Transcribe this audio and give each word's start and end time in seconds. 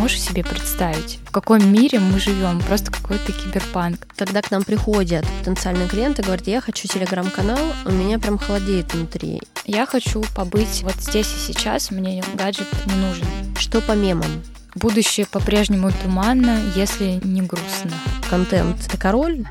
можешь 0.00 0.22
себе 0.22 0.42
представить, 0.42 1.18
в 1.26 1.30
каком 1.30 1.70
мире 1.70 2.00
мы 2.00 2.18
живем? 2.18 2.58
Просто 2.62 2.90
какой-то 2.90 3.32
киберпанк. 3.32 4.06
Когда 4.16 4.40
к 4.40 4.50
нам 4.50 4.64
приходят 4.64 5.26
потенциальные 5.40 5.88
клиенты, 5.88 6.22
говорят, 6.22 6.46
я 6.46 6.62
хочу 6.62 6.88
телеграм-канал, 6.88 7.58
у 7.84 7.90
меня 7.90 8.18
прям 8.18 8.38
холодеет 8.38 8.94
внутри. 8.94 9.42
Я 9.66 9.84
хочу 9.84 10.24
побыть 10.34 10.82
вот 10.84 10.94
здесь 10.94 11.26
и 11.26 11.52
сейчас, 11.52 11.90
мне 11.90 12.24
гаджет 12.32 12.66
не 12.86 12.94
нужен. 12.94 13.26
Что 13.58 13.82
по 13.82 13.92
мемам? 13.92 14.42
Будущее 14.74 15.26
по-прежнему 15.26 15.92
туманно, 16.02 16.58
если 16.74 17.20
не 17.22 17.42
грустно. 17.42 17.92
Контент— 18.30 18.78
это 18.86 18.96
король? 18.96 19.44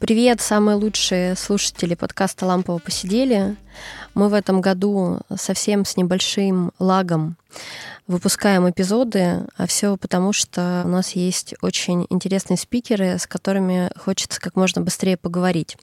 Привет, 0.00 0.40
самые 0.40 0.74
лучшие 0.74 1.36
слушатели 1.36 1.94
подкаста 1.94 2.44
«Лампово 2.46 2.78
посидели». 2.78 3.54
Мы 4.14 4.28
в 4.28 4.34
этом 4.34 4.60
году 4.60 5.20
совсем 5.36 5.84
с 5.84 5.96
небольшим 5.96 6.72
лагом 6.80 7.36
выпускаем 8.06 8.68
эпизоды, 8.68 9.46
а 9.56 9.66
все 9.66 9.96
потому, 9.96 10.32
что 10.32 10.82
у 10.84 10.88
нас 10.88 11.12
есть 11.12 11.54
очень 11.62 12.06
интересные 12.10 12.56
спикеры, 12.56 13.18
с 13.18 13.26
которыми 13.26 13.90
хочется 13.96 14.40
как 14.40 14.56
можно 14.56 14.82
быстрее 14.82 15.16
поговорить. 15.16 15.76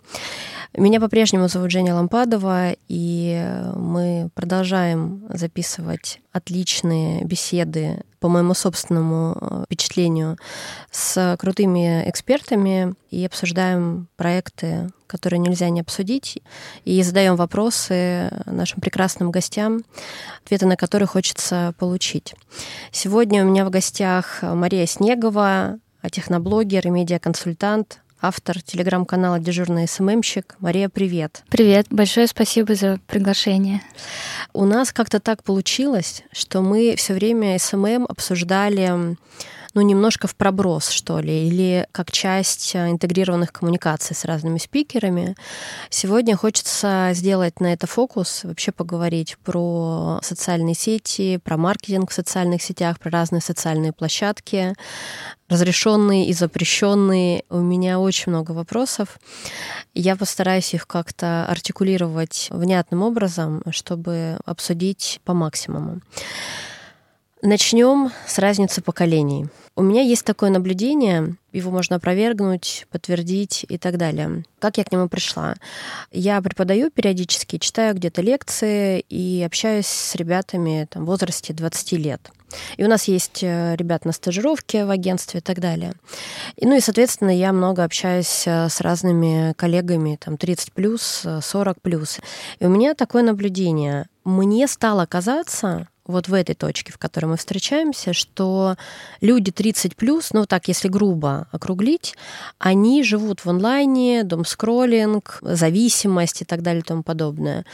Меня 0.77 1.01
по-прежнему 1.01 1.49
зовут 1.49 1.71
Женя 1.71 1.95
Лампадова, 1.95 2.75
и 2.87 3.45
мы 3.75 4.29
продолжаем 4.35 5.25
записывать 5.29 6.21
отличные 6.31 7.25
беседы 7.25 8.03
по 8.21 8.29
моему 8.29 8.53
собственному 8.53 9.35
э, 9.41 9.63
впечатлению 9.65 10.37
с 10.91 11.35
крутыми 11.39 12.07
экспертами 12.09 12.93
и 13.09 13.25
обсуждаем 13.25 14.07
проекты, 14.15 14.91
которые 15.11 15.39
нельзя 15.39 15.69
не 15.69 15.81
обсудить, 15.81 16.41
и 16.85 17.03
задаем 17.03 17.35
вопросы 17.35 18.31
нашим 18.45 18.79
прекрасным 18.79 19.29
гостям, 19.29 19.83
ответы 20.45 20.65
на 20.65 20.77
которые 20.77 21.07
хочется 21.07 21.73
получить. 21.77 22.33
Сегодня 22.93 23.43
у 23.43 23.49
меня 23.49 23.65
в 23.65 23.69
гостях 23.69 24.39
Мария 24.41 24.85
Снегова, 24.85 25.79
техноблогер 26.09 26.87
и 26.87 26.89
медиаконсультант, 26.89 27.99
автор 28.21 28.61
телеграм-канала 28.61 29.39
«Дежурный 29.39 29.85
SMM 29.85 30.03
щик». 30.03 30.55
Мария, 30.59 30.87
привет. 30.87 31.43
Привет, 31.49 31.87
большое 31.89 32.27
спасибо 32.27 32.75
за 32.75 32.99
приглашение. 33.07 33.81
У 34.53 34.63
нас 34.63 34.93
как-то 34.93 35.19
так 35.19 35.43
получилось, 35.43 36.23
что 36.31 36.61
мы 36.61 36.95
все 36.95 37.13
время 37.13 37.59
SMM 37.59 38.05
обсуждали 38.07 39.17
ну, 39.73 39.81
немножко 39.81 40.27
в 40.27 40.35
проброс, 40.35 40.89
что 40.89 41.19
ли, 41.19 41.47
или 41.47 41.87
как 41.91 42.11
часть 42.11 42.75
э, 42.75 42.89
интегрированных 42.89 43.53
коммуникаций 43.53 44.15
с 44.15 44.25
разными 44.25 44.57
спикерами. 44.57 45.35
Сегодня 45.89 46.35
хочется 46.35 47.11
сделать 47.13 47.59
на 47.59 47.73
это 47.73 47.87
фокус, 47.87 48.43
вообще 48.43 48.71
поговорить 48.71 49.37
про 49.43 50.19
социальные 50.23 50.75
сети, 50.75 51.37
про 51.37 51.57
маркетинг 51.57 52.11
в 52.11 52.13
социальных 52.13 52.61
сетях, 52.61 52.99
про 52.99 53.11
разные 53.11 53.41
социальные 53.41 53.93
площадки, 53.93 54.73
разрешенные 55.47 56.27
и 56.27 56.33
запрещенные. 56.33 57.43
У 57.49 57.59
меня 57.59 57.99
очень 57.99 58.31
много 58.31 58.51
вопросов. 58.51 59.19
Я 59.93 60.15
постараюсь 60.15 60.73
их 60.73 60.87
как-то 60.87 61.45
артикулировать 61.45 62.47
внятным 62.51 63.03
образом, 63.03 63.61
чтобы 63.71 64.37
обсудить 64.45 65.19
по 65.23 65.33
максимуму. 65.33 66.01
Начнем 67.43 68.11
с 68.27 68.37
разницы 68.37 68.83
поколений. 68.83 69.47
У 69.75 69.81
меня 69.81 70.03
есть 70.03 70.23
такое 70.23 70.51
наблюдение, 70.51 71.37
его 71.51 71.71
можно 71.71 71.95
опровергнуть, 71.95 72.85
подтвердить 72.91 73.65
и 73.67 73.79
так 73.79 73.97
далее. 73.97 74.43
Как 74.59 74.77
я 74.77 74.83
к 74.83 74.91
нему 74.91 75.09
пришла? 75.09 75.55
Я 76.11 76.39
преподаю 76.43 76.91
периодически, 76.91 77.57
читаю 77.57 77.95
где-то 77.95 78.21
лекции 78.21 78.99
и 79.09 79.41
общаюсь 79.43 79.87
с 79.87 80.13
ребятами 80.13 80.87
там, 80.87 81.03
в 81.03 81.07
возрасте 81.07 81.51
20 81.51 81.93
лет. 81.93 82.29
И 82.77 82.83
у 82.83 82.87
нас 82.87 83.05
есть 83.05 83.39
э, 83.41 83.75
ребят 83.75 84.05
на 84.05 84.11
стажировке 84.11 84.85
в 84.85 84.91
агентстве 84.91 85.39
и 85.39 85.43
так 85.43 85.59
далее. 85.59 85.93
И, 86.57 86.67
ну 86.67 86.75
и, 86.75 86.79
соответственно, 86.79 87.35
я 87.35 87.53
много 87.53 87.83
общаюсь 87.83 88.43
э, 88.45 88.69
с 88.69 88.81
разными 88.81 89.53
коллегами, 89.53 90.19
там, 90.23 90.37
30 90.37 90.73
плюс, 90.73 91.25
40 91.41 91.81
плюс. 91.81 92.19
И 92.59 92.65
у 92.65 92.69
меня 92.69 92.93
такое 92.93 93.23
наблюдение. 93.23 94.05
Мне 94.25 94.67
стало 94.67 95.07
казаться, 95.07 95.87
вот 96.05 96.27
в 96.27 96.33
этой 96.33 96.55
точке, 96.55 96.91
в 96.91 96.97
которой 96.97 97.25
мы 97.27 97.37
встречаемся, 97.37 98.13
что 98.13 98.75
люди 99.21 99.51
30 99.51 99.95
плюс, 99.95 100.31
ну 100.33 100.45
так, 100.45 100.67
если 100.67 100.87
грубо 100.87 101.47
округлить, 101.51 102.15
они 102.59 103.03
живут 103.03 103.45
в 103.45 103.49
онлайне, 103.49 104.23
дом-скроллинг, 104.23 105.39
зависимость 105.41 106.41
и 106.41 106.45
так 106.45 106.61
далее 106.61 106.81
и 106.81 106.85
тому 106.85 107.03
подобное. 107.03 107.65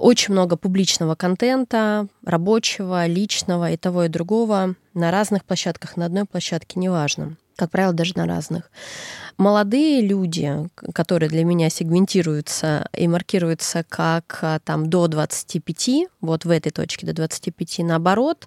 Очень 0.00 0.32
много 0.32 0.56
публичного 0.56 1.14
контента, 1.14 2.08
рабочего, 2.24 3.06
личного 3.06 3.70
и 3.70 3.76
того 3.76 4.04
и 4.04 4.08
другого 4.08 4.74
на 4.94 5.10
разных 5.10 5.44
площадках, 5.44 5.96
на 5.96 6.06
одной 6.06 6.24
площадке, 6.24 6.80
неважно 6.80 7.36
как 7.56 7.70
правило, 7.70 7.92
даже 7.92 8.12
на 8.16 8.26
разных. 8.26 8.70
Молодые 9.38 10.00
люди, 10.00 10.50
которые 10.94 11.28
для 11.28 11.44
меня 11.44 11.68
сегментируются 11.68 12.88
и 12.96 13.06
маркируются 13.06 13.84
как 13.86 14.38
а, 14.40 14.60
там 14.60 14.88
до 14.88 15.08
25, 15.08 16.08
вот 16.22 16.46
в 16.46 16.50
этой 16.50 16.70
точке 16.70 17.06
до 17.06 17.12
25, 17.12 17.80
наоборот, 17.80 18.46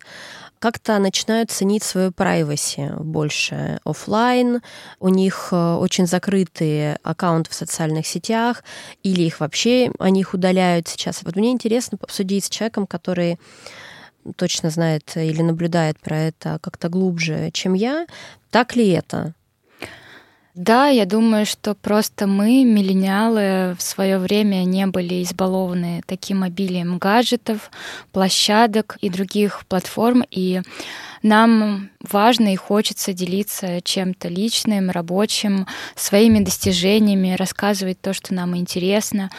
как-то 0.57 0.97
начинают 0.97 1.51
ценить 1.51 1.83
свою 1.83 2.09
privacy 2.09 2.91
больше 3.01 3.79
офлайн. 3.85 4.61
У 4.99 5.09
них 5.09 5.49
э, 5.51 5.75
очень 5.75 6.07
закрытые 6.07 6.99
аккаунты 7.03 7.51
в 7.51 7.53
социальных 7.53 8.05
сетях, 8.07 8.63
или 9.03 9.21
их 9.23 9.39
вообще, 9.39 9.91
они 9.99 10.21
их 10.21 10.33
удаляют 10.33 10.87
сейчас. 10.87 11.21
Вот 11.23 11.35
мне 11.35 11.51
интересно 11.51 11.97
обсудить 12.01 12.45
с 12.45 12.49
человеком, 12.49 12.87
который 12.87 13.39
точно 14.35 14.69
знает 14.69 15.11
или 15.15 15.41
наблюдает 15.41 15.99
про 15.99 16.17
это 16.17 16.59
как-то 16.61 16.89
глубже, 16.89 17.49
чем 17.53 17.73
я. 17.73 18.05
Так 18.51 18.75
ли 18.75 18.89
это? 18.89 19.33
Да, 20.55 20.87
я 20.87 21.05
думаю, 21.05 21.45
что 21.45 21.73
просто 21.73 22.27
мы, 22.27 22.65
миллениалы, 22.65 23.75
в 23.77 23.81
свое 23.81 24.17
время 24.17 24.65
не 24.65 24.87
были 24.87 25.23
избалованы 25.23 26.01
таким 26.05 26.43
обилием 26.43 26.97
гаджетов, 26.97 27.71
площадок 28.11 28.97
и 28.99 29.09
других 29.09 29.65
платформ, 29.67 30.23
и 30.29 30.61
нам 31.23 31.91
важно 32.01 32.51
и 32.51 32.57
хочется 32.57 33.13
делиться 33.13 33.79
чем-то 33.81 34.27
личным, 34.27 34.89
рабочим, 34.89 35.65
своими 35.95 36.39
достижениями, 36.43 37.35
рассказывать 37.35 38.01
то, 38.01 38.13
что 38.13 38.33
нам 38.33 38.57
интересно. 38.57 39.29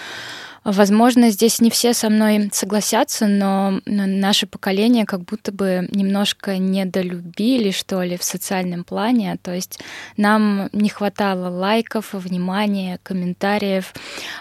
Возможно, 0.72 1.30
здесь 1.30 1.60
не 1.60 1.68
все 1.68 1.92
со 1.94 2.08
мной 2.08 2.48
согласятся, 2.52 3.26
но 3.26 3.80
наше 3.86 4.46
поколение 4.46 5.04
как 5.04 5.22
будто 5.24 5.50
бы 5.50 5.88
немножко 5.90 6.58
недолюбили, 6.58 7.72
что 7.72 8.02
ли, 8.02 8.16
в 8.16 8.22
социальном 8.22 8.84
плане. 8.84 9.36
То 9.42 9.52
есть 9.52 9.80
нам 10.16 10.68
не 10.72 10.88
хватало 10.88 11.48
лайков, 11.48 12.12
внимания, 12.12 13.00
комментариев. 13.02 13.92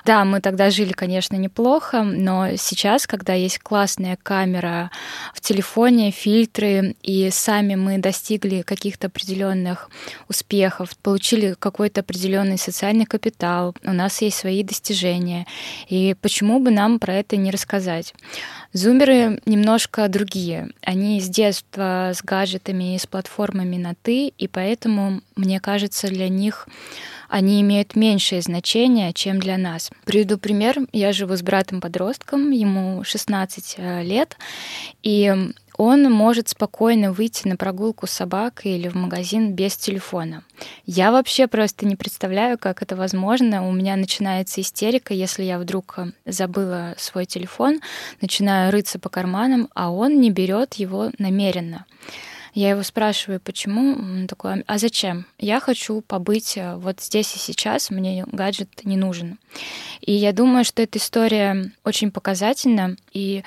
Да, 0.06 0.24
мы 0.24 0.40
тогда 0.40 0.70
жили, 0.70 0.94
конечно, 0.94 1.36
неплохо, 1.36 2.04
но 2.04 2.56
сейчас, 2.58 3.08
когда 3.08 3.34
есть 3.34 3.58
классная 3.58 4.16
камера 4.22 4.92
в 5.34 5.42
телефоне, 5.42 6.12
фильтры, 6.12 6.96
и 7.02 7.30
сами 7.32 7.74
мы 7.74 7.98
достигли 7.98 8.62
каких-то 8.62 9.08
определенных 9.08 9.90
успехов, 10.28 10.96
получили 10.98 11.56
какой-то 11.58 12.02
определенный 12.02 12.60
социальный 12.60 13.06
капитал, 13.06 13.76
у 13.84 13.94
нас 13.94 14.22
есть 14.22 14.38
свои 14.38 14.64
достижения. 14.64 15.48
И 15.88 16.16
почему 16.22 16.60
бы 16.60 16.72
нам 16.72 17.00
про 17.00 17.16
это 17.16 17.38
не 17.38 17.52
рассказать? 17.52 18.14
Зумеры 18.74 19.42
немножко 19.46 20.08
другие. 20.08 20.70
Они 20.82 21.20
с 21.20 21.28
детства 21.28 22.12
с 22.14 22.24
гаджетами 22.24 22.96
и 22.96 23.00
с 23.00 23.08
платформами 23.08 23.78
на 23.78 23.96
«ты», 23.96 24.28
и 24.28 24.48
поэтому, 24.48 25.22
мне 25.36 25.60
кажется, 25.60 26.08
для 26.08 26.30
них 26.30 26.68
они 27.30 27.62
имеют 27.62 27.96
меньшее 27.96 28.42
значение, 28.42 29.14
чем 29.14 29.40
для 29.40 29.58
нас. 29.58 29.92
Приведу 30.04 30.38
пример. 30.38 30.80
Я 30.92 31.14
живу 31.14 31.36
с 31.36 31.44
братом-подростком, 31.44 32.52
ему 32.52 33.04
16 33.04 33.76
э, 33.78 34.04
лет, 34.04 34.36
и 35.04 35.52
он 35.80 36.12
может 36.12 36.50
спокойно 36.50 37.14
выйти 37.14 37.48
на 37.48 37.56
прогулку 37.56 38.06
с 38.06 38.12
собакой 38.12 38.74
или 38.74 38.90
в 38.90 38.96
магазин 38.96 39.54
без 39.54 39.78
телефона. 39.78 40.44
Я 40.86 41.10
вообще 41.10 41.48
просто 41.48 41.86
не 41.86 41.96
представляю, 41.96 42.58
как 42.58 42.82
это 42.82 42.98
возможно. 42.98 43.66
У 43.66 43.72
меня 43.72 43.96
начинается 43.96 44.60
истерика, 44.60 45.14
если 45.14 45.44
я 45.44 45.58
вдруг 45.58 45.98
э, 45.98 46.12
забыла 46.26 46.96
свой 46.98 47.26
телефон, 47.26 47.80
начинаю 48.20 48.74
рыться 48.74 49.00
по 49.00 49.08
карманам, 49.08 49.70
а 49.74 49.90
он 49.90 50.20
не 50.20 50.32
берет 50.32 50.74
его 50.74 51.12
намеренно. 51.18 51.86
Я 52.54 52.72
его 52.72 52.84
спрашиваю, 52.84 53.40
почему? 53.40 53.94
Он 53.94 54.28
такой, 54.28 54.66
а 54.68 54.78
зачем? 54.80 55.28
Я 55.38 55.62
хочу 55.62 56.02
побыть 56.02 56.58
э, 56.58 56.76
вот 56.76 57.00
здесь 57.00 57.34
и 57.38 57.40
сейчас, 57.40 57.90
мне 57.90 58.26
гаджет 58.30 58.84
не 58.84 58.98
нужен. 58.98 59.40
И 60.02 60.12
я 60.12 60.34
думаю, 60.34 60.66
что 60.66 60.82
эта 60.82 61.00
история 61.00 61.72
очень 61.86 62.12
показательна, 62.12 62.98
и 63.14 63.46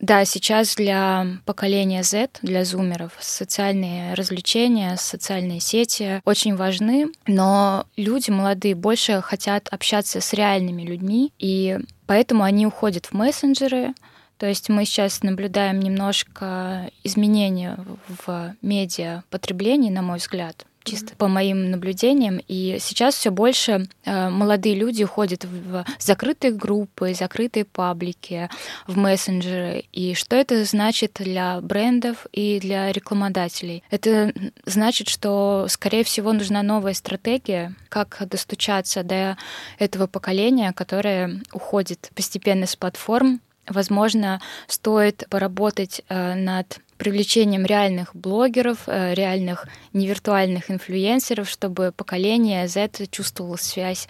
да, 0.00 0.24
сейчас 0.24 0.76
для 0.76 1.26
поколения 1.44 2.02
Z, 2.02 2.30
для 2.42 2.64
зумеров, 2.64 3.12
социальные 3.18 4.14
развлечения, 4.14 4.96
социальные 4.96 5.60
сети 5.60 6.22
очень 6.24 6.54
важны, 6.54 7.08
но 7.26 7.86
люди 7.96 8.30
молодые 8.30 8.74
больше 8.74 9.20
хотят 9.22 9.68
общаться 9.68 10.20
с 10.20 10.32
реальными 10.32 10.82
людьми, 10.82 11.32
и 11.38 11.78
поэтому 12.06 12.44
они 12.44 12.66
уходят 12.66 13.06
в 13.06 13.12
мессенджеры, 13.12 13.94
То 14.38 14.46
есть 14.46 14.68
мы 14.68 14.84
сейчас 14.84 15.24
наблюдаем 15.24 15.80
немножко 15.80 16.90
изменения 17.02 17.76
в 18.24 18.54
медиа 18.62 19.24
потреблении, 19.30 19.90
на 19.90 20.02
мой 20.02 20.18
взгляд 20.18 20.64
чисто 20.90 21.14
по 21.16 21.28
моим 21.28 21.70
наблюдениям. 21.70 22.40
И 22.48 22.78
сейчас 22.80 23.14
все 23.14 23.30
больше 23.30 23.88
э, 24.04 24.28
молодые 24.28 24.74
люди 24.74 25.04
уходят 25.04 25.44
в 25.44 25.84
закрытые 25.98 26.52
группы, 26.52 27.14
закрытые 27.14 27.64
паблики, 27.64 28.48
в 28.86 28.96
мессенджеры. 28.96 29.84
И 29.92 30.14
что 30.14 30.36
это 30.36 30.64
значит 30.64 31.18
для 31.20 31.60
брендов 31.60 32.26
и 32.32 32.60
для 32.60 32.92
рекламодателей? 32.92 33.82
Это 33.90 34.32
значит, 34.64 35.08
что, 35.08 35.66
скорее 35.68 36.04
всего, 36.04 36.32
нужна 36.32 36.62
новая 36.62 36.94
стратегия, 36.94 37.74
как 37.88 38.22
достучаться 38.28 39.02
до 39.02 39.36
этого 39.78 40.06
поколения, 40.06 40.72
которое 40.72 41.40
уходит 41.52 42.10
постепенно 42.14 42.66
с 42.66 42.76
платформ. 42.76 43.40
Возможно, 43.66 44.40
стоит 44.66 45.26
поработать 45.28 46.02
э, 46.08 46.34
над 46.34 46.80
привлечением 46.98 47.64
реальных 47.64 48.14
блогеров, 48.14 48.80
э, 48.86 49.14
реальных 49.14 49.66
невиртуальных 49.92 50.70
инфлюенсеров, 50.70 51.48
чтобы 51.48 51.92
поколение 51.96 52.68
Z 52.68 53.06
чувствовало 53.10 53.56
связь 53.56 54.08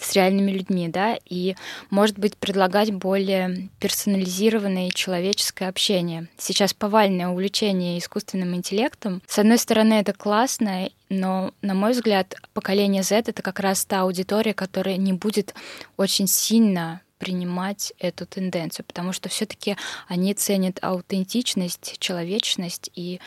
с 0.00 0.12
реальными 0.14 0.52
людьми, 0.52 0.88
да, 0.88 1.18
и, 1.24 1.56
может 1.90 2.18
быть, 2.18 2.36
предлагать 2.36 2.92
более 2.92 3.70
персонализированное 3.80 4.90
человеческое 4.90 5.68
общение. 5.68 6.28
Сейчас 6.36 6.74
повальное 6.74 7.28
увлечение 7.28 7.98
искусственным 7.98 8.54
интеллектом. 8.54 9.22
С 9.26 9.38
одной 9.38 9.58
стороны, 9.58 9.94
это 9.94 10.12
классно, 10.12 10.90
но, 11.08 11.52
на 11.62 11.74
мой 11.74 11.92
взгляд, 11.92 12.34
поколение 12.52 13.02
Z— 13.02 13.16
это 13.26 13.42
как 13.42 13.60
раз 13.60 13.84
та 13.84 14.02
аудитория, 14.02 14.54
которая 14.54 14.96
не 14.96 15.12
будет 15.12 15.54
очень 15.96 16.26
сильно 16.26 17.00
принимать 17.18 17.92
эту 17.98 18.26
тенденцию, 18.26 18.84
потому 18.86 19.12
что 19.12 19.28
все-таки 19.28 19.76
они 20.08 20.34
ценят 20.34 20.78
аутентичность, 20.82 21.98
человечность 21.98 22.90
и, 22.94 23.20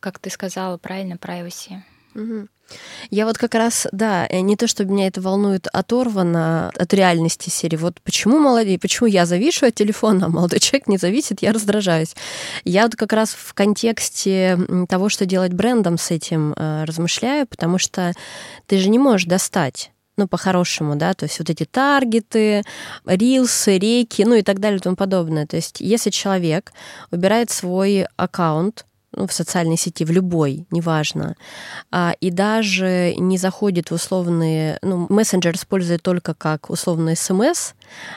как 0.00 0.18
ты 0.18 0.30
сказала 0.30 0.76
правильно, 0.78 1.14
privacy. 1.14 1.82
Я 3.10 3.26
вот 3.26 3.38
как 3.38 3.54
раз, 3.54 3.86
да, 3.92 4.26
э, 4.28 4.40
не 4.40 4.56
то, 4.56 4.66
чтобы 4.66 4.92
меня 4.92 5.06
это 5.06 5.20
волнует 5.20 5.68
оторвано 5.72 6.72
от 6.76 6.92
реальности 6.94 7.48
серии. 7.48 7.76
Вот 7.76 8.00
почему 8.00 8.38
молодые, 8.38 8.78
почему 8.78 9.06
я 9.06 9.26
завишу 9.26 9.66
от 9.66 9.74
телефона, 9.74 10.26
а 10.26 10.28
молодой 10.28 10.58
человек 10.60 10.88
не 10.88 10.98
зависит, 10.98 11.42
я 11.42 11.52
раздражаюсь. 11.52 12.16
Я 12.64 12.84
вот 12.84 12.96
как 12.96 13.12
раз 13.12 13.30
в 13.30 13.54
контексте 13.54 14.58
того, 14.88 15.08
что 15.08 15.26
делать 15.26 15.52
брендом 15.52 15.98
с 15.98 16.10
этим, 16.10 16.54
э, 16.56 16.84
размышляю, 16.84 17.46
потому 17.46 17.78
что 17.78 18.12
ты 18.66 18.78
же 18.78 18.88
не 18.88 18.98
можешь 18.98 19.26
достать 19.26 19.92
ну, 20.16 20.26
по-хорошему, 20.26 20.96
да, 20.96 21.14
то 21.14 21.24
есть 21.24 21.38
вот 21.38 21.50
эти 21.50 21.64
таргеты, 21.64 22.62
рилсы, 23.04 23.78
реки, 23.78 24.24
ну 24.24 24.34
и 24.34 24.42
так 24.42 24.60
далее 24.60 24.78
и 24.78 24.82
тому 24.82 24.96
подобное. 24.96 25.46
То 25.46 25.56
есть 25.56 25.80
если 25.80 26.10
человек 26.10 26.72
убирает 27.10 27.50
свой 27.50 28.06
аккаунт, 28.16 28.86
ну, 29.12 29.26
в 29.26 29.32
социальной 29.32 29.78
сети, 29.78 30.04
в 30.04 30.10
любой, 30.10 30.66
неважно, 30.70 31.36
а, 31.90 32.14
и 32.20 32.30
даже 32.30 33.14
не 33.16 33.38
заходит 33.38 33.90
в 33.90 33.94
условные, 33.94 34.78
ну, 34.82 35.06
мессенджер 35.08 35.54
использует 35.54 36.02
только 36.02 36.34
как 36.34 36.68
условный 36.70 37.16
смс 37.16 37.72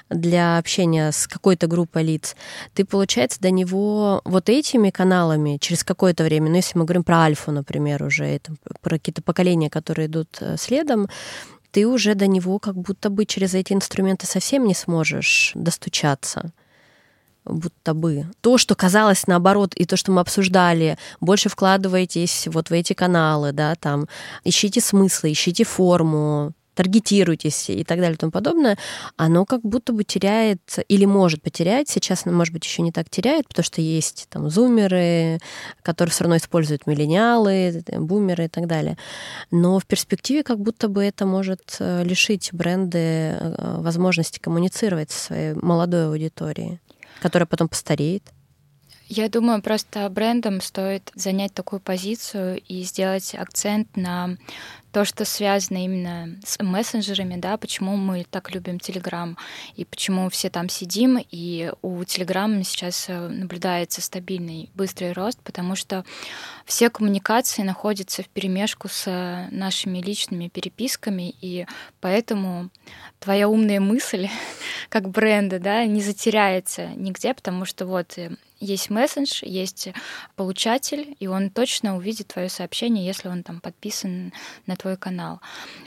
для 0.09 0.57
общения 0.57 1.11
с 1.11 1.25
какой-то 1.25 1.67
группой 1.67 2.03
лиц, 2.03 2.35
ты, 2.73 2.83
получается, 2.83 3.39
до 3.39 3.49
него 3.49 4.21
вот 4.25 4.49
этими 4.49 4.89
каналами 4.89 5.57
через 5.61 5.85
какое-то 5.85 6.23
время, 6.25 6.49
ну, 6.49 6.57
если 6.57 6.77
мы 6.77 6.83
говорим 6.83 7.03
про 7.03 7.19
альфу, 7.21 7.51
например, 7.51 8.03
уже, 8.03 8.25
это 8.25 8.53
про 8.81 8.97
какие-то 8.97 9.21
поколения, 9.21 9.69
которые 9.69 10.07
идут 10.07 10.37
э, 10.41 10.57
следом, 10.57 11.07
ты 11.71 11.87
уже 11.87 12.15
до 12.15 12.27
него 12.27 12.59
как 12.59 12.75
будто 12.75 13.09
бы 13.09 13.25
через 13.25 13.53
эти 13.53 13.73
инструменты 13.73 14.25
совсем 14.27 14.65
не 14.65 14.73
сможешь 14.73 15.51
достучаться 15.55 16.51
будто 17.45 17.93
бы. 17.93 18.27
То, 18.41 18.57
что 18.57 18.75
казалось 18.75 19.27
наоборот, 19.27 19.73
и 19.73 19.85
то, 19.85 19.97
что 19.97 20.11
мы 20.11 20.21
обсуждали, 20.21 20.97
больше 21.19 21.49
вкладываетесь 21.49 22.47
вот 22.47 22.69
в 22.69 22.73
эти 22.73 22.93
каналы, 22.93 23.51
да, 23.51 23.75
там, 23.75 24.07
ищите 24.43 24.81
смыслы, 24.81 25.31
ищите 25.31 25.63
форму, 25.63 26.53
таргетируйтесь 26.79 27.69
и 27.69 27.83
так 27.83 27.99
далее 27.99 28.13
и 28.13 28.17
тому 28.17 28.31
подобное, 28.31 28.77
оно 29.17 29.43
как 29.43 29.59
будто 29.63 29.91
бы 29.91 30.05
теряет 30.05 30.61
или 30.87 31.03
может 31.03 31.41
потерять. 31.41 31.89
Сейчас, 31.89 32.25
может 32.25 32.53
быть, 32.53 32.63
еще 32.63 32.81
не 32.83 32.93
так 32.93 33.09
теряет, 33.09 33.49
потому 33.49 33.65
что 33.65 33.81
есть 33.81 34.27
там 34.29 34.49
зумеры, 34.49 35.39
которые 35.81 36.13
все 36.13 36.23
равно 36.23 36.37
используют 36.37 36.87
миллениалы, 36.87 37.83
бумеры 37.97 38.45
и 38.45 38.47
так 38.47 38.67
далее. 38.67 38.97
Но 39.51 39.77
в 39.79 39.85
перспективе 39.85 40.41
как 40.41 40.61
будто 40.61 40.87
бы 40.87 41.03
это 41.03 41.25
может 41.25 41.75
э, 41.79 42.05
лишить 42.05 42.51
бренды 42.53 42.97
э, 42.97 43.81
возможности 43.81 44.39
коммуницировать 44.39 45.11
со 45.11 45.25
своей 45.25 45.53
молодой 45.55 46.07
аудиторией, 46.07 46.79
которая 47.21 47.45
потом 47.45 47.67
постареет. 47.67 48.23
Я 49.11 49.27
думаю, 49.27 49.59
просто 49.63 50.07
брендам 50.07 50.61
стоит 50.61 51.11
занять 51.15 51.51
такую 51.51 51.79
позицию 51.79 52.61
и 52.67 52.83
сделать 52.83 53.33
акцент 53.33 53.97
на 53.97 54.37
то, 54.91 55.03
что 55.03 55.25
связано 55.25 55.83
именно 55.83 56.39
с 56.45 56.61
мессенджерами, 56.61 57.35
да, 57.35 57.57
почему 57.57 57.95
мы 57.95 58.23
так 58.29 58.51
любим 58.53 58.77
Telegram 58.77 59.35
и 59.75 59.83
почему 59.83 60.29
все 60.29 60.51
там 60.51 60.69
сидим, 60.69 61.17
и 61.31 61.71
у 61.81 62.01
Telegram 62.03 62.63
сейчас 62.63 63.05
э, 63.07 63.27
наблюдается 63.29 64.01
стабильный 64.01 64.69
быстрый 64.75 65.11
рост, 65.13 65.39
потому 65.43 65.75
что 65.75 66.05
все 66.65 66.91
коммуникации 66.91 67.63
находятся 67.63 68.21
в 68.21 68.29
перемешку 68.29 68.89
с 68.89 69.07
э, 69.07 69.47
нашими 69.49 69.99
личными 69.99 70.49
переписками, 70.49 71.33
и 71.41 71.65
поэтому 71.99 72.69
твоя 73.19 73.49
умная 73.49 73.79
мысль 73.79 74.27
как 74.89 75.09
бренда, 75.09 75.57
да, 75.59 75.83
не 75.85 76.01
затеряется 76.01 76.89
нигде, 76.89 77.33
потому 77.33 77.65
что 77.65 77.87
вот 77.87 78.17
э, 78.17 78.35
есть 78.59 78.89
мессендж, 78.89 79.41
есть 79.43 79.89
получатель, 80.35 81.15
и 81.19 81.27
он 81.27 81.49
точно 81.49 81.97
увидит 81.97 82.27
твое 82.27 82.49
сообщение, 82.49 83.05
если 83.05 83.29
он 83.29 83.43
там 83.43 83.61
подписан 83.61 84.33
на 84.65 84.75
твой 84.75 84.97
канал. 84.97 85.41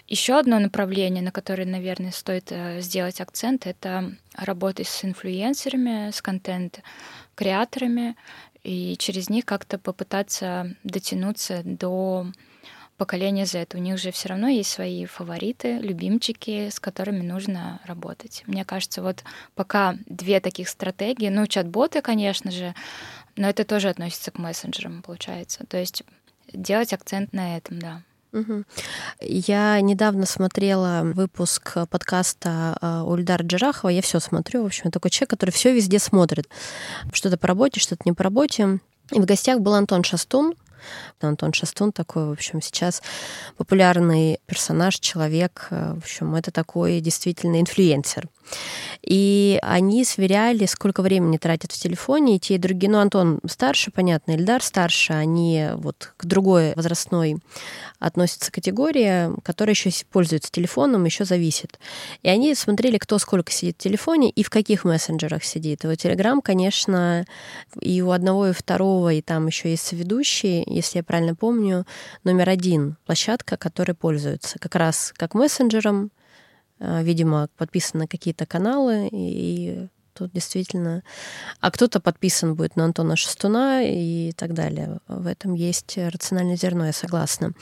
Еще 0.09 0.39
одно 0.39 0.59
направление, 0.59 1.23
на 1.23 1.33
которое, 1.33 1.67
наверное, 1.67 2.13
стоит 2.13 2.51
э, 2.51 2.81
сделать 2.81 3.21
акцент, 3.21 3.67
это 3.67 4.15
работать 4.35 4.89
с 4.89 5.05
инфлюенсерами, 5.05 6.11
с 6.11 6.23
контент-креаторами, 6.23 8.17
и 8.63 8.97
через 8.99 9.29
них 9.29 9.45
как-то 9.45 9.79
попытаться 9.79 10.75
дотянуться 10.85 11.63
до 11.65 12.27
поколения 13.03 13.47
Z. 13.47 13.67
У 13.75 13.79
них 13.79 13.99
же 13.99 14.13
все 14.13 14.29
равно 14.29 14.47
есть 14.47 14.71
свои 14.71 15.07
фавориты, 15.07 15.79
любимчики, 15.79 16.69
с 16.69 16.79
которыми 16.79 17.23
нужно 17.23 17.81
работать. 17.85 18.45
Мне 18.47 18.65
кажется, 18.65 19.03
вот 19.03 19.25
пока 19.57 19.97
две 20.07 20.39
таких 20.39 20.69
стратегии, 20.69 21.29
ну, 21.29 21.49
чат-боты, 21.49 22.01
конечно 22.01 22.53
же, 22.53 22.77
но 23.35 23.49
это 23.49 23.65
тоже 23.65 23.89
относится 23.89 24.31
к 24.31 24.39
мессенджерам, 24.39 25.03
получается. 25.03 25.67
То 25.67 25.79
есть 25.79 26.05
делать 26.53 26.93
акцент 26.93 27.33
на 27.33 27.57
этом, 27.57 27.81
да. 27.81 28.03
Угу. 28.33 28.63
Я 29.21 29.81
недавно 29.81 30.25
смотрела 30.25 31.01
выпуск 31.03 31.79
подкаста 31.91 32.79
а, 32.81 33.03
Ульдар 33.03 33.43
Джарахова. 33.43 33.91
Я 33.91 34.01
все 34.01 34.21
смотрю. 34.21 34.63
В 34.63 34.67
общем, 34.67 34.93
такой 34.93 35.11
человек, 35.11 35.31
который 35.31 35.51
все 35.51 35.75
везде 35.75 35.99
смотрит. 35.99 36.49
Что-то 37.13 37.37
по 37.37 37.49
работе, 37.49 37.81
что-то 37.81 38.03
не 38.05 38.13
по 38.13 38.23
работе. 38.23 38.79
И 39.11 39.19
в 39.19 39.25
гостях 39.25 39.59
был 39.59 39.75
Антон 39.75 40.05
Шастун, 40.05 40.55
Антон 41.21 41.53
Шастун 41.53 41.93
такой, 41.93 42.27
в 42.27 42.33
общем, 42.33 42.61
сейчас 42.63 43.03
популярный 43.57 44.41
персонаж, 44.47 44.99
человек, 44.99 45.69
в 45.71 45.99
общем, 45.99 46.35
это 46.35 46.51
такой 46.51 47.01
действительно 47.01 47.61
инфлюенсер. 47.61 48.29
И 49.03 49.59
они 49.63 50.05
сверяли, 50.05 50.67
сколько 50.67 51.03
времени 51.03 51.37
тратят 51.37 51.73
в 51.73 51.79
телефоне, 51.79 52.37
и 52.37 52.39
те, 52.39 52.55
и 52.55 52.59
другие. 52.59 52.91
Ну, 52.91 52.99
Антон 52.99 53.41
старше, 53.49 53.91
понятно, 53.91 54.33
Эльдар 54.33 54.63
старше, 54.63 55.13
они 55.13 55.71
вот 55.75 56.13
к 56.17 56.25
другой 56.25 56.75
возрастной 56.75 57.39
относятся 57.99 58.53
категории, 58.53 59.31
которая 59.43 59.75
еще 59.75 59.91
пользуется 60.11 60.51
телефоном, 60.51 61.05
еще 61.05 61.25
зависит. 61.25 61.79
И 62.23 62.29
они 62.29 62.55
смотрели, 62.55 62.99
кто 62.99 63.19
сколько 63.19 63.53
сидит 63.53 63.77
в 63.79 63.83
телефоне 63.83 64.31
и 64.31 64.43
в 64.43 64.51
каких 64.51 64.85
мессенджерах 64.85 65.45
сидит. 65.45 65.85
И 65.85 65.87
вот 65.87 65.97
Телеграм, 65.97 66.41
конечно, 66.41 67.25
и 67.81 68.03
у 68.03 68.11
одного, 68.11 68.49
и 68.49 68.51
у 68.51 68.55
второго, 68.55 69.13
и 69.13 69.23
там 69.23 69.47
еще 69.47 69.71
есть 69.71 69.93
ведущий, 69.93 70.63
если 70.67 70.99
я 70.99 71.05
правильно 71.05 71.35
помню, 71.35 71.87
номер 72.25 72.49
один 72.49 72.97
площадка, 73.07 73.57
которой 73.57 73.93
пользуются 73.93 74.59
как 74.59 74.75
раз 74.75 75.13
как 75.17 75.35
мессенджером, 75.35 76.11
видимо, 76.83 77.49
подписаны 77.57 78.07
какие-то 78.07 78.45
каналы, 78.45 79.09
и 79.13 79.89
тут 80.15 80.33
действительно... 80.33 81.03
А 81.61 81.71
кто-то 81.71 82.01
подписан 82.01 82.55
будет 82.55 82.77
на 82.77 82.85
Антона 82.85 83.17
Шестуна 83.17 83.83
и 83.85 84.33
так 84.33 84.53
далее. 84.53 84.99
В 85.09 85.27
этом 85.27 85.55
есть 85.55 85.97
рациональное 85.97 86.57
зерно, 86.57 86.87
я 86.87 86.93
согласна. 86.93 87.53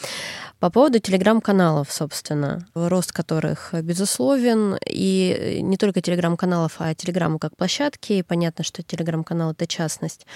По 0.58 0.68
поводу 0.70 0.98
телеграм-каналов, 0.98 1.92
собственно, 1.92 2.66
рост 2.74 3.12
которых 3.12 3.72
безусловен, 3.72 4.76
и 4.84 5.60
не 5.62 5.76
только 5.76 6.00
телеграм-каналов, 6.00 6.76
а 6.78 6.94
телеграмму 6.94 7.38
как 7.38 7.56
площадки. 7.56 8.14
И 8.14 8.22
понятно, 8.22 8.64
что 8.64 8.82
телеграм-канал— 8.82 9.50
это 9.52 9.66
частность 9.66 10.26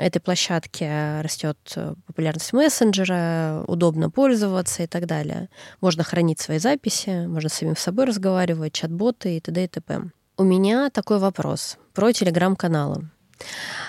этой 0.00 0.20
площадке 0.20 1.20
растет 1.22 1.58
популярность 2.06 2.52
мессенджера, 2.52 3.64
удобно 3.66 4.10
пользоваться 4.10 4.82
и 4.82 4.86
так 4.86 5.06
далее. 5.06 5.48
Можно 5.80 6.02
хранить 6.02 6.40
свои 6.40 6.58
записи, 6.58 7.26
можно 7.26 7.48
с 7.48 7.54
самим 7.54 7.76
собой 7.76 8.06
разговаривать, 8.06 8.72
чат-боты 8.72 9.36
и 9.36 9.40
т.д. 9.40 9.64
и 9.64 9.68
т.п. 9.68 10.02
У 10.36 10.42
меня 10.42 10.90
такой 10.90 11.18
вопрос. 11.18 11.76
про 11.92 12.12
телеграм-каналы. 12.12 13.08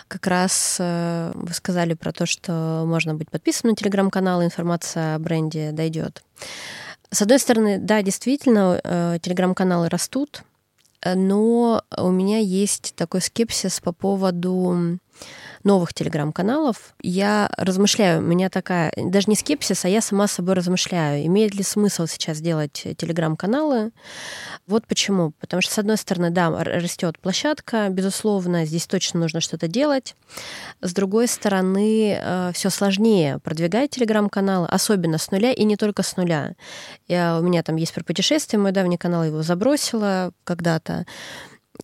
Как 0.07 0.27
раз 0.27 0.77
э, 0.79 1.31
вы 1.33 1.53
сказали 1.53 1.93
про 1.93 2.11
то, 2.11 2.25
что 2.25 2.83
можно 2.85 3.15
быть 3.15 3.29
подписанным 3.29 3.71
на 3.71 3.77
телеграм-канал, 3.77 4.43
информация 4.43 5.15
о 5.15 5.19
бренде 5.19 5.71
дойдет. 5.71 6.23
С 7.09 7.21
одной 7.21 7.39
стороны, 7.39 7.77
да, 7.77 8.01
действительно, 8.01 8.79
э, 8.83 9.19
телеграм-каналы 9.21 9.89
растут, 9.89 10.43
но 11.03 11.83
у 11.97 12.09
меня 12.11 12.39
есть 12.39 12.93
такой 12.95 13.21
скепсис 13.21 13.79
по 13.79 13.91
поводу 13.91 14.99
новых 15.63 15.93
телеграм-каналов, 15.93 16.93
я 17.01 17.49
размышляю, 17.57 18.19
у 18.19 18.25
меня 18.25 18.49
такая, 18.49 18.91
даже 18.95 19.29
не 19.29 19.35
скепсис, 19.35 19.85
а 19.85 19.89
я 19.89 20.01
сама 20.01 20.27
собой 20.27 20.55
размышляю, 20.55 21.25
имеет 21.25 21.55
ли 21.55 21.63
смысл 21.63 22.07
сейчас 22.07 22.39
делать 22.39 22.85
телеграм-каналы. 22.97 23.91
Вот 24.67 24.87
почему. 24.87 25.31
Потому 25.39 25.61
что, 25.61 25.73
с 25.73 25.79
одной 25.79 25.97
стороны, 25.97 26.29
да, 26.29 26.49
растет 26.63 27.19
площадка, 27.19 27.89
безусловно, 27.89 28.65
здесь 28.65 28.87
точно 28.87 29.19
нужно 29.19 29.41
что-то 29.41 29.67
делать. 29.67 30.15
С 30.81 30.93
другой 30.93 31.27
стороны, 31.27 32.17
э, 32.19 32.51
все 32.53 32.69
сложнее 32.69 33.39
продвигать 33.39 33.91
телеграм-каналы, 33.91 34.67
особенно 34.67 35.17
с 35.17 35.31
нуля 35.31 35.51
и 35.51 35.63
не 35.63 35.75
только 35.75 36.03
с 36.03 36.17
нуля. 36.17 36.55
Я, 37.07 37.37
у 37.39 37.41
меня 37.41 37.63
там 37.63 37.75
есть 37.75 37.93
про 37.93 38.03
путешествия, 38.03 38.59
мой 38.59 38.71
давний 38.71 38.97
канал 38.97 39.23
его 39.23 39.41
забросила 39.43 40.31
когда-то. 40.43 41.05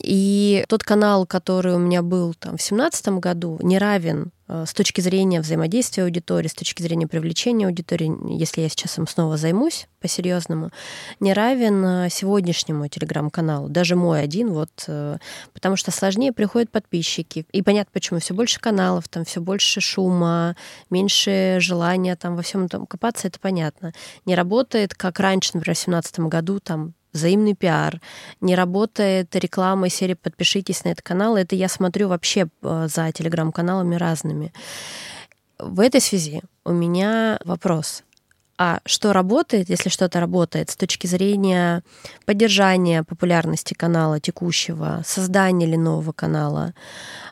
И 0.01 0.65
тот 0.67 0.83
канал, 0.83 1.25
который 1.25 1.75
у 1.75 1.79
меня 1.79 2.01
был 2.01 2.33
там 2.33 2.57
в 2.57 2.61
семнадцатом 2.61 3.19
году, 3.19 3.59
не 3.61 3.77
равен 3.77 4.31
э, 4.47 4.65
с 4.67 4.73
точки 4.73 5.01
зрения 5.01 5.41
взаимодействия 5.41 6.03
аудитории, 6.03 6.47
с 6.47 6.53
точки 6.53 6.81
зрения 6.81 7.07
привлечения 7.07 7.65
аудитории, 7.65 8.11
если 8.37 8.61
я 8.61 8.69
сейчас 8.69 8.97
им 8.97 9.07
снова 9.07 9.37
займусь 9.37 9.87
по-серьезному, 9.99 10.71
не 11.19 11.33
равен 11.33 11.83
э, 11.85 12.09
сегодняшнему 12.09 12.87
телеграм-каналу, 12.87 13.69
даже 13.69 13.95
мой 13.95 14.21
один, 14.21 14.53
вот, 14.53 14.69
э, 14.87 15.17
потому 15.53 15.75
что 15.75 15.91
сложнее 15.91 16.31
приходят 16.31 16.69
подписчики. 16.69 17.45
И 17.51 17.61
понятно 17.61 17.91
почему, 17.93 18.19
все 18.19 18.33
больше 18.33 18.59
каналов, 18.59 19.07
там 19.09 19.25
все 19.25 19.41
больше 19.41 19.81
шума, 19.81 20.55
меньше 20.89 21.57
желания 21.59 22.15
там 22.15 22.35
во 22.35 22.43
всем 22.43 22.65
этом 22.65 22.85
копаться, 22.85 23.27
это 23.27 23.39
понятно. 23.39 23.93
Не 24.25 24.35
работает, 24.35 24.93
как 24.93 25.19
раньше, 25.19 25.51
например, 25.53 25.75
в 25.75 25.79
семнадцатом 25.79 26.29
году, 26.29 26.59
там 26.59 26.93
взаимный 27.17 27.53
пиар, 27.53 27.99
не 28.41 28.55
работает 28.55 29.35
реклама 29.35 29.89
серии 29.89 30.13
«Подпишитесь 30.13 30.83
на 30.85 30.89
этот 30.89 31.01
канал». 31.01 31.35
Это 31.35 31.55
я 31.55 31.67
смотрю 31.67 32.07
вообще 32.07 32.47
э, 32.61 32.87
за 32.89 33.11
телеграм-каналами 33.11 33.95
разными. 33.95 34.53
В 35.59 35.79
этой 35.79 36.01
связи 36.01 36.41
у 36.63 36.71
меня 36.71 37.39
вопрос 37.43 38.03
а 38.57 38.79
что 38.85 39.13
работает, 39.13 39.69
если 39.69 39.89
что-то 39.89 40.19
работает 40.19 40.71
с 40.71 40.75
точки 40.75 41.05
зрения 41.05 41.83
поддержания 42.25 43.03
популярности 43.03 43.75
канала 43.75 44.19
текущего, 44.19 45.03
создания 45.05 45.67
или 45.67 45.75
нового 45.75 46.11
канала, 46.11 46.73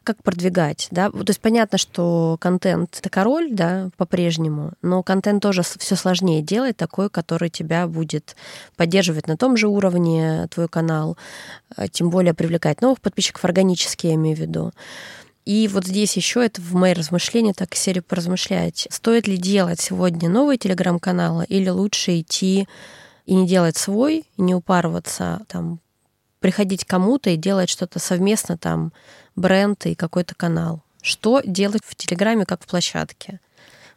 как 0.03 0.21
продвигать, 0.21 0.87
да? 0.91 1.09
То 1.09 1.25
есть 1.27 1.41
понятно, 1.41 1.79
что 1.79 2.37
контент— 2.39 2.97
это 2.99 3.09
король, 3.09 3.49
да, 3.51 3.89
по-прежнему, 3.97 4.73
но 4.83 5.01
контент 5.01 5.41
тоже 5.41 5.63
все 5.63 5.95
сложнее 5.95 6.43
делать, 6.43 6.77
такой, 6.77 7.09
который 7.09 7.49
тебя 7.49 7.87
будет 7.87 8.35
поддерживать 8.75 9.27
на 9.27 9.35
том 9.35 9.57
же 9.57 9.67
уровне, 9.67 10.47
твой 10.53 10.67
канал, 10.67 11.17
а 11.75 11.87
тем 11.87 12.11
более 12.11 12.35
привлекать 12.35 12.81
новых 12.81 13.01
подписчиков 13.01 13.43
органически, 13.45 14.07
я 14.07 14.13
имею 14.13 14.37
в 14.37 14.39
виду. 14.39 14.71
И 15.45 15.67
вот 15.67 15.85
здесь 15.85 16.15
еще 16.15 16.43
это 16.43 16.59
в 16.59 16.73
мои 16.73 16.93
размышления, 16.93 17.53
так 17.53 17.73
и 17.75 17.77
серию 17.77 18.03
поразмышлять. 18.03 18.87
Стоит 18.89 19.27
ли 19.27 19.37
делать 19.37 19.79
сегодня 19.79 20.27
новые 20.27 20.57
телеграм-каналы 20.57 21.45
или 21.47 21.69
лучше 21.69 22.19
идти 22.19 22.67
и 23.25 23.35
не 23.35 23.47
делать 23.47 23.77
свой, 23.77 24.25
и 24.37 24.41
не 24.41 24.55
упарываться, 24.55 25.41
там, 25.47 25.79
приходить 26.39 26.85
кому-то 26.85 27.29
и 27.29 27.37
делать 27.37 27.69
что-то 27.69 27.99
совместно, 27.99 28.57
там, 28.57 28.91
бренд 29.35 29.85
и 29.85 29.95
какой-то 29.95 30.33
канал. 30.33 30.81
Что 31.01 31.41
делать 31.45 31.83
в 31.85 31.95
Телеграме, 31.95 32.45
как 32.45 32.63
в 32.63 32.67
площадке? 32.67 33.39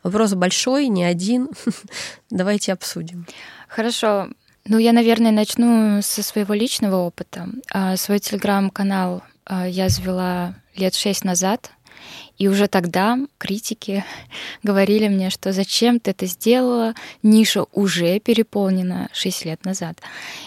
Вопрос 0.02 0.34
большой, 0.34 0.88
не 0.88 1.04
один. 1.04 1.48
Давайте 2.30 2.74
обсудим. 2.74 3.26
Хорошо. 3.68 4.28
Ну, 4.66 4.76
я, 4.76 4.92
наверное, 4.92 5.32
начну 5.32 6.02
со 6.02 6.22
своего 6.22 6.52
личного 6.52 6.96
опыта. 6.96 7.48
А, 7.72 7.96
свой 7.96 8.18
телеграм-канал 8.18 9.22
а, 9.46 9.66
я 9.66 9.88
завела 9.88 10.54
лет 10.78 10.94
шесть 10.94 11.24
назад, 11.24 11.70
и 12.38 12.46
уже 12.46 12.68
тогда 12.68 13.18
критики 13.38 14.04
говорили 14.62 15.08
мне, 15.08 15.30
что 15.30 15.52
зачем 15.52 16.00
ты 16.00 16.12
это 16.12 16.26
сделала, 16.26 16.94
ниша 17.22 17.64
уже 17.72 18.18
переполнена 18.20 19.08
6 19.12 19.44
лет 19.44 19.64
назад, 19.64 19.98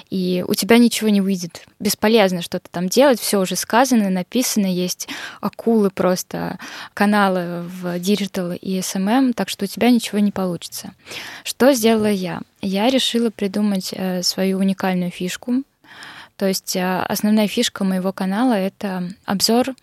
и 0.09 0.43
у 0.47 0.53
тебя 0.53 0.77
ничего 0.77 1.09
не 1.09 1.21
выйдет. 1.21 1.65
Бесполезно 1.79 2.41
что-то 2.41 2.69
там 2.71 2.87
делать, 2.87 3.19
все 3.19 3.39
уже 3.39 3.55
сказано, 3.55 4.09
написано, 4.09 4.67
есть 4.67 5.09
акулы 5.41 5.89
просто, 5.89 6.57
каналы 6.93 7.63
в 7.63 7.97
Digital 7.97 8.55
и 8.55 8.79
SMM, 8.79 9.33
так 9.33 9.49
что 9.49 9.65
у 9.65 9.67
тебя 9.67 9.91
ничего 9.91 10.19
не 10.19 10.31
получится. 10.31 10.93
Что 11.43 11.73
сделала 11.73 12.11
я? 12.11 12.41
Я 12.61 12.89
решила 12.89 13.31
придумать 13.31 13.89
э, 13.91 14.23
свою 14.23 14.59
уникальную 14.59 15.11
фишку, 15.11 15.63
то 16.37 16.47
есть 16.47 16.75
э, 16.75 17.03
основная 17.07 17.47
фишка 17.47 17.83
моего 17.83 18.11
канала— 18.13 18.53
это 18.55 19.11
обзор 19.25 19.75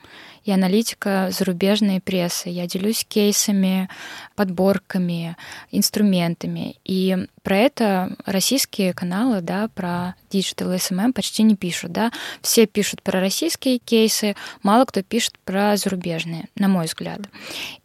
и 0.49 0.51
аналитика 0.51 1.29
зарубежной 1.31 2.01
прессы. 2.01 2.49
Я 2.49 2.67
делюсь 2.67 3.05
кейсами, 3.07 3.91
подборками, 4.35 5.37
инструментами. 5.71 6.77
И 6.87 7.29
про 7.43 7.59
это 7.59 8.17
российские 8.25 8.95
каналы, 8.95 9.43
да, 9.43 9.69
про 9.69 10.15
Digital 10.31 10.75
SMM 10.77 11.13
почти 11.13 11.43
не 11.43 11.55
пишут, 11.55 11.93
да. 11.93 12.13
Все 12.41 12.67
пишут 12.67 13.03
про 13.03 13.21
российские 13.21 13.79
кейсы, 13.79 14.37
мало 14.63 14.87
кто 14.87 15.03
пишет 15.03 15.39
про 15.45 15.77
зарубежные, 15.77 16.49
на 16.55 16.69
мой 16.69 16.87
взгляд. 16.87 17.21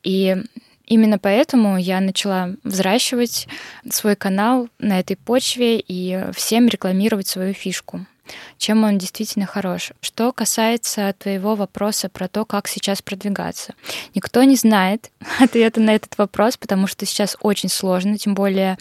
И 0.04 0.38
Именно 0.86 1.18
поэтому 1.18 1.78
я 1.78 2.02
начала 2.02 2.50
взращивать 2.66 3.48
свой 3.90 4.18
канал 4.18 4.68
на 4.80 5.00
этой 5.00 5.16
почве 5.16 5.80
и 5.80 6.26
всем 6.34 6.68
рекламировать 6.68 7.26
свою 7.26 7.54
фишку 7.54 8.06
чем 8.58 8.84
он 8.84 8.98
действительно 8.98 9.46
хорош. 9.46 9.92
Что 10.02 10.32
касается 10.32 11.14
твоего 11.18 11.56
вопроса 11.56 12.10
про 12.10 12.28
то, 12.28 12.46
как 12.46 12.68
сейчас 12.68 13.02
продвигаться. 13.02 13.74
Никто 14.16 14.44
не 14.44 14.56
знает 14.56 15.12
ответа 15.40 15.80
на 15.82 15.92
этот 15.96 16.18
вопрос, 16.18 16.58
потому 16.58 16.88
что 16.88 17.06
сейчас 17.06 17.36
очень 17.42 17.70
сложно, 17.70 18.18
тем 18.18 18.36
более 18.36 18.78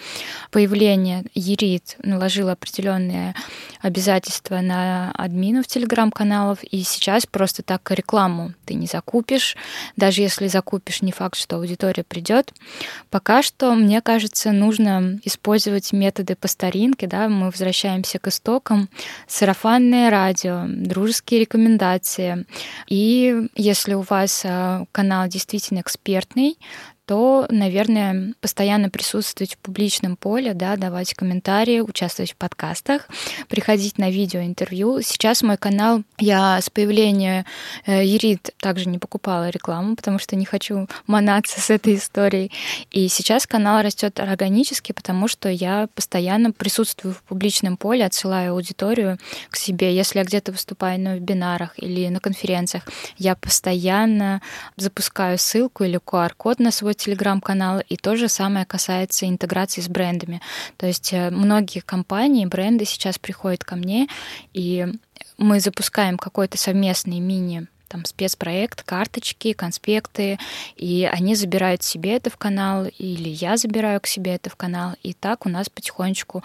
появление 0.51 1.25
Ерит 1.35 1.97
наложило 2.03 2.53
определенные 2.53 3.35
обязательства 3.81 4.61
на 4.61 5.11
админов 5.13 5.67
телеграм-каналов, 5.67 6.63
и 6.63 6.83
сейчас 6.83 7.27
просто 7.27 7.63
так 7.63 7.91
рекламу 7.91 8.55
ты 8.65 8.75
не 8.75 8.87
закупишь. 8.87 9.57
Даже 9.97 10.23
если 10.23 10.47
закупишь, 10.47 11.03
не 11.03 11.13
факт, 11.13 11.37
что 11.37 11.57
аудитория 11.57 12.05
придет. 12.05 12.53
Пока 13.11 13.43
что, 13.43 13.75
мне 13.75 14.01
кажется, 14.01 14.53
нужно 14.53 15.19
использовать 15.25 15.93
методы 15.93 16.37
по 16.37 16.49
старинке, 16.49 17.07
да, 17.07 17.29
мы 17.29 17.47
возвращаемся 17.47 18.19
к 18.19 18.29
истокам, 18.29 18.89
сарафанное 19.33 20.11
радио, 20.11 20.65
дружеские 20.69 21.41
рекомендации. 21.41 22.45
И 22.89 23.49
если 23.55 23.95
у 23.95 24.03
вас 24.03 24.43
э, 24.45 24.85
канал 24.93 25.27
действительно 25.27 25.81
экспертный, 25.81 26.59
то, 27.06 27.47
наверное, 27.50 28.35
постоянно 28.40 28.88
присутствовать 28.88 29.54
в 29.54 29.59
публичном 29.59 30.16
поле, 30.16 30.54
да, 30.54 30.76
давать 30.76 31.14
комментарии, 31.14 31.80
участвовать 31.80 32.32
в 32.32 32.37
подкастах, 32.37 33.09
приходить 33.49 33.99
на 33.99 34.11
видеоинтервью. 34.11 35.02
Сейчас 35.02 35.42
мой 35.42 35.56
канал, 35.56 36.02
я 36.18 36.61
с 36.61 36.71
появления 36.71 37.44
э, 37.87 38.04
Ерит 38.04 38.50
также 38.59 38.88
не 38.88 38.99
покупала 38.99 39.50
рекламу, 39.50 39.97
потому 39.97 40.18
что 40.18 40.37
не 40.37 40.44
хочу 40.44 40.87
манаться 41.06 41.61
с 41.61 41.71
этой 41.71 41.97
историей. 41.97 42.52
И 42.92 43.09
сейчас 43.09 43.47
канал 43.47 43.82
растет 43.82 44.21
органически, 44.21 44.92
потому 44.92 45.26
что 45.26 45.49
я 45.49 45.88
постоянно 45.94 46.52
присутствую 46.52 47.14
в 47.14 47.23
публичном 47.23 47.76
поле, 47.76 48.04
отсылаю 48.04 48.52
аудиторию 48.52 49.18
к 49.50 49.56
себе. 49.56 49.94
Если 49.94 50.18
я 50.18 50.25
где-то 50.25 50.52
выступаю 50.52 51.00
на 51.00 51.16
вебинарах 51.16 51.75
или 51.76 52.09
на 52.09 52.21
конференциях, 52.21 52.85
я 53.18 53.35
постоянно 53.35 54.40
запускаю 54.76 55.38
ссылку 55.38 55.85
или 55.85 55.99
QR-код 55.99 56.61
на 56.61 56.71
свой 56.71 56.92
телеграм-канал, 56.95 57.83
и 57.89 57.97
то 57.97 58.17
же 58.17 58.29
самое 58.29 58.67
касается 58.67 59.29
интеграции 59.29 59.81
с 59.81 59.89
брендами. 59.89 60.41
То 60.77 60.87
есть 60.87 61.13
э, 61.13 61.31
многие 61.31 61.81
компании, 61.81 62.47
бренды 62.47 62.85
сейчас 62.85 63.19
приходят 63.19 63.65
ко 63.65 63.77
мне, 63.77 64.09
и 64.53 64.87
мы 65.39 65.61
запускаем 65.61 66.19
какой-то 66.19 66.59
совместный 66.59 67.21
мини 67.21 67.67
там 67.93 68.07
спецпроект, 68.07 68.83
карточки, 68.85 69.53
конспекты, 69.53 70.39
и 70.77 71.07
они 71.13 71.35
забирают 71.35 71.83
себе 71.83 72.17
это 72.17 72.31
в 72.31 72.39
канал, 72.39 72.87
или 72.87 73.29
я 73.29 73.59
забираю 73.59 74.01
к 74.01 74.07
себе 74.07 74.35
это 74.35 74.49
в 74.49 74.57
канал, 74.57 74.95
и 75.03 75.13
так 75.13 75.45
у 75.45 75.51
нас 75.51 75.69
потихонечку 75.69 76.43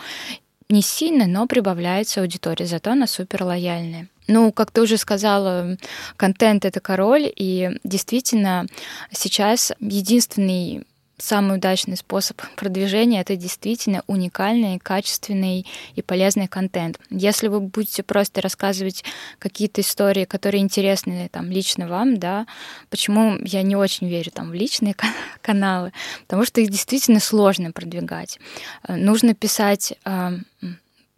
не 0.69 0.81
сильно, 0.81 1.27
но 1.27 1.47
прибавляется 1.47 2.21
аудитория, 2.21 2.65
зато 2.65 2.91
она 2.91 3.07
супер 3.07 3.43
лояльная. 3.43 4.07
Ну, 4.27 4.51
как 4.51 4.71
ты 4.71 4.81
уже 4.81 4.97
сказала, 4.97 5.77
контент— 6.17 6.65
это 6.65 6.81
король, 6.81 7.31
и 7.33 7.79
действительно 7.83 8.65
сейчас 9.12 9.71
единственный 9.79 10.86
самый 11.17 11.57
удачный 11.57 11.97
способ 11.97 12.41
продвижения— 12.55 13.21
это 13.21 13.36
действительно 13.36 14.03
уникальный, 14.07 14.79
качественный 14.79 15.65
и 15.95 16.01
полезный 16.01 16.47
контент. 16.47 17.00
Если 17.09 17.47
вы 17.47 17.59
будете 17.59 18.03
просто 18.03 18.41
рассказывать 18.41 19.03
какие-то 19.39 19.81
истории, 19.81 20.25
которые 20.25 20.62
интересны 20.62 21.29
там, 21.31 21.51
лично 21.51 21.88
вам, 21.88 22.17
да, 22.17 22.45
почему 22.89 23.38
я 23.41 23.63
не 23.63 23.75
очень 23.75 24.07
верю 24.07 24.31
там, 24.31 24.51
в 24.51 24.53
личные 24.53 24.95
каналы, 25.41 25.91
потому 26.21 26.45
что 26.45 26.62
их 26.62 26.69
действительно 26.69 27.19
сложно 27.19 27.71
продвигать. 27.71 28.39
Э, 28.88 28.95
нужно 28.95 29.33
писать 29.33 29.93
э, 30.05 30.38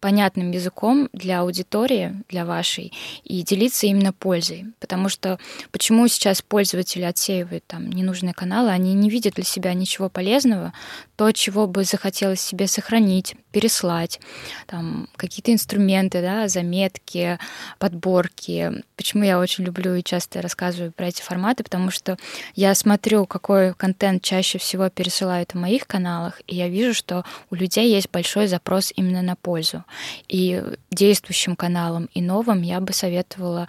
понятным 0.00 0.50
языком 0.50 1.08
для 1.12 1.40
аудитории, 1.40 2.14
для 2.28 2.44
вашей, 2.44 2.92
и 3.24 3.42
делиться 3.42 3.86
именно 3.86 4.12
пользой. 4.12 4.66
Потому 4.80 5.08
что 5.08 5.38
почему 5.70 6.08
сейчас 6.08 6.42
пользователи 6.42 7.02
отсеивают 7.02 7.64
там 7.66 7.90
ненужные 7.90 8.34
каналы, 8.34 8.70
они 8.70 8.94
не 8.94 9.10
видят 9.10 9.34
для 9.34 9.44
себя 9.44 9.74
ничего 9.74 10.08
полезного, 10.08 10.72
то, 11.16 11.30
чего 11.32 11.66
бы 11.66 11.84
захотелось 11.84 12.40
себе 12.40 12.66
сохранить, 12.66 13.36
переслать, 13.52 14.20
там 14.66 15.08
какие-то 15.16 15.52
инструменты, 15.52 16.22
да, 16.22 16.48
заметки, 16.48 17.38
подборки. 17.78 18.82
Почему 18.96 19.24
я 19.24 19.38
очень 19.38 19.64
люблю 19.64 19.94
и 19.94 20.02
часто 20.02 20.40
рассказываю 20.40 20.92
про 20.92 21.08
эти 21.08 21.20
форматы, 21.20 21.62
потому 21.62 21.90
что 21.90 22.16
я 22.54 22.74
смотрю, 22.74 23.26
какой 23.26 23.74
контент 23.74 24.22
чаще 24.22 24.58
всего 24.58 24.88
пересылают 24.88 25.52
в 25.52 25.58
моих 25.58 25.86
каналах, 25.86 26.40
и 26.46 26.56
я 26.56 26.68
вижу, 26.68 26.94
что 26.94 27.24
у 27.50 27.54
людей 27.54 27.92
есть 27.92 28.10
большой 28.10 28.46
запрос 28.46 28.92
именно 28.96 29.22
на 29.22 29.36
пользу. 29.36 29.84
И 30.28 30.62
действующим 30.90 31.56
каналам 31.56 32.08
и 32.14 32.20
новым 32.20 32.62
я 32.62 32.80
бы 32.80 32.92
советовала 32.92 33.68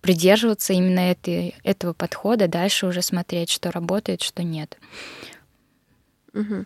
придерживаться 0.00 0.74
именно 0.74 1.00
этой, 1.00 1.54
этого 1.62 1.94
подхода, 1.94 2.46
дальше 2.46 2.86
уже 2.86 3.00
смотреть, 3.00 3.50
что 3.50 3.70
работает, 3.70 4.22
что 4.22 4.42
нет. 4.42 4.76
Угу. 6.34 6.64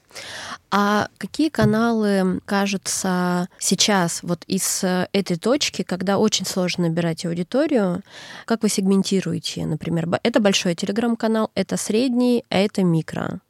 А 0.70 1.08
какие 1.18 1.50
каналы 1.50 2.40
кажутся 2.46 3.48
сейчас 3.58 4.22
вот 4.22 4.44
из 4.46 4.82
этой 4.82 5.36
точки, 5.36 5.82
когда 5.82 6.18
очень 6.18 6.46
сложно 6.46 6.88
набирать 6.88 7.26
аудиторию, 7.26 8.02
как 8.46 8.62
вы 8.62 8.70
сегментируете, 8.70 9.66
например, 9.66 10.08
это 10.22 10.40
большой 10.40 10.74
телеграм-канал, 10.74 11.50
это 11.54 11.76
средний, 11.76 12.44
а 12.48 12.56
это 12.56 12.82
микро? 12.82 13.40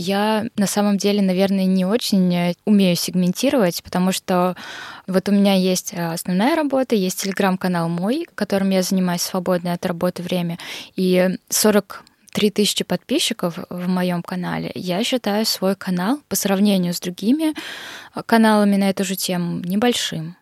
Я 0.00 0.46
на 0.56 0.66
самом 0.66 0.96
деле, 0.96 1.20
наверное, 1.20 1.66
не 1.66 1.84
очень 1.84 2.34
э, 2.34 2.54
умею 2.64 2.96
сегментировать, 2.96 3.82
потому 3.82 4.12
что 4.12 4.56
вот 5.06 5.28
у 5.28 5.32
меня 5.32 5.52
есть 5.52 5.92
э, 5.92 6.12
основная 6.12 6.56
работа, 6.56 6.94
есть 6.94 7.20
телеграм-канал 7.20 7.90
мой, 7.90 8.26
которым 8.34 8.70
я 8.70 8.80
занимаюсь 8.82 9.20
свободное 9.20 9.74
от 9.74 9.84
работы 9.84 10.22
время, 10.22 10.58
и 10.96 11.36
40 11.50 12.02
три 12.32 12.50
тысячи 12.50 12.82
подписчиков 12.82 13.58
в 13.68 13.88
моем 13.88 14.22
канале, 14.22 14.70
я 14.74 15.04
считаю 15.04 15.44
свой 15.44 15.74
канал 15.74 16.20
по 16.28 16.36
сравнению 16.36 16.94
с 16.94 17.00
другими 17.00 17.52
э, 17.52 18.22
каналами 18.24 18.76
на 18.76 18.88
эту 18.88 19.04
же 19.04 19.16
тему 19.16 19.60
небольшим. 19.60 20.34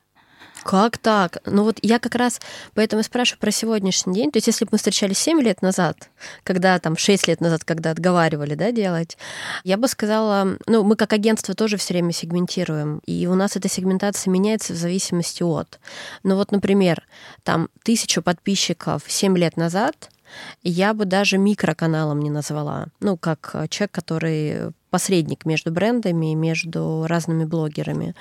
Как 0.68 0.98
так? 0.98 1.38
Ну 1.46 1.64
вот 1.64 1.78
я 1.80 1.98
как 1.98 2.14
раз 2.14 2.42
поэтому 2.74 3.02
спрашиваю 3.02 3.40
про 3.40 3.50
сегодняшний 3.50 4.12
день. 4.12 4.30
То 4.30 4.36
есть 4.36 4.48
если 4.48 4.66
бы 4.66 4.72
мы 4.72 4.76
встречались 4.76 5.16
7 5.16 5.40
лет 5.40 5.62
назад, 5.62 6.10
когда 6.42 6.78
там 6.78 6.94
6 6.94 7.26
лет 7.26 7.40
назад, 7.40 7.64
когда 7.64 7.90
отговаривали, 7.90 8.54
да, 8.54 8.70
делать, 8.70 9.16
я 9.64 9.78
бы 9.78 9.88
сказала, 9.88 10.58
ну 10.66 10.84
мы 10.84 10.96
как 10.96 11.14
агентство 11.14 11.54
тоже 11.54 11.78
все 11.78 11.94
время 11.94 12.12
сегментируем, 12.12 13.00
и 13.06 13.26
у 13.26 13.34
нас 13.34 13.56
эта 13.56 13.66
сегментация 13.70 14.30
меняется 14.30 14.74
в 14.74 14.76
зависимости 14.76 15.42
от. 15.42 15.80
Ну 16.22 16.36
вот, 16.36 16.52
например, 16.52 17.02
там 17.44 17.70
тысячу 17.82 18.20
подписчиков 18.20 19.04
7 19.06 19.38
лет 19.38 19.56
назад, 19.56 20.10
я 20.62 20.92
бы 20.92 21.06
даже 21.06 21.38
микроканалом 21.38 22.20
не 22.20 22.28
назвала. 22.28 22.88
Ну, 23.00 23.16
как 23.16 23.56
человек, 23.70 23.92
который 23.92 24.72
посредник 24.90 25.44
между 25.46 25.70
брендами, 25.70 26.34
между 26.34 27.06
разными 27.06 27.44
блогерами 27.44 28.14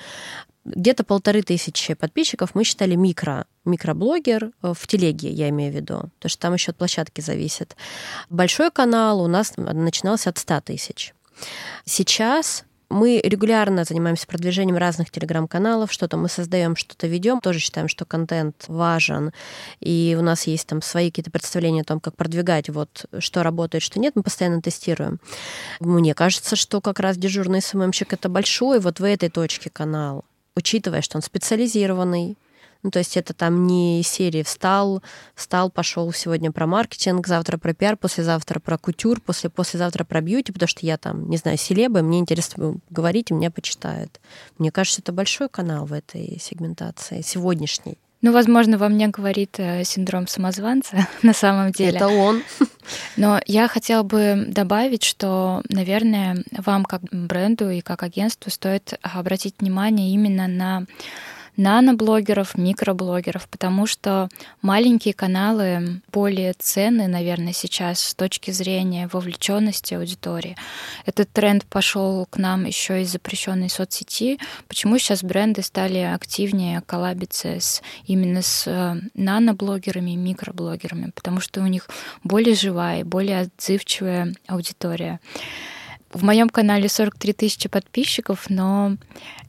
где-то 0.74 1.04
полторы 1.04 1.42
тысячи 1.42 1.94
подписчиков 1.94 2.54
мы 2.54 2.64
считали 2.64 2.94
микро, 2.94 3.46
микроблогер 3.64 4.52
э, 4.62 4.72
в 4.74 4.86
телеге, 4.86 5.30
я 5.30 5.48
имею 5.48 5.72
в 5.72 5.76
виду, 5.76 6.10
потому 6.18 6.30
что 6.30 6.40
там 6.40 6.54
еще 6.54 6.70
от 6.70 6.76
площадки 6.76 7.20
зависит. 7.20 7.76
Большой 8.30 8.70
канал 8.70 9.20
у 9.20 9.28
нас 9.28 9.54
начинался 9.56 10.30
от 10.30 10.38
100 10.38 10.60
тысяч. 10.62 11.14
Сейчас 11.84 12.64
мы 12.90 13.20
регулярно 13.22 13.84
занимаемся 13.84 14.26
продвижением 14.26 14.76
разных 14.76 15.10
телеграм-каналов, 15.10 15.92
что-то 15.92 16.16
мы 16.16 16.28
создаем, 16.28 16.76
что-то 16.76 17.06
ведем, 17.06 17.40
тоже 17.40 17.58
считаем, 17.58 17.88
что 17.88 18.04
контент 18.04 18.64
важен, 18.68 19.32
и 19.80 20.16
у 20.18 20.22
нас 20.22 20.46
есть 20.46 20.66
там 20.66 20.82
свои 20.82 21.10
какие-то 21.10 21.30
представления 21.30 21.82
о 21.82 21.84
том, 21.84 22.00
как 22.00 22.16
продвигать, 22.16 22.68
вот 22.70 23.06
что 23.18 23.42
работает, 23.42 23.82
что 23.82 24.00
нет, 24.00 24.16
мы 24.16 24.22
постоянно 24.22 24.62
тестируем. 24.62 25.20
Мне 25.80 26.14
кажется, 26.14 26.56
что 26.56 26.80
как 26.80 27.00
раз 27.00 27.16
дежурный 27.16 27.60
СММщик— 27.60 28.12
это 28.14 28.28
большой 28.28 28.80
вот 28.80 29.00
в 29.00 29.04
этой 29.04 29.28
точке 29.28 29.70
канал 29.70 30.24
учитывая, 30.58 31.02
что 31.02 31.16
он 31.16 31.22
специализированный, 31.22 32.36
ну, 32.82 32.90
то 32.90 33.00
есть 33.00 33.16
это 33.16 33.34
там 33.34 33.66
не 33.66 34.02
серии 34.04 34.42
встал, 34.42 35.02
встал, 35.34 35.70
пошел 35.70 36.12
сегодня 36.12 36.52
про 36.52 36.66
маркетинг, 36.66 37.26
завтра 37.26 37.58
про 37.58 37.74
пиар, 37.74 37.96
послезавтра 37.96 38.60
про 38.60 38.78
кутюр, 38.78 39.20
после 39.20 39.50
послезавтра 39.50 40.04
про 40.04 40.20
бьюти, 40.20 40.52
потому 40.52 40.68
что 40.68 40.86
я 40.86 40.96
там, 40.96 41.28
не 41.28 41.36
знаю, 41.36 41.58
селеба, 41.58 42.02
мне 42.02 42.20
интересно 42.20 42.76
говорить, 42.90 43.30
и 43.30 43.34
меня 43.34 43.50
почитают. 43.50 44.20
Мне 44.58 44.70
кажется, 44.70 45.00
это 45.00 45.12
большой 45.12 45.48
канал 45.48 45.86
в 45.86 45.92
этой 45.92 46.38
сегментации, 46.40 47.20
сегодняшней. 47.22 47.98
Ну, 48.20 48.32
возможно, 48.32 48.78
во 48.78 48.88
мне 48.88 49.06
говорит 49.08 49.56
э, 49.58 49.84
синдром 49.84 50.26
самозванца 50.26 51.06
на 51.22 51.32
самом 51.32 51.70
деле. 51.70 51.96
Это 51.96 52.08
он. 52.08 52.42
Но 53.16 53.40
я 53.46 53.68
хотела 53.68 54.02
бы 54.02 54.46
добавить, 54.48 55.04
что, 55.04 55.62
наверное, 55.68 56.42
вам 56.56 56.84
как 56.84 57.02
бренду 57.12 57.70
и 57.70 57.80
как 57.80 58.02
агентству 58.02 58.50
стоит 58.50 58.98
обратить 59.02 59.54
внимание 59.60 60.12
именно 60.12 60.48
на 60.48 60.86
наноблогеров, 61.58 62.56
микроблогеров, 62.56 63.48
потому 63.48 63.86
что 63.86 64.28
маленькие 64.62 65.12
каналы 65.12 66.00
более 66.12 66.54
ценны, 66.54 67.08
наверное, 67.08 67.52
сейчас 67.52 68.00
с 68.00 68.14
точки 68.14 68.52
зрения 68.52 69.10
вовлеченности 69.12 69.94
аудитории. 69.94 70.56
Этот 71.04 71.30
тренд 71.32 71.66
пошел 71.66 72.26
к 72.26 72.38
нам 72.38 72.64
еще 72.64 73.02
из 73.02 73.10
запрещенной 73.10 73.68
соцсети. 73.68 74.38
Почему 74.68 74.98
сейчас 74.98 75.24
бренды 75.24 75.62
стали 75.62 75.98
активнее 75.98 76.80
коллабиться 76.80 77.48
с, 77.48 77.82
именно 78.06 78.40
с 78.40 78.64
э, 78.66 78.94
наноблогерами 79.14 80.12
и 80.12 80.16
микроблогерами? 80.16 81.10
Потому 81.12 81.40
что 81.40 81.60
у 81.60 81.66
них 81.66 81.88
более 82.22 82.54
живая, 82.54 83.04
более 83.04 83.40
отзывчивая 83.40 84.32
аудитория. 84.46 85.18
В 86.12 86.24
моем 86.24 86.48
канале 86.48 86.88
43 86.88 87.32
тысячи 87.34 87.68
подписчиков, 87.68 88.46
но 88.48 88.96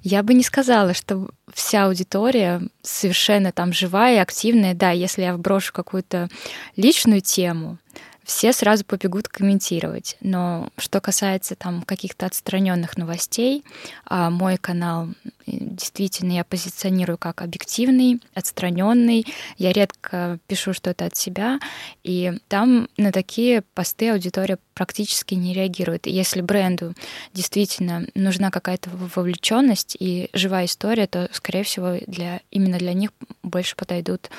я 0.04 0.24
бы 0.24 0.34
не 0.34 0.44
сказала, 0.44 0.94
что 0.94 1.30
вся 1.54 1.86
аудитория 1.86 2.62
совершенно 2.82 3.52
там 3.52 3.72
живая 3.72 4.16
и 4.16 4.20
активная. 4.20 4.74
Да, 4.74 4.92
если 4.92 5.22
я 5.22 5.36
вброшу 5.36 5.72
какую-то 5.74 6.30
личную 6.76 7.22
тему, 7.22 7.78
все 8.30 8.54
сразу 8.54 8.86
побегут 8.86 9.28
комментировать. 9.28 10.16
Но 10.22 10.70
что 10.78 11.02
касается 11.02 11.56
там 11.56 11.82
каких-то 11.82 12.28
отстраненных 12.28 12.96
новостей, 12.96 13.64
а 14.06 14.30
мой 14.30 14.58
канал 14.58 15.08
действительно 15.48 16.34
я 16.34 16.44
позиционирую 16.44 17.18
как 17.18 17.42
объективный, 17.42 18.22
отстраненный. 18.36 19.26
Я 19.58 19.72
редко 19.74 20.38
пишу 20.46 20.74
что-то 20.74 21.06
от 21.06 21.16
себя, 21.16 21.60
и 22.04 22.34
там 22.50 22.88
на 22.98 23.12
такие 23.12 23.64
посты 23.74 24.12
аудитория 24.12 24.60
практически 24.76 25.34
не 25.34 25.56
реагирует. 25.56 26.06
И 26.06 26.12
если 26.12 26.42
бренду 26.42 26.94
действительно 27.34 28.06
нужна 28.14 28.52
какая-то 28.52 28.92
вовлеченность 29.16 29.98
и 30.00 30.30
живая 30.34 30.66
история, 30.66 31.08
то, 31.08 31.30
скорее 31.32 31.64
всего, 31.64 31.98
для, 32.06 32.42
именно 32.52 32.78
для 32.78 32.94
них 32.94 33.10
больше 33.42 33.76
подойдут 33.76 34.30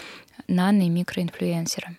нано- 0.46 0.86
и 0.86 0.88
микроинфлюенсеры. 0.88 1.96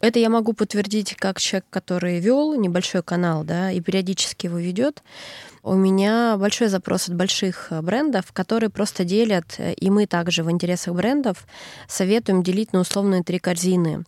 Это 0.00 0.18
я 0.18 0.28
могу 0.28 0.52
подтвердить 0.52 1.14
как 1.14 1.40
человек, 1.40 1.66
который 1.70 2.20
вел 2.20 2.54
небольшой 2.54 3.02
канал, 3.02 3.44
да, 3.44 3.70
и 3.72 3.80
периодически 3.80 4.46
его 4.46 4.58
ведет. 4.58 5.02
У 5.66 5.74
меня 5.74 6.36
большой 6.38 6.68
запрос 6.68 7.08
от 7.08 7.16
больших 7.16 7.72
э, 7.72 7.82
брендов, 7.82 8.30
которые 8.32 8.70
просто 8.70 9.04
делят, 9.04 9.56
э, 9.58 9.72
и 9.72 9.90
мы 9.90 10.06
также 10.06 10.44
в 10.44 10.50
интересах 10.50 10.94
брендов 10.94 11.44
советуем 11.88 12.44
делить 12.44 12.72
на 12.72 12.78
условные 12.78 13.24
три 13.24 13.40
корзины. 13.40 14.04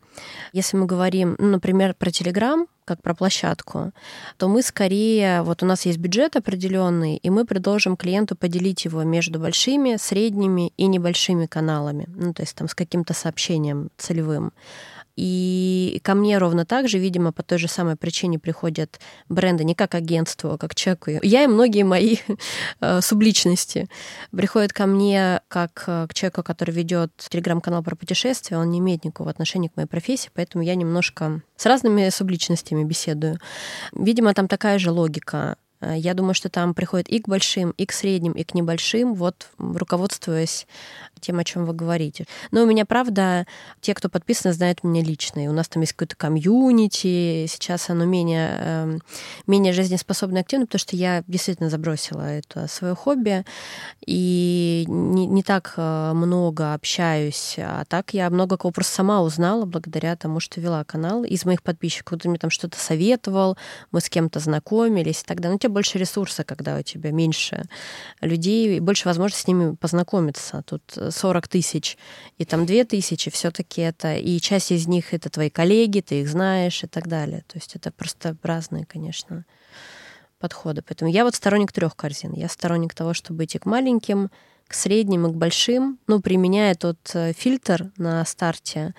Если 0.52 0.76
мы 0.76 0.86
говорим, 0.86 1.34
ну, 1.38 1.48
например, 1.48 1.94
про 1.98 2.10
Telegram, 2.10 2.64
как 2.84 3.02
про 3.02 3.12
площадку, 3.12 3.90
то 4.36 4.48
мы 4.48 4.62
скорее, 4.62 5.42
вот 5.42 5.64
у 5.64 5.66
нас 5.66 5.84
есть 5.84 5.98
бюджет 5.98 6.36
определенный, 6.36 7.16
и 7.16 7.28
мы 7.28 7.44
предложим 7.44 7.96
клиенту 7.96 8.36
поделить 8.36 8.84
его 8.84 9.02
между 9.02 9.40
большими, 9.40 9.96
средними 9.96 10.72
и 10.76 10.86
небольшими 10.86 11.46
каналами, 11.46 12.06
ну, 12.08 12.32
то 12.32 12.42
есть 12.42 12.54
там 12.54 12.68
с 12.68 12.74
каким-то 12.74 13.14
сообщением 13.14 13.90
целевым. 13.98 14.52
И 15.20 16.00
ко 16.04 16.14
мне 16.14 16.38
ровно 16.38 16.64
так 16.64 16.88
же, 16.88 16.98
видимо, 16.98 17.32
по 17.32 17.42
той 17.42 17.58
же 17.58 17.66
самой 17.66 17.96
причине 17.96 18.38
приходят 18.38 19.00
бренды 19.28 19.64
не 19.64 19.74
как 19.74 19.96
агентство, 19.96 20.54
а 20.54 20.58
как 20.58 20.76
человеку. 20.76 21.10
Я 21.22 21.42
и 21.42 21.48
многие 21.48 21.82
мои 21.82 22.18
э, 22.80 23.00
субличности 23.00 23.88
приходят 24.30 24.72
ко 24.72 24.86
мне 24.86 25.40
как 25.48 25.82
э, 25.88 26.06
к 26.08 26.14
человеку, 26.14 26.44
который 26.44 26.70
ведет 26.70 27.10
телеграм-канал 27.16 27.82
про 27.82 27.96
путешествия. 27.96 28.58
Он 28.58 28.70
не 28.70 28.78
имеет 28.78 29.04
никакого 29.04 29.30
отношения 29.30 29.68
к 29.68 29.76
моей 29.76 29.88
профессии, 29.88 30.30
поэтому 30.32 30.62
я 30.62 30.76
немножко 30.76 31.42
с 31.56 31.66
разными 31.66 32.08
субличностями 32.10 32.84
беседую. 32.84 33.40
Видимо, 33.92 34.34
там 34.34 34.46
такая 34.46 34.78
же 34.78 34.92
логика. 34.92 35.56
Э, 35.80 35.94
я 35.96 36.14
думаю, 36.14 36.34
что 36.34 36.48
там 36.48 36.74
приходит 36.74 37.08
и 37.08 37.18
к 37.20 37.28
большим, 37.28 37.70
и 37.70 37.86
к 37.86 37.92
средним, 37.92 38.32
и 38.32 38.44
к 38.44 38.54
небольшим, 38.54 39.14
вот 39.14 39.48
руководствуясь 39.58 40.66
тем, 41.18 41.38
о 41.38 41.44
чем 41.44 41.64
вы 41.64 41.74
говорите. 41.74 42.26
Но 42.50 42.62
у 42.62 42.66
меня, 42.66 42.84
правда, 42.86 43.46
те, 43.80 43.94
кто 43.94 44.08
подписаны, 44.08 44.52
знают 44.52 44.84
меня 44.84 45.02
лично. 45.02 45.44
И 45.44 45.48
у 45.48 45.52
нас 45.52 45.68
там 45.68 45.82
есть 45.82 45.92
какое-то 45.92 46.16
комьюнити. 46.16 47.46
Сейчас 47.46 47.90
оно 47.90 48.04
менее, 48.04 48.56
эм, 48.60 49.02
менее 49.46 49.72
жизнеспособно 49.72 50.38
и 50.38 50.40
активно, 50.40 50.66
потому 50.66 50.80
что 50.80 50.96
я 50.96 51.22
действительно 51.26 51.70
забросила 51.70 52.22
это 52.22 52.66
свое 52.68 52.94
хобби. 52.94 53.44
И 54.06 54.84
не, 54.88 55.26
не 55.26 55.42
так 55.42 55.74
э, 55.76 56.12
много 56.14 56.74
общаюсь. 56.74 57.56
А 57.58 57.84
так 57.86 58.14
я 58.14 58.30
много 58.30 58.56
кого 58.56 58.72
просто 58.72 58.94
сама 58.94 59.22
узнала 59.22 59.64
благодаря 59.64 60.16
тому, 60.16 60.40
что 60.40 60.60
вела 60.60 60.84
канал. 60.84 61.24
Из 61.24 61.44
моих 61.44 61.62
подписчиков 61.62 62.06
кто-то 62.06 62.28
мне 62.28 62.38
там 62.38 62.50
что-то 62.50 62.78
советовал, 62.78 63.56
мы 63.90 64.00
с 64.00 64.08
кем-то 64.08 64.40
знакомились 64.40 65.22
и 65.22 65.24
так 65.24 65.40
далее. 65.40 65.50
Но 65.50 65.56
у 65.56 65.58
тебя 65.58 65.70
больше 65.70 65.98
ресурса, 65.98 66.44
когда 66.44 66.78
у 66.78 66.82
тебя 66.82 67.10
меньше 67.10 67.64
людей, 68.20 68.76
и 68.76 68.80
больше 68.80 69.06
возможности 69.06 69.44
с 69.44 69.46
ними 69.46 69.74
познакомиться. 69.74 70.62
Тут 70.66 70.82
40 71.10 71.48
тысяч, 71.48 71.98
и 72.38 72.44
там 72.44 72.66
2 72.66 72.84
тысячи, 72.84 73.30
все-таки 73.30 73.82
это, 73.82 74.16
и 74.16 74.38
часть 74.40 74.72
из 74.72 74.86
них 74.86 75.14
это 75.14 75.30
твои 75.30 75.50
коллеги, 75.50 76.00
ты 76.00 76.20
их 76.22 76.28
знаешь 76.28 76.84
и 76.84 76.86
так 76.86 77.08
далее. 77.08 77.44
То 77.46 77.58
есть 77.58 77.76
это 77.76 77.90
просто 77.90 78.36
разные, 78.42 78.86
конечно, 78.86 79.44
подходы. 80.38 80.82
Поэтому 80.82 81.10
я 81.10 81.24
вот 81.24 81.34
сторонник 81.34 81.72
трех 81.72 81.96
корзин. 81.96 82.32
Я 82.32 82.48
сторонник 82.48 82.94
того, 82.94 83.14
чтобы 83.14 83.44
идти 83.44 83.58
к 83.58 83.66
маленьким, 83.66 84.30
к 84.68 84.74
средним 84.74 85.26
и 85.26 85.30
к 85.30 85.34
большим, 85.34 85.98
ну, 86.06 86.20
применяя 86.20 86.74
тот 86.74 86.98
э, 87.14 87.32
фильтр 87.32 87.90
на 87.96 88.22
старте, 88.26 88.94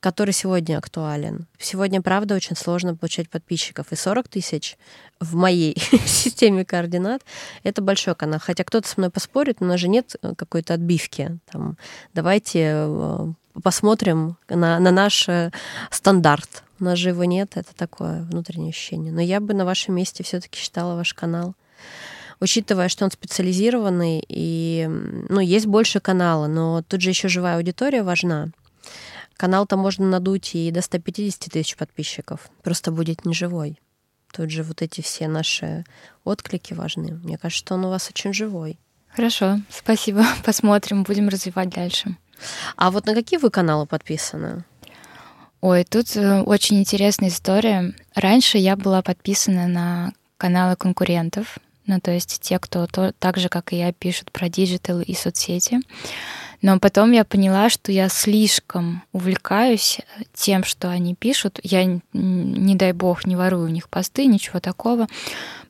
который 0.00 0.32
сегодня 0.34 0.76
актуален. 0.76 1.46
Сегодня, 1.56 2.02
правда, 2.02 2.34
очень 2.34 2.56
сложно 2.56 2.96
получать 2.96 3.30
подписчиков. 3.30 3.92
И 3.92 3.96
40 3.96 4.28
тысяч 4.28 4.76
в 5.20 5.36
моей 5.36 5.76
системе 6.06 6.64
координат— 6.64 7.22
это 7.62 7.80
большой 7.80 8.16
канал. 8.16 8.40
Хотя 8.42 8.64
кто-то 8.64 8.88
со 8.88 8.94
мной 8.98 9.10
поспорит, 9.10 9.58
у 9.60 9.64
нас 9.64 9.78
же 9.78 9.88
нет 9.88 10.16
э, 10.20 10.34
какой-то 10.36 10.74
отбивки. 10.74 11.38
Там, 11.50 11.78
давайте 12.12 12.72
э, 12.74 13.32
посмотрим 13.62 14.36
на, 14.48 14.80
на 14.80 14.90
наш 14.90 15.28
стандарт. 15.90 16.64
У 16.80 16.84
нас 16.84 16.98
же 16.98 17.10
его 17.10 17.22
нет, 17.22 17.52
это 17.54 17.72
такое 17.76 18.22
внутреннее 18.22 18.70
ощущение. 18.70 19.12
Но 19.12 19.20
я 19.20 19.38
бы 19.38 19.54
на 19.54 19.64
вашем 19.64 19.94
месте 19.94 20.24
все-таки 20.24 20.58
считала 20.58 20.96
ваш 20.96 21.14
канал 21.14 21.54
учитывая, 22.40 22.88
что 22.88 23.04
он 23.04 23.10
специализированный, 23.10 24.24
и 24.28 24.86
ну, 25.28 25.40
есть 25.40 25.66
больше 25.66 26.00
канала, 26.00 26.46
но 26.46 26.82
тут 26.82 27.00
же 27.00 27.10
еще 27.10 27.28
живая 27.28 27.56
аудитория 27.56 28.02
важна. 28.02 28.48
Канал-то 29.36 29.76
можно 29.76 30.06
надуть 30.06 30.54
и 30.54 30.70
до 30.70 30.80
150 30.80 31.52
тысяч 31.52 31.76
подписчиков. 31.76 32.48
Просто 32.62 32.92
будет 32.92 33.24
неживой. 33.24 33.78
Тут 34.32 34.50
же 34.50 34.62
вот 34.62 34.82
эти 34.82 35.00
все 35.00 35.28
наши 35.28 35.84
отклики 36.24 36.72
важны. 36.74 37.20
Мне 37.22 37.38
кажется, 37.38 37.64
что 37.64 37.74
он 37.74 37.84
у 37.84 37.90
вас 37.90 38.08
очень 38.08 38.32
живой. 38.32 38.78
Хорошо, 39.08 39.60
спасибо. 39.70 40.24
Посмотрим, 40.44 41.04
будем 41.04 41.28
развивать 41.28 41.70
дальше. 41.70 42.16
А 42.76 42.90
вот 42.90 43.06
на 43.06 43.14
какие 43.14 43.38
вы 43.38 43.50
каналы 43.50 43.86
подписаны? 43.86 44.64
Ой, 45.60 45.84
тут 45.84 46.16
э, 46.16 46.42
очень 46.42 46.80
интересная 46.80 47.28
история. 47.28 47.94
Раньше 48.14 48.58
я 48.58 48.76
была 48.76 49.02
подписана 49.02 49.66
на 49.66 50.12
каналы 50.36 50.76
конкурентов. 50.76 51.58
Ну, 51.86 52.00
то 52.00 52.10
есть 52.10 52.40
те, 52.40 52.58
кто 52.58 52.86
то, 52.86 53.12
так 53.18 53.36
же, 53.36 53.48
как 53.48 53.72
и 53.72 53.76
я, 53.76 53.92
пишут 53.92 54.32
про 54.32 54.48
digital 54.48 55.00
и 55.00 55.14
соцсети. 55.14 55.80
Но 56.62 56.78
потом 56.78 57.12
я 57.12 57.24
поняла, 57.24 57.68
что 57.68 57.92
я 57.92 58.08
слишком 58.08 59.02
увлекаюсь 59.12 59.98
тем, 60.32 60.64
что 60.64 60.88
они 60.88 61.14
пишут. 61.14 61.60
Я, 61.62 61.84
не 62.14 62.74
дай 62.74 62.92
бог, 62.92 63.26
не 63.26 63.36
ворую 63.36 63.66
у 63.66 63.70
них 63.70 63.90
посты, 63.90 64.24
ничего 64.24 64.60
такого. 64.60 65.06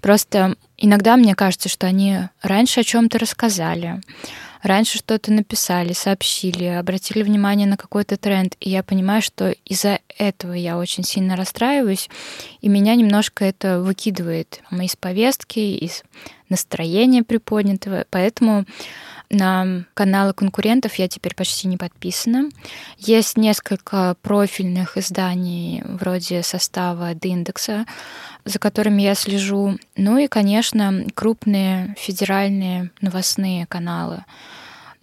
Просто 0.00 0.54
иногда 0.76 1.16
мне 1.16 1.34
кажется, 1.34 1.68
что 1.68 1.88
они 1.88 2.18
раньше 2.42 2.80
о 2.80 2.84
чем-то 2.84 3.18
рассказали, 3.18 4.00
раньше 4.64 4.98
что-то 4.98 5.32
написали, 5.32 5.92
сообщили, 5.92 6.64
обратили 6.64 7.22
внимание 7.22 7.68
на 7.68 7.76
какой-то 7.76 8.16
тренд, 8.16 8.56
и 8.60 8.70
я 8.70 8.82
понимаю, 8.82 9.22
что 9.22 9.50
из-за 9.64 10.00
этого 10.18 10.54
я 10.54 10.78
очень 10.78 11.04
сильно 11.04 11.36
расстраиваюсь, 11.36 12.08
и 12.60 12.68
меня 12.68 12.94
немножко 12.96 13.44
это 13.44 13.80
выкидывает. 13.80 14.60
Из 14.72 14.96
повестки, 14.96 15.58
из 15.58 16.02
настроения 16.48 17.22
приподнятого, 17.22 18.06
поэтому 18.10 18.64
на 19.34 19.84
каналы 19.94 20.32
конкурентов 20.32 20.94
я 20.96 21.08
теперь 21.08 21.34
почти 21.34 21.68
не 21.68 21.76
подписана. 21.76 22.48
Есть 22.98 23.36
несколько 23.36 24.16
профильных 24.22 24.96
изданий 24.96 25.82
вроде 25.84 26.42
состава 26.42 27.12
индекса, 27.12 27.86
за 28.44 28.58
которыми 28.58 29.02
я 29.02 29.14
слежу. 29.14 29.78
Ну 29.96 30.18
и, 30.18 30.26
конечно, 30.26 31.06
крупные 31.14 31.94
федеральные 31.98 32.90
новостные 33.00 33.66
каналы. 33.66 34.24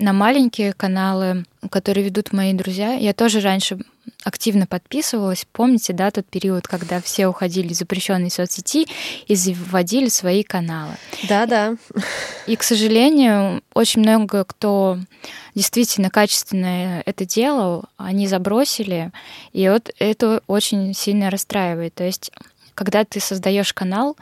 На 0.02 0.14
маленькие 0.14 0.74
каналы, 0.74 1.46
которые 1.70 2.06
ведут 2.06 2.34
мои 2.34 2.54
друзья, 2.54 2.94
я 2.94 3.14
тоже 3.14 3.40
раньше 3.40 3.78
активно 4.24 4.66
подписывалась. 4.66 5.46
Помните, 5.52 5.94
да, 5.94 6.10
тот 6.10 6.26
период, 6.26 6.68
когда 6.68 7.00
все 7.00 7.28
уходили 7.28 7.68
из 7.68 7.78
запрещенной 7.78 8.32
соцсети 8.32 8.88
и 9.28 9.36
заводили 9.36 10.10
свои 10.10 10.42
каналы. 10.42 10.94
Да, 11.30 11.46
да. 11.46 11.76
И, 12.48 12.56
к 12.56 12.64
сожалению, 12.64 13.62
очень 13.76 14.02
много 14.02 14.44
кто 14.44 14.98
действительно 15.54 16.10
качественно 16.10 17.04
это 17.06 17.26
делал, 17.28 17.84
они 17.98 18.28
забросили, 18.28 19.12
и 19.54 19.70
вот 19.70 19.92
это 20.00 20.42
очень 20.48 20.96
сильно 20.96 21.30
расстраивает. 21.30 21.94
То 21.94 22.06
есть 22.06 22.32
когда 22.82 23.04
ты 23.04 23.20
создаешь 23.20 23.74
канал 23.74 24.17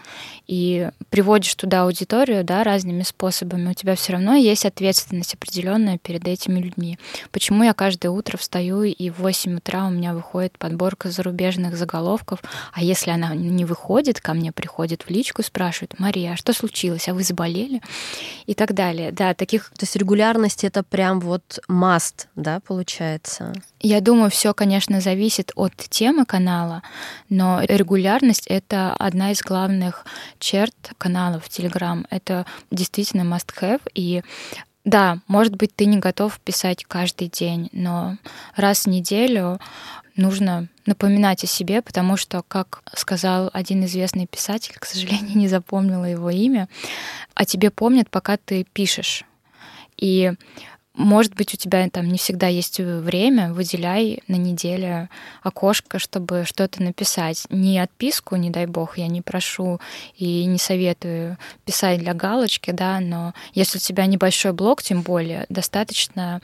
и 0.45 0.89
приводишь 1.09 1.55
туда 1.55 1.83
аудиторию 1.83 2.43
да, 2.43 2.65
разными 2.65 3.03
способами, 3.03 3.69
у 3.69 3.73
тебя 3.73 3.95
все 3.95 4.11
равно 4.11 4.35
есть 4.35 4.65
ответственность 4.65 5.33
определенная 5.33 5.97
перед 5.97 6.27
этими 6.27 6.59
людьми. 6.59 6.99
Почему 7.31 7.63
я 7.63 7.73
каждое 7.73 8.09
утро 8.09 8.35
встаю 8.35 8.83
и 8.83 9.09
в 9.09 9.19
8 9.19 9.55
утра 9.55 9.87
у 9.87 9.91
меня 9.91 10.13
выходит 10.13 10.57
подборка 10.57 11.09
зарубежных 11.09 11.77
заголовков, 11.77 12.41
а 12.73 12.83
если 12.83 13.11
она 13.11 13.33
не 13.33 13.63
выходит, 13.63 14.19
ко 14.19 14.33
мне 14.33 14.51
приходит 14.51 15.03
в 15.03 15.09
личку 15.09 15.41
и 15.41 15.45
спрашивает, 15.45 15.97
Мария, 15.97 16.33
а 16.33 16.35
что 16.35 16.51
случилось, 16.51 17.07
а 17.07 17.13
вы 17.13 17.23
заболели? 17.23 17.81
И 18.45 18.55
так 18.55 18.73
далее. 18.73 19.13
Да, 19.13 19.33
таких... 19.35 19.69
То 19.69 19.85
есть 19.85 19.95
регулярность 19.95 20.65
это 20.65 20.83
прям 20.83 21.21
вот 21.21 21.59
must, 21.69 22.27
да, 22.35 22.59
получается? 22.59 23.53
Я 23.79 24.01
думаю, 24.01 24.29
все, 24.29 24.53
конечно, 24.53 24.99
зависит 24.99 25.53
от 25.55 25.73
темы 25.77 26.25
канала, 26.25 26.83
но 27.29 27.61
регулярность— 27.63 28.47
это 28.49 28.93
одна 28.95 29.31
из 29.31 29.41
главных 29.41 30.05
черт 30.39 30.75
каналов 30.97 31.45
в 31.45 31.47
Telegram. 31.47 32.05
Это 32.09 32.45
действительно 32.71 33.21
must-have, 33.21 33.81
и 33.93 34.23
да, 34.83 35.19
может 35.27 35.55
быть, 35.55 35.75
ты 35.75 35.85
не 35.85 35.97
готов 35.97 36.39
писать 36.39 36.83
каждый 36.85 37.27
день, 37.27 37.69
но 37.71 38.17
раз 38.55 38.85
в 38.85 38.89
неделю 38.89 39.59
нужно 40.15 40.67
напоминать 40.85 41.43
о 41.43 41.47
себе, 41.47 41.81
потому 41.81 42.17
что, 42.17 42.43
как 42.47 42.81
сказал 42.95 43.49
один 43.53 43.85
известный 43.85 44.25
писатель, 44.25 44.75
к 44.79 44.85
сожалению, 44.85 45.29
не 45.37 45.47
запомнила 45.47 46.05
его 46.05 46.29
имя, 46.29 46.67
о 47.35 47.45
тебе 47.45 47.69
помнят, 47.69 48.09
пока 48.09 48.37
ты 48.37 48.65
пишешь. 48.73 49.25
И 49.95 50.33
может 50.99 51.33
быть, 51.33 51.53
у 51.53 51.57
тебя 51.57 51.89
там 51.89 52.09
не 52.09 52.17
всегда 52.17 52.47
есть 52.47 52.77
время, 52.79 53.53
выделяй 53.53 54.21
на 54.27 54.35
неделю 54.35 55.07
окошко, 55.41 55.97
чтобы 55.97 56.43
что-то 56.45 56.83
написать. 56.83 57.45
Не 57.49 57.79
отписку, 57.79 58.35
не 58.35 58.49
дай 58.49 58.65
бог, 58.65 58.97
я 58.97 59.07
не 59.07 59.21
прошу 59.21 59.79
и 60.17 60.43
не 60.43 60.57
советую 60.57 61.37
писать 61.63 61.99
для 61.99 62.13
галочки, 62.13 62.71
да, 62.71 62.99
но 62.99 63.33
если 63.53 63.77
у 63.77 63.81
тебя 63.81 64.05
небольшой 64.05 64.51
блог, 64.51 64.83
тем 64.83 65.01
более, 65.01 65.45
достаточно, 65.47 66.41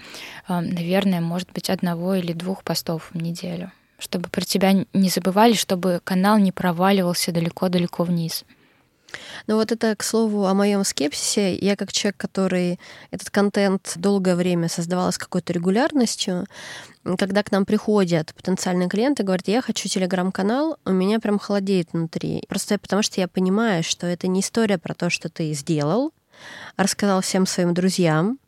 э, 0.47 0.59
наверное, 0.61 1.19
может 1.19 1.51
быть, 1.51 1.69
одного 1.69 2.15
или 2.15 2.31
двух 2.31 2.63
постов 2.63 3.11
в 3.13 3.21
неделю, 3.21 3.73
чтобы 3.99 4.29
про 4.29 4.41
тебя 4.41 4.71
не 4.93 5.09
забывали, 5.09 5.53
чтобы 5.53 5.99
канал 6.01 6.37
не 6.37 6.53
проваливался 6.53 7.33
далеко-далеко 7.33 8.03
вниз. 8.03 8.45
Ну 9.47 9.55
вот 9.55 9.71
это, 9.71 9.95
к 9.95 10.03
слову, 10.03 10.45
о 10.45 10.53
моем 10.53 10.83
скепсисе. 10.83 11.55
Я 11.55 11.75
как 11.75 11.91
человек, 11.91 12.17
который 12.17 12.79
этот 13.11 13.29
контент 13.29 13.93
долгое 13.95 14.35
время 14.35 14.69
создавала 14.69 15.11
с 15.11 15.17
какой-то 15.17 15.53
регулярностью, 15.53 16.45
когда 17.17 17.43
к 17.43 17.51
нам 17.51 17.65
приходят 17.65 18.33
потенциальные 18.33 18.89
клиенты, 18.89 19.23
говорят, 19.23 19.47
я 19.47 19.61
хочу 19.61 19.87
телеграм-канал, 19.87 20.77
у 20.85 20.91
меня 20.91 21.19
прям 21.19 21.37
холодеет 21.37 21.89
внутри. 21.93 22.43
Просто 22.47 22.79
потому 22.79 23.03
что 23.03 23.21
я 23.21 23.27
понимаю, 23.27 23.83
что 23.83 24.07
это 24.07 24.27
не 24.27 24.39
история 24.39 24.77
про 24.77 24.95
то, 24.95 25.09
что 25.09 25.29
ты 25.29 25.53
сделал, 25.53 26.11
рассказал 26.77 27.21
всем 27.21 27.45
своим 27.45 27.73
друзьям, 27.73 28.39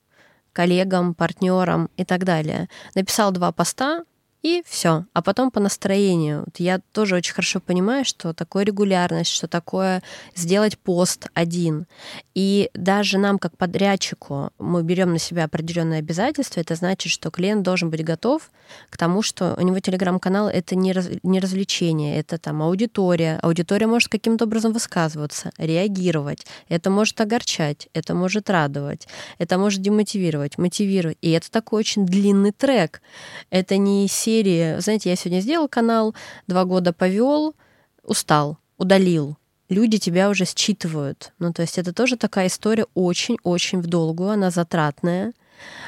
коллегам, 0.54 1.14
партнерам 1.14 1.90
и 1.98 2.04
так 2.04 2.24
далее. 2.24 2.68
Написал 2.96 3.32
два 3.32 3.52
поста, 3.52 4.04
и 4.48 4.64
все. 4.66 5.06
А 5.14 5.22
потом 5.22 5.52
по 5.52 5.60
настроению. 5.60 6.46
Я 6.58 6.80
тоже 6.92 7.16
очень 7.16 7.34
хорошо 7.34 7.60
понимаю, 7.60 8.06
что 8.06 8.34
такое 8.34 8.64
регулярность, 8.64 9.32
что 9.32 9.48
такое 9.48 10.02
сделать 10.36 10.78
пост 10.78 11.28
один. 11.34 11.86
И 12.34 12.70
даже 12.74 13.18
нам, 13.18 13.40
как 13.40 13.58
подрядчику, 13.58 14.52
мы 14.60 14.84
берем 14.84 15.12
на 15.12 15.20
себя 15.20 15.46
определенные 15.46 16.00
обязательства. 16.00 16.62
Это 16.62 16.76
значит, 16.76 17.12
что 17.12 17.32
клиент 17.32 17.64
должен 17.64 17.90
быть 17.90 18.04
готов 18.04 18.50
к 18.90 18.98
тому, 18.98 19.22
что 19.22 19.56
у 19.58 19.62
него 19.62 19.80
телеграм-канал 19.80 20.48
это 20.48 20.76
не, 20.76 20.94
раз, 20.94 21.10
не 21.24 21.40
развлечение, 21.40 22.20
это 22.20 22.38
там 22.38 22.62
аудитория. 22.62 23.40
Аудитория 23.42 23.88
может 23.88 24.10
каким-то 24.10 24.46
образом 24.46 24.74
высказываться, 24.74 25.52
реагировать. 25.58 26.46
Это 26.70 26.90
может 26.90 27.20
огорчать, 27.20 27.88
это 27.94 28.14
может 28.14 28.50
радовать, 28.50 29.08
это 29.38 29.58
может 29.58 29.82
демотивировать, 29.82 30.58
мотивировать. 30.58 31.18
И 31.22 31.32
это 31.32 31.50
такой 31.52 31.80
очень 31.80 32.06
длинный 32.06 32.52
трек. 32.52 33.02
Это 33.50 33.78
не 33.78 34.08
серии, 34.38 34.80
знаете, 34.80 35.10
я 35.10 35.16
сегодня 35.16 35.42
сделал 35.42 35.68
канал, 35.68 36.14
два 36.48 36.66
года 36.66 36.94
повел, 36.94 37.56
устал, 38.04 38.58
удалил. 38.78 39.38
Люди 39.70 39.98
тебя 39.98 40.30
уже 40.30 40.46
считывают. 40.46 41.34
Ну, 41.40 41.52
то 41.52 41.62
есть 41.62 41.78
это 41.78 41.92
тоже 41.92 42.16
такая 42.18 42.48
история 42.48 42.86
очень-очень 42.94 43.82
в 43.82 43.88
долгую, 43.88 44.32
она 44.32 44.52
затратная 44.52 45.34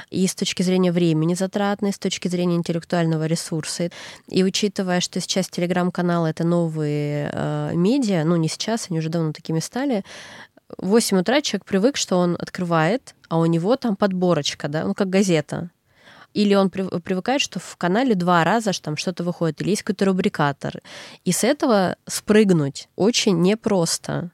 и 0.10 0.26
с 0.26 0.34
точки 0.34 0.64
зрения 0.64 0.92
времени 0.92 1.36
затратной, 1.36 1.94
с 1.94 2.00
точки 2.00 2.28
зрения 2.28 2.56
интеллектуального 2.56 3.28
ресурса. 3.28 3.92
И 4.28 4.44
учитывая, 4.44 5.00
что 5.00 5.20
сейчас 5.22 5.48
телеграм-каналы— 5.48 6.30
это 6.30 6.44
новые 6.44 7.30
э, 7.32 7.72
медиа, 7.76 8.24
ну 8.26 8.36
не 8.36 8.48
сейчас, 8.48 8.88
они 8.90 8.98
уже 8.98 9.10
давно 9.10 9.32
такими 9.32 9.60
стали, 9.60 10.04
в 10.78 10.88
8 10.88 11.20
утра 11.20 11.42
человек 11.42 11.66
привык, 11.66 11.98
что 11.98 12.18
он 12.18 12.36
открывает, 12.40 13.14
а 13.28 13.38
у 13.38 13.46
него 13.46 13.76
там 13.76 13.96
подборочка, 13.96 14.68
да, 14.68 14.86
ну 14.86 14.96
как 14.96 15.10
газета. 15.10 15.70
Или 16.34 16.54
он 16.54 16.70
привыкает, 16.70 17.42
что 17.42 17.60
в 17.60 17.76
канале 17.78 18.16
два 18.16 18.44
раза 18.44 18.72
там 18.82 18.98
что-то 18.98 19.24
выходит, 19.24 19.62
или 19.62 19.72
есть 19.72 19.84
какой-то 19.84 20.06
рубрикатор. 20.06 20.80
И 21.26 21.32
с 21.32 21.44
этого 21.44 21.96
спрыгнуть 22.06 22.88
очень 22.96 23.42
непросто. 23.42 24.32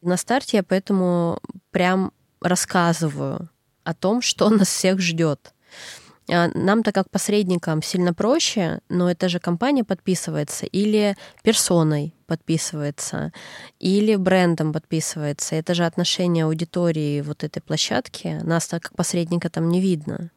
На 0.00 0.16
старте 0.16 0.58
я 0.58 0.62
поэтому 0.62 1.38
прям 1.70 2.12
рассказываю 2.40 3.50
о 3.84 3.94
том, 3.94 4.22
что 4.22 4.48
нас 4.50 4.68
всех 4.68 5.00
ждет. 5.00 5.52
А, 6.30 6.48
нам-то 6.54 6.92
как 6.92 7.10
посредникам 7.10 7.82
сильно 7.82 8.14
проще, 8.14 8.80
но 8.88 9.10
это 9.10 9.28
же 9.28 9.38
компания 9.38 9.84
подписывается 9.84 10.66
или 10.66 11.16
персоной 11.42 12.14
подписывается, 12.26 13.32
или 13.80 14.16
брендом 14.16 14.72
подписывается. 14.72 15.56
Это 15.56 15.74
же 15.74 15.84
отношение 15.84 16.44
аудитории 16.44 17.20
вот 17.20 17.44
этой 17.44 17.60
площадки. 17.60 18.40
Нас 18.42 18.68
так 18.68 18.82
как 18.82 18.96
посредника 18.96 19.50
там 19.50 19.68
не 19.68 19.80
видно. 19.80 20.30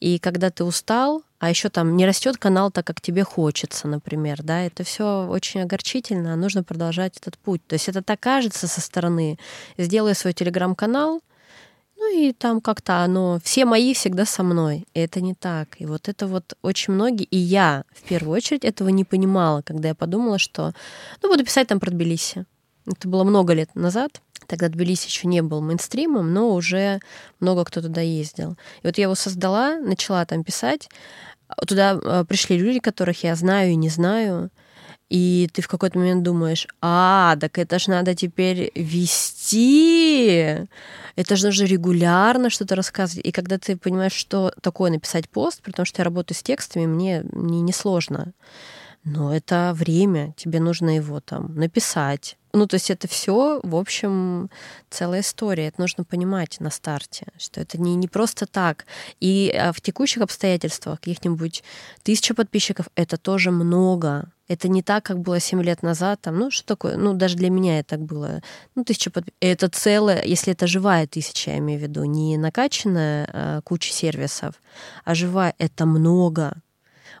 И 0.00 0.18
когда 0.18 0.50
ты 0.50 0.64
устал, 0.64 1.22
а 1.38 1.50
еще 1.50 1.68
там 1.68 1.96
не 1.96 2.06
растет 2.06 2.36
канал 2.38 2.70
так, 2.70 2.86
как 2.86 3.00
тебе 3.00 3.22
хочется, 3.22 3.86
например, 3.86 4.42
да, 4.42 4.62
это 4.62 4.82
все 4.82 5.26
очень 5.26 5.62
огорчительно, 5.62 6.32
а 6.32 6.36
нужно 6.36 6.64
продолжать 6.64 7.18
этот 7.18 7.38
путь. 7.38 7.66
То 7.66 7.74
есть 7.74 7.88
это 7.88 8.02
так 8.02 8.18
кажется 8.20 8.66
со 8.66 8.80
стороны. 8.80 9.38
Сделай 9.78 10.14
свой 10.14 10.32
телеграм-канал, 10.32 11.20
ну 11.96 12.18
и 12.18 12.32
там 12.32 12.62
как-то 12.62 13.04
оно, 13.04 13.38
все 13.44 13.66
мои 13.66 13.92
всегда 13.92 14.24
со 14.24 14.42
мной. 14.42 14.86
И 14.94 15.00
это 15.00 15.20
не 15.20 15.34
так. 15.34 15.78
И 15.78 15.86
вот 15.86 16.08
это 16.08 16.26
вот 16.26 16.54
очень 16.62 16.94
многие, 16.94 17.24
и 17.24 17.36
я 17.36 17.84
в 17.94 18.02
первую 18.08 18.36
очередь 18.36 18.64
этого 18.64 18.88
не 18.88 19.04
понимала, 19.04 19.60
когда 19.60 19.88
я 19.88 19.94
подумала, 19.94 20.38
что 20.38 20.72
ну 21.22 21.28
буду 21.28 21.44
писать 21.44 21.68
там 21.68 21.78
про 21.78 21.90
Тбилиси. 21.90 22.46
Это 22.86 23.06
было 23.06 23.24
много 23.24 23.52
лет 23.52 23.74
назад. 23.74 24.22
Тогда 24.50 24.68
Тбилиси 24.68 25.06
еще 25.06 25.28
не 25.28 25.42
был 25.42 25.60
мейнстримом, 25.60 26.34
но 26.34 26.52
уже 26.52 26.98
много 27.38 27.64
кто 27.64 27.80
туда 27.80 28.00
ездил. 28.00 28.56
И 28.82 28.86
вот 28.88 28.98
я 28.98 29.04
его 29.04 29.14
создала, 29.14 29.78
начала 29.78 30.24
там 30.26 30.42
писать. 30.42 30.88
Туда 31.68 32.00
э, 32.02 32.24
пришли 32.28 32.58
люди, 32.58 32.80
которых 32.80 33.22
я 33.22 33.36
знаю 33.36 33.70
и 33.70 33.76
не 33.76 33.88
знаю. 33.88 34.50
И 35.08 35.48
ты 35.52 35.62
в 35.62 35.68
какой-то 35.68 36.00
момент 36.00 36.24
думаешь, 36.24 36.66
а, 36.80 37.36
так 37.40 37.58
это 37.58 37.78
ж 37.78 37.86
надо 37.86 38.16
теперь 38.16 38.72
вести, 38.74 40.66
это 41.14 41.36
же 41.36 41.46
нужно 41.46 41.64
регулярно 41.64 42.50
что-то 42.50 42.74
рассказывать. 42.74 43.24
И 43.24 43.30
когда 43.30 43.56
ты 43.58 43.76
понимаешь, 43.76 44.12
что 44.14 44.52
такое 44.62 44.90
написать 44.90 45.28
пост, 45.28 45.62
потому 45.62 45.86
что 45.86 46.00
я 46.00 46.04
работаю 46.04 46.36
с 46.36 46.42
текстами, 46.42 46.86
мне 46.86 47.22
не, 47.32 47.60
не 47.60 47.72
сложно. 47.72 48.32
Но 49.04 49.34
это 49.34 49.72
время, 49.74 50.34
тебе 50.36 50.60
нужно 50.60 50.96
его 50.96 51.20
там 51.20 51.54
написать, 51.54 52.36
ну, 52.52 52.66
то 52.66 52.74
есть 52.74 52.90
это 52.90 53.06
все, 53.06 53.60
в 53.62 53.76
общем, 53.76 54.50
целая 54.88 55.20
история. 55.20 55.68
Это 55.68 55.80
нужно 55.80 56.02
понимать 56.04 56.58
на 56.58 56.70
старте, 56.70 57.26
что 57.38 57.60
это 57.60 57.80
не, 57.80 57.94
не 57.94 58.08
просто 58.08 58.46
так. 58.46 58.86
И 59.20 59.54
а, 59.56 59.72
в 59.72 59.80
текущих 59.80 60.22
обстоятельствах 60.22 60.98
каких-нибудь 60.98 61.62
тысяча 62.02 62.34
подписчиков— 62.34 62.86
это 62.96 63.16
тоже 63.18 63.52
много. 63.52 64.32
Это 64.48 64.66
не 64.66 64.82
так, 64.82 65.04
как 65.04 65.20
было 65.20 65.38
7 65.38 65.62
лет 65.62 65.84
назад. 65.84 66.22
Там, 66.22 66.38
ну, 66.38 66.50
что 66.50 66.66
такое? 66.66 66.96
Ну, 66.96 67.14
даже 67.14 67.36
для 67.36 67.50
меня 67.50 67.78
это 67.78 67.90
так 67.90 68.00
было. 68.00 68.42
Ну, 68.74 68.84
тысяча 68.84 69.10
подписчиков. 69.10 69.38
Это 69.40 69.68
целое, 69.68 70.24
если 70.24 70.52
это 70.52 70.66
живая 70.66 71.06
тысяча, 71.06 71.52
я 71.52 71.58
имею 71.58 71.78
в 71.78 71.82
виду, 71.82 72.02
не 72.02 72.36
накачанная 72.36 73.28
а, 73.32 73.60
куча 73.62 73.92
сервисов, 73.92 74.54
а 75.04 75.14
живая— 75.14 75.54
это 75.58 75.86
много. 75.86 76.60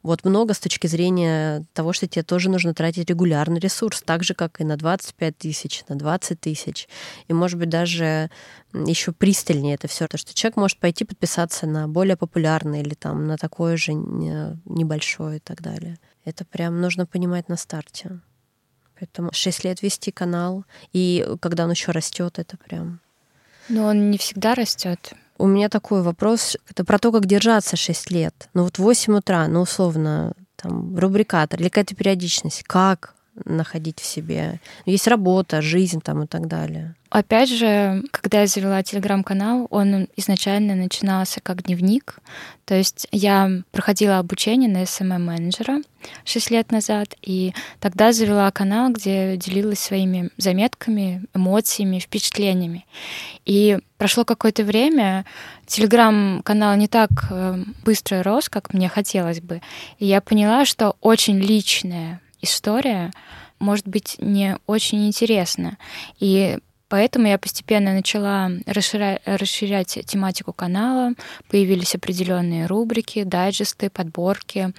Вот 0.02 0.24
много 0.24 0.54
с 0.54 0.58
точки 0.58 0.86
зрения 0.86 1.64
того, 1.72 1.92
что 1.92 2.06
тебе 2.06 2.22
тоже 2.22 2.50
нужно 2.50 2.74
тратить 2.74 3.08
регулярный 3.08 3.60
ресурс, 3.60 4.02
так 4.02 4.24
же, 4.24 4.34
как 4.34 4.60
и 4.60 4.64
на 4.64 4.76
25 4.76 5.36
тысяч, 5.36 5.84
на 5.88 5.96
20 5.96 6.40
тысяч. 6.40 6.88
И, 7.28 7.32
может 7.32 7.58
быть, 7.58 7.68
даже 7.68 8.30
еще 8.72 9.12
пристальнее 9.12 9.74
это 9.74 9.88
все, 9.88 10.06
то 10.06 10.16
что 10.16 10.34
человек 10.34 10.56
может 10.56 10.78
пойти 10.78 11.04
подписаться 11.04 11.66
на 11.66 11.88
более 11.88 12.16
популярный 12.16 12.80
или 12.80 12.94
там 12.94 13.26
на 13.26 13.36
такое 13.36 13.76
же 13.76 13.92
небольшое 13.92 15.36
и 15.36 15.40
так 15.40 15.60
далее. 15.60 15.98
Это 16.24 16.44
прям 16.44 16.80
нужно 16.80 17.06
понимать 17.06 17.48
на 17.48 17.56
старте. 17.56 18.20
Поэтому 18.98 19.30
6 19.32 19.64
лет 19.64 19.82
вести 19.82 20.10
канал, 20.10 20.64
и 20.92 21.26
когда 21.40 21.64
он 21.64 21.70
еще 21.70 21.92
растет, 21.92 22.38
это 22.38 22.56
прям. 22.56 23.00
Но 23.68 23.86
он 23.86 24.10
не 24.10 24.18
всегда 24.18 24.54
растет. 24.54 25.14
У 25.40 25.46
меня 25.46 25.70
такой 25.70 26.02
вопрос, 26.02 26.58
это 26.68 26.84
про 26.84 26.98
то, 26.98 27.10
как 27.12 27.24
держаться 27.24 27.74
6 27.74 28.10
лет. 28.10 28.50
Ну 28.52 28.64
вот 28.64 28.78
8 28.78 29.14
утра, 29.16 29.48
ну 29.48 29.62
условно, 29.62 30.34
там, 30.56 30.98
рубрикатор 30.98 31.58
или 31.58 31.70
какая-то 31.70 31.94
периодичность. 31.94 32.62
Как 32.64 33.14
находить 33.44 34.00
в 34.00 34.04
себе? 34.04 34.60
Есть 34.86 35.06
работа, 35.06 35.62
жизнь 35.62 36.00
там 36.00 36.24
и 36.24 36.26
так 36.26 36.46
далее. 36.46 36.94
Опять 37.10 37.48
же, 37.50 38.04
когда 38.12 38.42
я 38.42 38.46
завела 38.46 38.84
телеграм-канал, 38.84 39.66
он 39.70 40.06
изначально 40.14 40.76
начинался 40.76 41.40
как 41.40 41.64
дневник. 41.64 42.20
То 42.64 42.76
есть 42.76 43.08
я 43.10 43.50
проходила 43.72 44.18
обучение 44.18 44.70
на 44.70 44.84
SMM-менеджера 44.84 45.82
6 46.24 46.50
лет 46.52 46.70
назад, 46.70 47.16
и 47.20 47.52
тогда 47.80 48.12
завела 48.12 48.48
канал, 48.52 48.92
где 48.92 49.36
делилась 49.36 49.80
своими 49.80 50.30
заметками, 50.36 51.24
эмоциями, 51.34 51.98
впечатлениями. 51.98 52.86
И 53.44 53.78
прошло 53.98 54.24
какое-то 54.24 54.62
время, 54.62 55.24
телеграм-канал 55.66 56.76
не 56.76 56.86
так 56.86 57.10
э, 57.28 57.64
быстро 57.84 58.22
рос, 58.22 58.48
как 58.48 58.72
мне 58.72 58.88
хотелось 58.88 59.40
бы. 59.40 59.62
И 59.98 60.06
я 60.06 60.20
поняла, 60.20 60.64
что 60.64 60.94
очень 61.00 61.40
личная 61.40 62.20
история 62.40 63.12
может 63.58 63.86
быть 63.86 64.16
не 64.18 64.56
очень 64.66 65.06
интересна. 65.06 65.76
И 66.18 66.58
Поэтому 66.90 67.28
я 67.28 67.38
постепенно 67.38 67.94
начала 67.94 68.50
расширять, 68.66 69.22
расширять 69.24 70.00
тематику 70.06 70.52
канала, 70.52 71.12
появились 71.48 71.94
определенные 71.94 72.66
рубрики, 72.66 73.22
дайджесты, 73.22 73.90
подборки, 73.90 74.72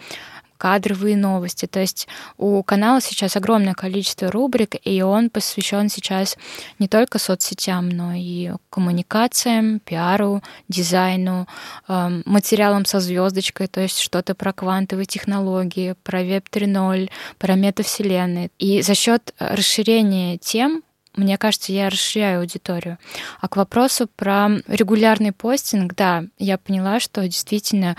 кадровые 0.61 1.17
новости. 1.17 1.65
То 1.65 1.79
есть 1.79 2.07
у 2.37 2.61
канала 2.61 3.01
сейчас 3.01 3.35
огромное 3.35 3.73
количество 3.73 4.29
рубрик, 4.29 4.75
и 4.83 5.01
он 5.01 5.31
посвящен 5.31 5.89
сейчас 5.89 6.37
не 6.77 6.87
только 6.87 7.17
соцсетям, 7.17 7.89
но 7.89 8.13
и 8.13 8.51
коммуникациям, 8.69 9.79
пиару, 9.79 10.43
дизайну, 10.69 11.47
эм, 11.87 12.21
материалам 12.27 12.85
со 12.85 12.99
звездочкой, 12.99 13.65
то 13.65 13.81
есть 13.81 13.97
что-то 13.97 14.35
про 14.35 14.53
квантовые 14.53 15.07
технологии, 15.07 15.95
про 16.03 16.21
Web 16.21 16.43
3.0, 16.51 17.09
про 17.39 17.55
метавселенные. 17.55 18.51
И 18.59 18.83
за 18.83 18.93
счет 18.93 19.33
расширения 19.39 20.37
тем 20.37 20.83
мне 21.15 21.37
кажется, 21.37 21.73
я 21.73 21.89
расширяю 21.89 22.39
аудиторию. 22.39 22.97
А 23.41 23.49
к 23.49 23.57
вопросу 23.57 24.07
про 24.15 24.47
регулярный 24.67 25.33
постинг, 25.33 25.93
да, 25.93 26.23
я 26.39 26.57
поняла, 26.57 27.01
что 27.01 27.21
действительно 27.23 27.97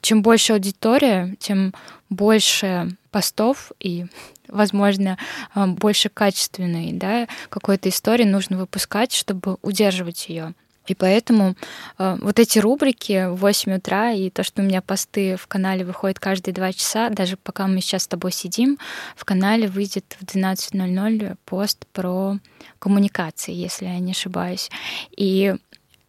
чем 0.00 0.22
больше 0.22 0.54
аудитория, 0.54 1.34
тем 1.38 1.72
больше 2.08 2.96
постов 3.10 3.72
и, 3.80 4.06
возможно, 4.48 5.18
э, 5.54 5.66
больше 5.66 6.08
качественной 6.08 6.92
да, 6.92 7.26
какой-то 7.48 7.88
истории 7.88 8.24
нужно 8.24 8.58
выпускать, 8.58 9.12
чтобы 9.12 9.56
удерживать 9.62 10.28
ее. 10.28 10.54
И 10.86 10.94
поэтому 10.94 11.56
э, 11.98 12.16
вот 12.20 12.38
эти 12.38 12.58
рубрики 12.58 13.28
в 13.28 13.36
8 13.36 13.76
утра 13.76 14.12
и 14.12 14.30
то, 14.30 14.42
что 14.42 14.62
у 14.62 14.64
меня 14.64 14.82
посты 14.82 15.36
в 15.36 15.46
канале 15.46 15.84
выходят 15.84 16.18
каждые 16.18 16.54
два 16.54 16.72
часа, 16.72 17.10
даже 17.10 17.36
пока 17.36 17.66
мы 17.66 17.80
сейчас 17.80 18.04
с 18.04 18.08
тобой 18.08 18.32
сидим, 18.32 18.78
в 19.16 19.24
канале 19.24 19.66
выйдет 19.68 20.16
в 20.20 20.24
12.00 20.24 21.36
пост 21.44 21.86
про 21.92 22.38
коммуникации, 22.78 23.52
если 23.52 23.86
я 23.86 23.98
не 23.98 24.12
ошибаюсь. 24.12 24.70
И 25.16 25.56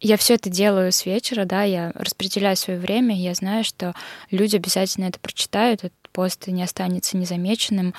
я 0.00 0.16
все 0.16 0.34
это 0.34 0.48
делаю 0.48 0.92
с 0.92 1.06
вечера, 1.06 1.44
да, 1.44 1.62
я 1.62 1.92
распределяю 1.94 2.56
свое 2.56 2.78
время, 2.78 3.16
я 3.16 3.34
знаю, 3.34 3.64
что 3.64 3.94
люди 4.30 4.56
обязательно 4.56 5.06
это 5.06 5.18
прочитают, 5.18 5.84
этот 5.84 5.92
пост 6.12 6.48
не 6.48 6.64
останется 6.64 7.16
незамеченным. 7.16 7.94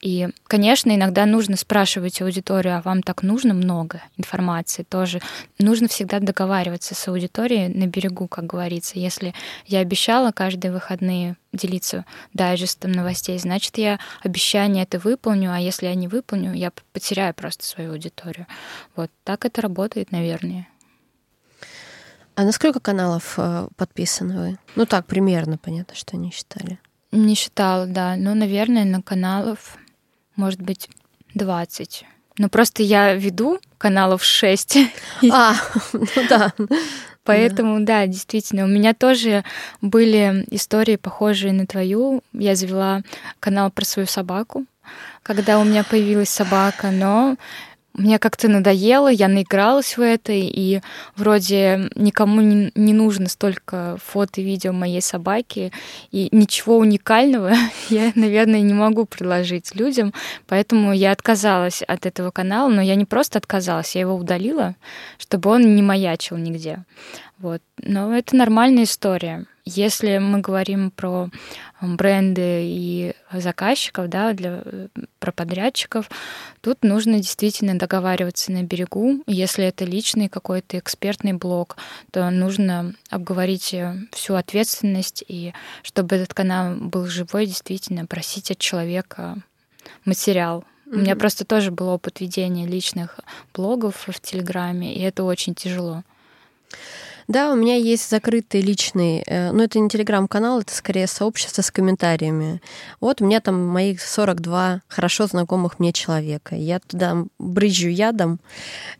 И, 0.00 0.28
конечно, 0.44 0.94
иногда 0.94 1.26
нужно 1.26 1.56
спрашивать 1.56 2.22
аудиторию, 2.22 2.76
а 2.76 2.82
вам 2.82 3.02
так 3.02 3.22
нужно 3.22 3.52
много 3.52 4.00
информации 4.16 4.84
тоже. 4.84 5.20
Нужно 5.58 5.88
всегда 5.88 6.20
договариваться 6.20 6.94
с 6.94 7.08
аудиторией 7.08 7.66
на 7.68 7.88
берегу, 7.88 8.28
как 8.28 8.46
говорится. 8.46 8.98
Если 8.98 9.34
я 9.66 9.80
обещала 9.80 10.30
каждые 10.30 10.70
выходные 10.70 11.36
делиться 11.52 12.04
дайджестом 12.32 12.92
новостей, 12.92 13.38
значит, 13.38 13.76
я 13.78 13.98
обещание 14.22 14.84
это 14.84 15.00
выполню, 15.00 15.52
а 15.52 15.58
если 15.58 15.86
я 15.86 15.94
не 15.96 16.06
выполню, 16.06 16.52
я 16.52 16.72
потеряю 16.92 17.34
просто 17.34 17.64
свою 17.64 17.92
аудиторию. 17.92 18.46
Вот 18.94 19.10
так 19.24 19.44
это 19.44 19.60
работает, 19.62 20.12
наверное. 20.12 20.68
А 22.36 22.42
на 22.42 22.52
сколько 22.52 22.80
каналов 22.80 23.34
э, 23.36 23.68
подписаны 23.76 24.36
вы? 24.36 24.58
Ну 24.74 24.86
так, 24.86 25.06
примерно, 25.06 25.56
понятно, 25.56 25.94
что 25.94 26.16
не 26.16 26.30
считали. 26.30 26.78
Не 27.12 27.34
считала, 27.36 27.86
да. 27.86 28.16
Но, 28.16 28.34
наверное, 28.34 28.84
на 28.84 29.02
каналов, 29.02 29.76
может 30.34 30.60
быть, 30.60 30.88
20. 31.34 32.04
Ну, 32.38 32.48
просто 32.48 32.82
я 32.82 33.14
веду 33.14 33.60
каналов 33.78 34.24
6. 34.24 34.78
А, 35.30 35.54
ну 35.92 36.06
да. 36.28 36.52
Поэтому, 37.22 37.78
да. 37.80 38.00
да, 38.00 38.06
действительно, 38.06 38.64
у 38.64 38.68
меня 38.68 38.94
тоже 38.94 39.44
были 39.80 40.44
истории, 40.50 40.96
похожие 40.96 41.52
на 41.52 41.66
твою. 41.66 42.22
Я 42.32 42.56
завела 42.56 43.02
канал 43.40 43.70
про 43.70 43.84
свою 43.84 44.06
собаку, 44.06 44.66
когда 45.22 45.58
у 45.58 45.64
меня 45.64 45.84
появилась 45.84 46.28
собака, 46.28 46.90
но 46.90 47.36
мне 47.94 48.18
как-то 48.18 48.48
надоело, 48.48 49.08
я 49.08 49.28
наигралась 49.28 49.96
в 49.96 50.00
это, 50.02 50.32
и 50.32 50.80
вроде 51.16 51.90
никому 51.94 52.40
не, 52.40 52.72
не 52.74 52.92
нужно 52.92 53.28
столько 53.28 53.96
фото 54.04 54.40
и 54.40 54.44
видео 54.44 54.72
моей 54.72 55.00
собаки, 55.00 55.72
и 56.10 56.28
ничего 56.32 56.78
уникального 56.78 57.52
я, 57.88 58.12
наверное, 58.14 58.60
не 58.60 58.74
могу 58.74 59.06
предложить 59.06 59.74
людям, 59.74 60.12
поэтому 60.46 60.92
я 60.92 61.12
отказалась 61.12 61.82
от 61.82 62.04
этого 62.06 62.30
канала, 62.30 62.68
но 62.68 62.82
я 62.82 62.96
не 62.96 63.04
просто 63.04 63.38
отказалась, 63.38 63.94
я 63.94 64.02
его 64.02 64.14
удалила, 64.14 64.74
чтобы 65.18 65.50
он 65.50 65.74
не 65.76 65.82
маячил 65.82 66.36
нигде. 66.36 66.84
Вот. 67.38 67.62
Но 67.78 68.16
это 68.16 68.36
нормальная 68.36 68.84
история. 68.84 69.46
Если 69.66 70.18
мы 70.18 70.40
говорим 70.40 70.90
про 70.90 71.30
бренды 71.80 72.64
и 72.64 73.14
заказчиков, 73.32 74.08
да, 74.10 74.34
для, 74.34 74.62
про 75.18 75.32
подрядчиков, 75.32 76.10
тут 76.60 76.82
нужно 76.84 77.16
действительно 77.16 77.78
договариваться 77.78 78.52
на 78.52 78.62
берегу. 78.62 79.22
Если 79.26 79.64
это 79.64 79.86
личный 79.86 80.28
какой-то 80.28 80.78
экспертный 80.78 81.32
блог, 81.32 81.78
то 82.10 82.28
нужно 82.28 82.94
обговорить 83.08 83.74
всю 84.12 84.34
ответственность, 84.34 85.24
и 85.28 85.54
чтобы 85.82 86.16
этот 86.16 86.34
канал 86.34 86.76
был 86.76 87.06
живой, 87.06 87.46
действительно 87.46 88.04
просить 88.04 88.50
от 88.50 88.58
человека 88.58 89.36
материал, 90.04 90.64
Mm-hmm. 90.84 90.96
У 90.96 90.98
меня 91.00 91.16
просто 91.16 91.44
тоже 91.44 91.70
был 91.70 91.88
опыт 91.88 92.20
ведения 92.20 92.66
личных 92.66 93.18
блогов 93.54 94.06
в 94.06 94.20
Телеграме, 94.20 94.94
и 94.94 95.00
это 95.00 95.24
очень 95.24 95.54
тяжело. 95.54 96.02
Да, 97.26 97.52
у 97.52 97.56
меня 97.56 97.76
есть 97.76 98.10
закрытый 98.10 98.60
личный, 98.60 99.22
э, 99.26 99.50
ну 99.52 99.62
это 99.62 99.78
не 99.78 99.88
телеграм-канал, 99.88 100.60
это 100.60 100.74
скорее 100.74 101.06
сообщество 101.06 101.62
с 101.62 101.70
комментариями. 101.70 102.60
Вот 103.00 103.22
у 103.22 103.24
меня 103.24 103.40
там 103.40 103.66
моих 103.66 104.02
42 104.02 104.82
хорошо 104.88 105.26
знакомых 105.26 105.78
мне 105.78 105.92
человека. 105.92 106.54
Я 106.54 106.80
туда 106.80 107.24
брызжу 107.38 107.88
ядом 107.88 108.40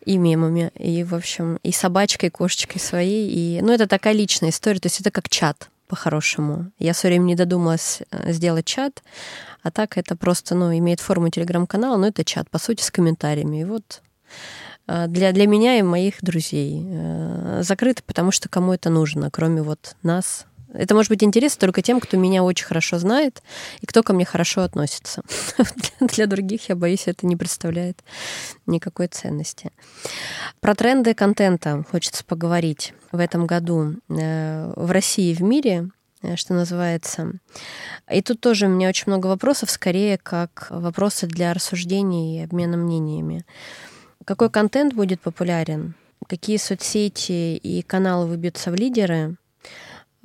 и 0.06 0.16
мемами, 0.16 0.70
и, 0.78 1.04
в 1.04 1.14
общем, 1.14 1.58
и 1.62 1.72
собачкой, 1.72 2.30
и 2.30 2.32
кошечкой 2.32 2.80
своей. 2.80 3.28
И, 3.30 3.60
ну 3.60 3.72
это 3.72 3.86
такая 3.86 4.14
личная 4.14 4.50
история, 4.50 4.80
то 4.80 4.86
есть 4.86 5.00
это 5.00 5.10
как 5.10 5.28
чат 5.28 5.68
по-хорошему. 5.86 6.70
Я 6.78 6.94
все 6.94 7.08
время 7.08 7.24
не 7.24 7.34
додумалась 7.34 8.00
э, 8.10 8.32
сделать 8.32 8.64
чат, 8.64 9.02
а 9.62 9.70
так 9.70 9.98
это 9.98 10.16
просто, 10.16 10.54
ну, 10.54 10.76
имеет 10.76 11.00
форму 11.00 11.28
телеграм-канала, 11.28 11.96
но 11.98 12.06
это 12.06 12.24
чат, 12.24 12.48
по 12.50 12.58
сути, 12.58 12.82
с 12.82 12.90
комментариями. 12.90 13.60
И 13.60 13.64
вот 13.64 14.02
для, 14.86 15.32
для 15.32 15.46
меня 15.46 15.78
и 15.78 15.82
моих 15.82 16.22
друзей. 16.22 16.84
Э, 16.86 17.62
закрыто, 17.62 18.02
потому 18.04 18.30
что 18.30 18.48
кому 18.48 18.72
это 18.72 18.90
нужно, 18.90 19.30
кроме 19.30 19.62
вот 19.62 19.96
нас. 20.02 20.46
Это 20.74 20.94
может 20.94 21.08
быть 21.08 21.22
интересно 21.22 21.60
только 21.60 21.82
тем, 21.82 22.00
кто 22.00 22.16
меня 22.16 22.42
очень 22.42 22.66
хорошо 22.66 22.98
знает 22.98 23.42
и 23.80 23.86
кто 23.86 24.02
ко 24.02 24.12
мне 24.12 24.24
хорошо 24.24 24.62
относится. 24.62 25.22
Для 26.00 26.26
других, 26.26 26.68
я 26.68 26.74
боюсь, 26.74 27.06
это 27.06 27.26
не 27.26 27.36
представляет 27.36 28.02
никакой 28.66 29.06
ценности. 29.06 29.70
Про 30.60 30.74
тренды 30.74 31.14
контента 31.14 31.84
хочется 31.90 32.24
поговорить 32.24 32.92
в 33.12 33.20
этом 33.20 33.46
году 33.46 33.94
э, 34.08 34.72
в 34.76 34.90
России 34.90 35.30
и 35.30 35.34
в 35.34 35.42
мире 35.42 35.90
что 36.36 36.54
называется. 36.54 37.32
И 38.10 38.22
тут 38.22 38.40
тоже 38.40 38.64
у 38.64 38.70
меня 38.70 38.88
очень 38.88 39.04
много 39.08 39.26
вопросов, 39.26 39.70
скорее 39.70 40.16
как 40.16 40.68
вопросы 40.70 41.26
для 41.26 41.52
рассуждений 41.52 42.38
и 42.38 42.44
обмена 42.44 42.78
мнениями. 42.78 43.44
Какой 44.24 44.50
контент 44.50 44.94
будет 44.94 45.20
популярен? 45.20 45.94
Какие 46.26 46.56
соцсети 46.56 47.56
и 47.56 47.82
каналы 47.82 48.26
выбьются 48.26 48.70
в 48.70 48.74
лидеры 48.74 49.36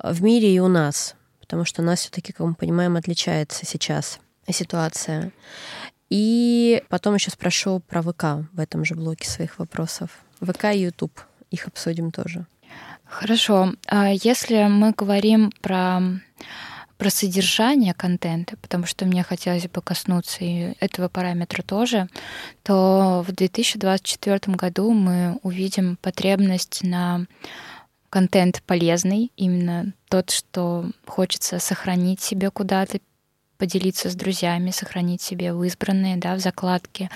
в 0.02 0.22
мире 0.22 0.54
и 0.54 0.58
у 0.58 0.68
нас? 0.68 1.16
Потому 1.40 1.64
что 1.64 1.82
у 1.82 1.84
нас 1.84 2.00
все-таки, 2.00 2.32
как 2.32 2.46
мы 2.46 2.54
понимаем, 2.54 2.96
отличается 2.96 3.66
сейчас 3.66 4.20
ситуация. 4.48 5.32
И 6.08 6.82
потом 6.88 7.14
еще 7.14 7.30
спрошу 7.30 7.80
про 7.80 8.02
ВК 8.02 8.48
в 8.52 8.60
этом 8.60 8.84
же 8.84 8.94
блоке 8.94 9.28
своих 9.28 9.58
вопросов. 9.58 10.10
ВК 10.40 10.66
и 10.72 10.80
YouTube. 10.80 11.20
Их 11.50 11.66
обсудим 11.66 12.10
тоже. 12.10 12.46
Хорошо. 13.04 13.74
А 13.86 14.10
если 14.10 14.64
мы 14.68 14.92
говорим 14.92 15.52
про 15.60 16.00
про 17.00 17.08
содержание 17.08 17.94
контента, 17.94 18.58
потому 18.58 18.84
что 18.84 19.06
мне 19.06 19.22
хотелось 19.22 19.66
бы 19.66 19.80
коснуться 19.80 20.44
и 20.44 20.74
этого 20.80 21.08
параметра 21.08 21.62
тоже, 21.62 22.08
то 22.62 23.24
в 23.26 23.32
2024 23.32 24.54
году 24.54 24.92
мы 24.92 25.38
увидим 25.42 25.96
потребность 26.02 26.82
на 26.82 27.24
контент 28.10 28.62
полезный, 28.66 29.32
именно 29.38 29.94
тот, 30.10 30.30
что 30.30 30.90
хочется 31.06 31.58
сохранить 31.58 32.20
себе 32.20 32.50
куда-то, 32.50 32.98
поделиться 33.56 34.10
с 34.10 34.14
друзьями, 34.14 34.70
сохранить 34.70 35.22
себе 35.22 35.54
в 35.54 35.64
избранные, 35.64 36.18
да, 36.18 36.34
в 36.34 36.40
закладке. 36.40 37.08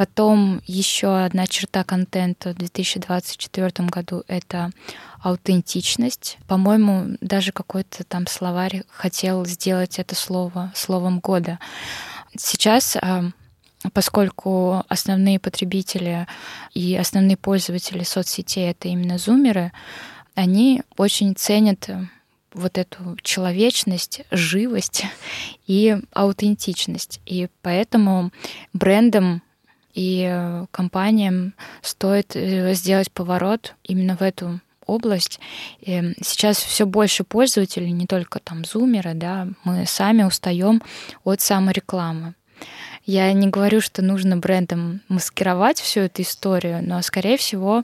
Потом 0.00 0.62
еще 0.66 1.24
одна 1.24 1.46
черта 1.46 1.84
контента 1.84 2.54
в 2.54 2.56
2024 2.56 3.86
году— 3.90 4.24
это 4.28 4.70
аутентичность. 5.22 6.38
По-моему, 6.48 7.18
даже 7.20 7.52
какой-то 7.52 8.04
там 8.04 8.26
словарь 8.26 8.84
хотел 8.88 9.44
сделать 9.44 9.98
это 9.98 10.14
слово 10.14 10.72
словом 10.74 11.20
года. 11.20 11.58
Сейчас 12.34 12.96
а, 12.96 13.24
поскольку 13.92 14.86
основные 14.88 15.38
потребители 15.38 16.26
и 16.72 16.96
основные 16.96 17.36
пользователи 17.36 18.02
соцсетей— 18.02 18.70
это 18.70 18.88
именно 18.88 19.18
зумеры, 19.18 19.70
они 20.34 20.82
очень 20.96 21.36
ценят 21.36 21.90
вот 22.54 22.78
эту 22.78 23.18
человечность, 23.20 24.22
живость 24.30 25.04
и 25.66 25.98
аутентичность. 26.14 27.20
И 27.26 27.48
поэтому 27.60 28.30
брендам 28.72 29.42
и 29.94 30.28
э, 30.30 30.66
компаниям 30.70 31.54
стоит 31.82 32.34
э, 32.34 32.74
сделать 32.74 33.10
поворот 33.10 33.74
именно 33.84 34.16
в 34.16 34.22
эту 34.22 34.60
область. 34.86 35.40
И 35.80 36.14
сейчас 36.22 36.58
все 36.58 36.86
больше 36.86 37.24
пользователей, 37.24 37.92
не 37.92 38.06
только 38.06 38.40
там 38.40 38.64
зумеры, 38.64 39.14
да, 39.14 39.48
мы 39.64 39.86
сами 39.86 40.24
устаем 40.24 40.82
от 41.24 41.40
саморекламы. 41.40 42.34
Я 43.06 43.32
не 43.32 43.48
говорю, 43.48 43.80
что 43.80 44.02
нужно 44.02 44.36
брендам 44.36 45.00
маскировать 45.08 45.80
всю 45.80 46.00
эту 46.00 46.22
историю, 46.22 46.80
но, 46.86 47.00
скорее 47.02 47.38
всего, 47.38 47.82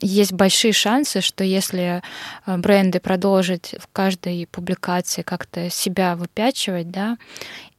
есть 0.00 0.32
большие 0.32 0.72
шансы, 0.72 1.20
что 1.20 1.44
если 1.44 2.02
э, 2.46 2.56
бренды 2.56 2.98
продолжат 2.98 3.74
в 3.78 3.86
каждой 3.92 4.48
публикации 4.50 5.22
как-то 5.22 5.68
себя 5.70 6.16
выпячивать, 6.16 6.90
да, 6.90 7.18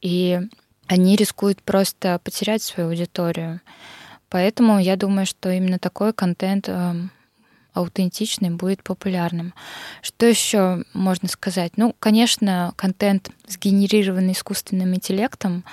и 0.00 0.40
они 0.86 1.16
рискуют 1.16 1.62
просто 1.62 2.20
потерять 2.22 2.62
свою 2.62 2.90
аудиторию. 2.90 3.60
Поэтому 4.28 4.78
я 4.78 4.96
думаю, 4.96 5.26
что 5.26 5.50
именно 5.50 5.78
такой 5.78 6.12
контент 6.12 6.68
эм, 6.68 7.10
аутентичный 7.76 8.50
будет 8.50 8.82
популярным. 8.82 9.54
Что 10.02 10.26
еще 10.26 10.84
можно 10.94 11.28
сказать? 11.28 11.72
Ну, 11.76 11.94
конечно, 11.98 12.72
контент, 12.76 13.30
сгенерированный 13.46 14.32
искусственным 14.32 14.94
интеллектом, 14.94 15.64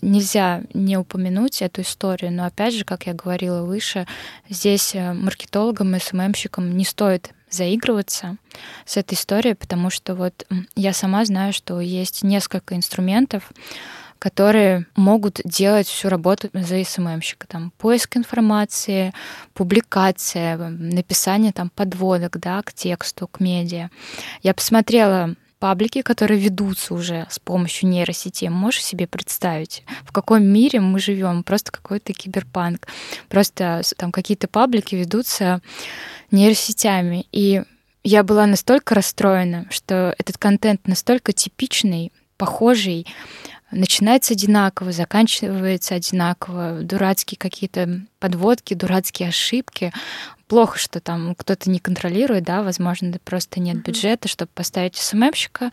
нельзя 0.00 0.62
не 0.72 0.96
упомянуть 0.96 1.60
эту 1.60 1.82
историю, 1.82 2.32
но 2.32 2.44
опять 2.44 2.74
же, 2.74 2.84
как 2.84 3.06
я 3.06 3.14
говорила 3.14 3.62
выше, 3.62 4.06
здесь 4.48 4.94
э, 4.94 5.12
маркетологам 5.12 5.96
и 5.96 5.98
СММщикам 5.98 6.76
не 6.76 6.84
стоит 6.84 7.32
заигрываться 7.50 8.36
с 8.84 8.96
этой 8.96 9.14
историей, 9.14 9.54
потому 9.54 9.90
что 9.90 10.14
вот 10.14 10.46
я 10.76 10.92
сама 10.92 11.24
знаю, 11.24 11.52
что 11.52 11.80
есть 11.80 12.22
несколько 12.22 12.76
инструментов, 12.76 13.50
которые 14.18 14.86
могут 14.96 15.40
делать 15.44 15.86
всю 15.86 16.08
работу 16.08 16.50
за 16.52 16.82
СММщика. 16.84 17.46
Там 17.46 17.72
поиск 17.78 18.16
информации, 18.16 19.12
публикация, 19.54 20.56
написание 20.56 21.52
там 21.52 21.70
подводок 21.70 22.38
да, 22.38 22.62
к 22.62 22.72
тексту, 22.72 23.28
к 23.28 23.40
медиа. 23.40 23.90
Я 24.42 24.54
посмотрела 24.54 25.34
паблики, 25.58 26.02
которые 26.02 26.40
ведутся 26.40 26.94
уже 26.94 27.26
с 27.30 27.38
помощью 27.38 27.88
нейросети. 27.88 28.46
Можешь 28.46 28.84
себе 28.84 29.06
представить, 29.06 29.84
в 30.04 30.12
каком 30.12 30.44
мире 30.44 30.80
мы 30.80 30.98
живем? 30.98 31.42
Просто 31.42 31.72
какой-то 31.72 32.12
киберпанк. 32.12 32.86
Просто 33.28 33.82
там 33.96 34.12
какие-то 34.12 34.48
паблики 34.48 34.94
ведутся 34.94 35.60
нейросетями. 36.30 37.26
И 37.32 37.62
я 38.04 38.22
была 38.22 38.46
настолько 38.46 38.94
расстроена, 38.94 39.66
что 39.70 40.14
этот 40.18 40.38
контент 40.38 40.86
настолько 40.86 41.32
типичный, 41.32 42.12
похожий, 42.36 43.06
начинается 43.70 44.34
одинаково, 44.34 44.92
заканчивается 44.92 45.94
одинаково, 45.94 46.80
дурацкие 46.82 47.38
какие-то 47.38 48.02
подводки, 48.18 48.74
дурацкие 48.74 49.28
ошибки. 49.28 49.92
Плохо, 50.46 50.78
что 50.78 51.00
там 51.00 51.34
кто-то 51.34 51.68
не 51.68 51.78
контролирует, 51.78 52.44
да, 52.44 52.62
возможно, 52.62 53.12
просто 53.22 53.60
нет 53.60 53.84
бюджета, 53.84 54.28
чтобы 54.28 54.50
поставить 54.54 54.96
СММщика, 54.96 55.70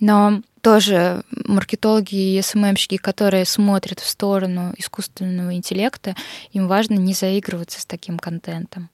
но 0.00 0.42
тоже 0.60 1.22
маркетологи 1.30 2.36
и 2.36 2.42
СММщики, 2.42 2.96
которые 2.96 3.44
смотрят 3.44 4.00
в 4.00 4.08
сторону 4.08 4.74
искусственного 4.76 5.54
интеллекта, 5.54 6.16
им 6.50 6.66
важно 6.66 6.94
не 6.94 7.14
заигрываться 7.14 7.80
с 7.80 7.86
таким 7.86 8.18
контентом. 8.18 8.90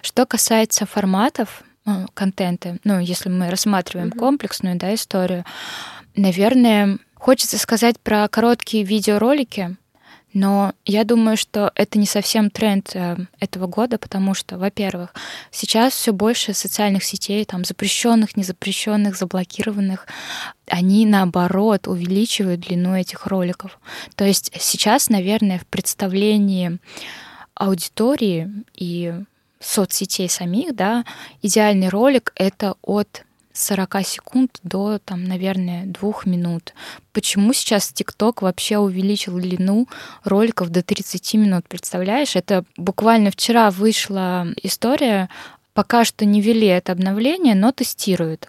Что 0.00 0.26
касается 0.26 0.86
форматов 0.86 1.64
ну, 1.84 2.06
контента, 2.14 2.78
ну, 2.84 3.00
если 3.00 3.30
мы 3.30 3.50
рассматриваем 3.50 4.10
mm-hmm. 4.10 4.18
комплексную 4.18 4.76
да, 4.76 4.94
историю, 4.94 5.44
наверное, 6.14 6.98
Хочется 7.18 7.58
сказать 7.58 7.98
про 8.00 8.28
короткие 8.28 8.84
видеоролики, 8.84 9.76
но 10.34 10.72
я 10.84 11.04
думаю, 11.04 11.36
что 11.36 11.72
это 11.74 11.98
не 11.98 12.06
совсем 12.06 12.50
тренд 12.50 12.90
э, 12.94 13.16
этого 13.40 13.66
года, 13.66 13.98
потому 13.98 14.34
что, 14.34 14.58
во-первых, 14.58 15.14
сейчас 15.50 15.94
все 15.94 16.12
больше 16.12 16.52
социальных 16.52 17.02
сетей, 17.02 17.44
там 17.44 17.64
запрещенных, 17.64 18.36
незапрещенных, 18.36 19.16
заблокированных, 19.16 20.06
они 20.66 21.06
наоборот 21.06 21.88
увеличивают 21.88 22.60
длину 22.60 22.94
этих 22.94 23.26
роликов. 23.26 23.80
То 24.16 24.24
есть 24.24 24.52
сейчас, 24.60 25.08
наверное, 25.08 25.58
в 25.58 25.66
представлении 25.66 26.78
аудитории 27.54 28.50
и 28.74 29.14
соцсетей 29.60 30.28
самих, 30.28 30.76
да, 30.76 31.04
идеальный 31.42 31.88
ролик 31.88 32.32
это 32.36 32.76
от 32.82 33.24
40 33.58 34.06
секунд 34.06 34.58
до, 34.62 34.98
там, 34.98 35.24
наверное, 35.24 35.84
двух 35.86 36.26
минут. 36.26 36.74
Почему 37.12 37.52
сейчас 37.52 37.92
ТикТок 37.92 38.42
вообще 38.42 38.78
увеличил 38.78 39.38
длину 39.38 39.88
роликов 40.24 40.70
до 40.70 40.82
30 40.82 41.34
минут? 41.34 41.68
Представляешь, 41.68 42.36
это 42.36 42.64
буквально 42.76 43.30
вчера 43.30 43.70
вышла 43.70 44.46
история, 44.62 45.28
пока 45.74 46.04
что 46.04 46.24
не 46.24 46.40
ввели 46.40 46.66
это 46.66 46.92
обновление, 46.92 47.54
но 47.54 47.72
тестируют. 47.72 48.48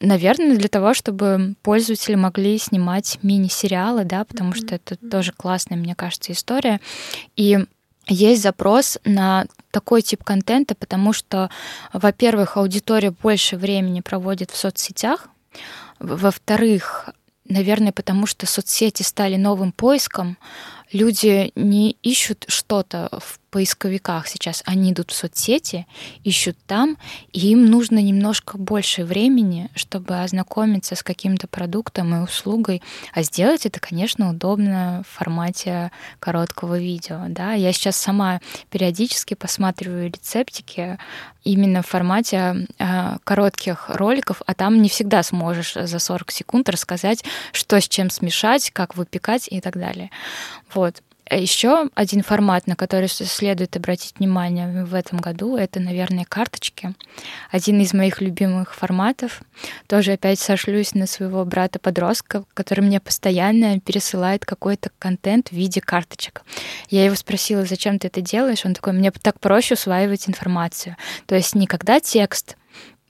Наверное, 0.00 0.56
для 0.56 0.68
того, 0.68 0.94
чтобы 0.94 1.54
пользователи 1.62 2.14
могли 2.14 2.56
снимать 2.58 3.18
мини-сериалы, 3.22 4.04
да, 4.04 4.24
потому 4.24 4.54
что 4.54 4.76
это 4.76 4.96
тоже 4.96 5.32
классная, 5.36 5.76
мне 5.76 5.96
кажется, 5.96 6.32
история. 6.32 6.80
И 7.34 7.58
есть 8.08 8.42
запрос 8.42 8.98
на 9.04 9.46
такой 9.70 10.02
тип 10.02 10.24
контента, 10.24 10.74
потому 10.74 11.12
что, 11.12 11.50
во-первых, 11.92 12.56
аудитория 12.56 13.10
больше 13.10 13.56
времени 13.56 14.00
проводит 14.00 14.50
в 14.50 14.56
соцсетях, 14.56 15.28
во-вторых, 15.98 17.10
наверное, 17.48 17.92
потому 17.92 18.26
что 18.26 18.46
соцсети 18.46 19.02
стали 19.02 19.36
новым 19.36 19.72
поиском, 19.72 20.38
люди 20.92 21.52
не 21.54 21.92
ищут 22.02 22.44
что-то 22.48 23.08
в 23.12 23.38
поисковиках 23.50 24.26
сейчас, 24.26 24.62
они 24.66 24.92
идут 24.92 25.10
в 25.10 25.14
соцсети, 25.14 25.86
ищут 26.24 26.56
там, 26.66 26.98
и 27.32 27.50
им 27.50 27.66
нужно 27.66 28.00
немножко 28.00 28.58
больше 28.58 29.04
времени, 29.04 29.70
чтобы 29.74 30.22
ознакомиться 30.22 30.94
с 30.94 31.02
каким-то 31.02 31.46
продуктом 31.46 32.14
и 32.14 32.22
услугой. 32.22 32.82
А 33.12 33.22
сделать 33.22 33.66
это, 33.66 33.80
конечно, 33.80 34.30
удобно 34.30 35.02
в 35.08 35.16
формате 35.16 35.90
короткого 36.20 36.78
видео. 36.78 37.24
Да? 37.28 37.52
Я 37.54 37.72
сейчас 37.72 37.96
сама 37.96 38.40
периодически 38.70 39.34
посматриваю 39.34 40.06
рецептики 40.06 40.98
именно 41.44 41.82
в 41.82 41.86
формате 41.86 42.66
э, 42.78 43.16
коротких 43.24 43.88
роликов, 43.88 44.42
а 44.46 44.54
там 44.54 44.82
не 44.82 44.88
всегда 44.88 45.22
сможешь 45.22 45.74
за 45.74 45.98
40 45.98 46.30
секунд 46.30 46.68
рассказать, 46.68 47.24
что 47.52 47.80
с 47.80 47.88
чем 47.88 48.10
смешать, 48.10 48.70
как 48.70 48.96
выпекать 48.96 49.48
и 49.50 49.60
так 49.60 49.78
далее. 49.78 50.10
Вот. 50.74 51.02
А 51.30 51.36
Еще 51.36 51.88
один 51.94 52.22
формат, 52.22 52.66
на 52.66 52.74
который 52.74 53.08
следует 53.08 53.76
обратить 53.76 54.18
внимание 54.18 54.84
в 54.84 54.94
этом 54.94 55.18
году, 55.18 55.56
это, 55.56 55.78
наверное, 55.78 56.24
карточки. 56.24 56.94
Один 57.50 57.80
из 57.80 57.92
моих 57.92 58.20
любимых 58.20 58.74
форматов. 58.74 59.42
Тоже 59.86 60.12
опять 60.12 60.38
сошлюсь 60.38 60.94
на 60.94 61.06
своего 61.06 61.44
брата-подростка, 61.44 62.44
который 62.54 62.80
мне 62.80 63.00
постоянно 63.00 63.78
пересылает 63.80 64.44
какой-то 64.44 64.90
контент 64.98 65.48
в 65.48 65.52
виде 65.52 65.80
карточек. 65.80 66.42
Я 66.88 67.04
его 67.04 67.14
спросила, 67.14 67.64
зачем 67.64 67.98
ты 67.98 68.08
это 68.08 68.20
делаешь? 68.20 68.64
Он 68.64 68.74
такой, 68.74 68.94
мне 68.94 69.10
так 69.10 69.38
проще 69.38 69.74
усваивать 69.74 70.28
информацию. 70.28 70.96
То 71.26 71.34
есть 71.34 71.54
никогда 71.54 72.00
текст 72.00 72.57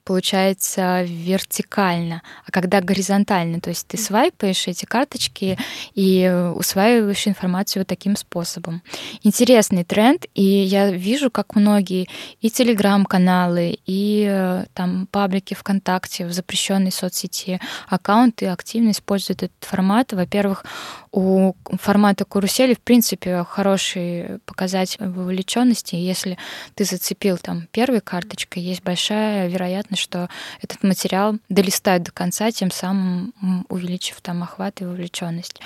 получается 0.09 1.03
вертикально, 1.03 2.23
а 2.47 2.51
когда 2.51 2.81
горизонтально, 2.81 3.61
то 3.61 3.69
есть 3.69 3.87
ты 3.89 3.99
свайпаешь 3.99 4.67
эти 4.67 4.87
карточки 4.87 5.59
и 5.95 6.51
усваиваешь 6.55 7.29
информацию 7.29 7.83
вот 7.83 7.89
таким 7.89 8.17
способом. 8.17 8.83
Интересный 9.23 9.85
тренд, 9.85 10.25
и 10.35 10.43
я 10.43 10.91
вижу, 10.91 11.31
как 11.31 11.57
многие 11.57 12.09
и 12.41 12.49
телеграм-каналы, 12.49 13.79
и 13.85 14.27
э, 14.27 14.65
там 14.73 15.09
паблики 15.11 15.53
ВКонтакте, 15.53 16.25
в 16.25 16.33
запрещенной 16.33 16.91
соцсети 16.91 17.61
аккаунты 17.87 18.47
активно 18.47 18.93
используют 18.93 19.43
этот 19.43 19.63
формат. 19.69 20.15
Во-первых, 20.15 20.65
у 21.13 21.55
формата 21.81 22.25
карусели, 22.25 22.75
в 22.75 22.81
принципе, 22.81 23.45
хороший 23.45 24.39
показатель 24.45 25.05
вовлеченности. 25.05 25.95
Если 25.95 26.39
ты 26.75 26.85
зацепил 26.85 27.39
там 27.39 27.67
первой 27.71 28.01
карточкой, 28.01 28.63
есть 28.63 28.83
большая 28.83 29.49
вероятность, 29.49 30.03
что 30.03 30.29
этот 30.61 30.83
материал 30.83 31.39
долистают 31.49 32.03
до 32.03 32.13
конца, 32.13 32.51
тем 32.51 32.71
самым 32.71 33.33
увеличив 33.69 34.21
там 34.21 34.43
охват 34.43 34.81
и 34.81 34.85
вовлеченность. 34.85 35.61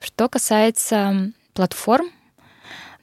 Что 0.00 0.28
касается 0.28 1.32
платформ, 1.52 2.10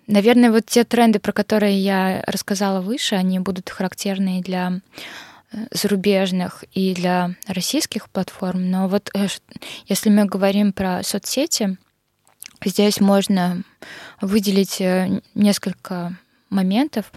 наверное, 0.08 0.52
вот 0.52 0.66
те 0.66 0.84
тренды, 0.84 1.20
про 1.20 1.32
которые 1.32 1.80
я 1.80 2.24
рассказала 2.28 2.82
выше, 2.82 3.16
они 3.16 3.40
будут 3.40 3.70
характерны 3.70 4.42
для 4.42 4.82
зарубежных 5.72 6.64
и 6.72 6.94
для 6.94 7.36
российских 7.48 8.10
платформ. 8.10 8.70
Но 8.70 8.88
вот 8.88 9.10
э, 9.14 9.28
если 9.88 10.10
мы 10.10 10.26
говорим 10.26 10.74
про 10.74 11.04
соцсети, 11.04 11.78
здесь 12.64 13.00
можно 13.00 13.64
выделить 14.22 14.80
э, 14.82 15.22
несколько 15.36 16.18
моментов 16.50 17.12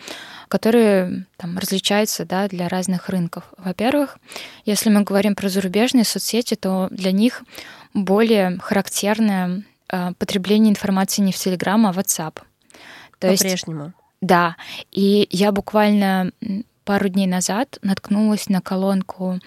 которые 0.55 1.27
там, 1.37 1.59
различаются 1.59 2.25
да, 2.25 2.47
для 2.47 2.69
разных 2.69 3.09
рынков. 3.09 3.43
Во-первых, 3.59 4.19
если 4.65 4.89
мы 4.89 5.03
говорим 5.03 5.35
про 5.35 5.49
зарубежные 5.49 6.05
соцсети, 6.05 6.55
то 6.55 6.87
для 6.93 7.11
них 7.11 7.43
более 7.93 8.59
характерное 8.59 9.65
э, 9.89 10.13
потребление 10.17 10.71
информации 10.71 11.23
не 11.23 11.33
в 11.33 11.37
Telegram, 11.37 11.89
а 11.89 11.93
в 11.93 11.99
WhatsApp. 11.99 12.41
То 13.19 13.33
По-прежнему. 13.33 13.93
да. 14.21 14.55
И 14.93 15.27
я 15.33 15.51
буквально 15.51 16.31
пару 16.85 17.09
дней 17.09 17.27
назад 17.27 17.79
наткнулась 17.83 18.49
на 18.49 18.61
колонку 18.61 19.41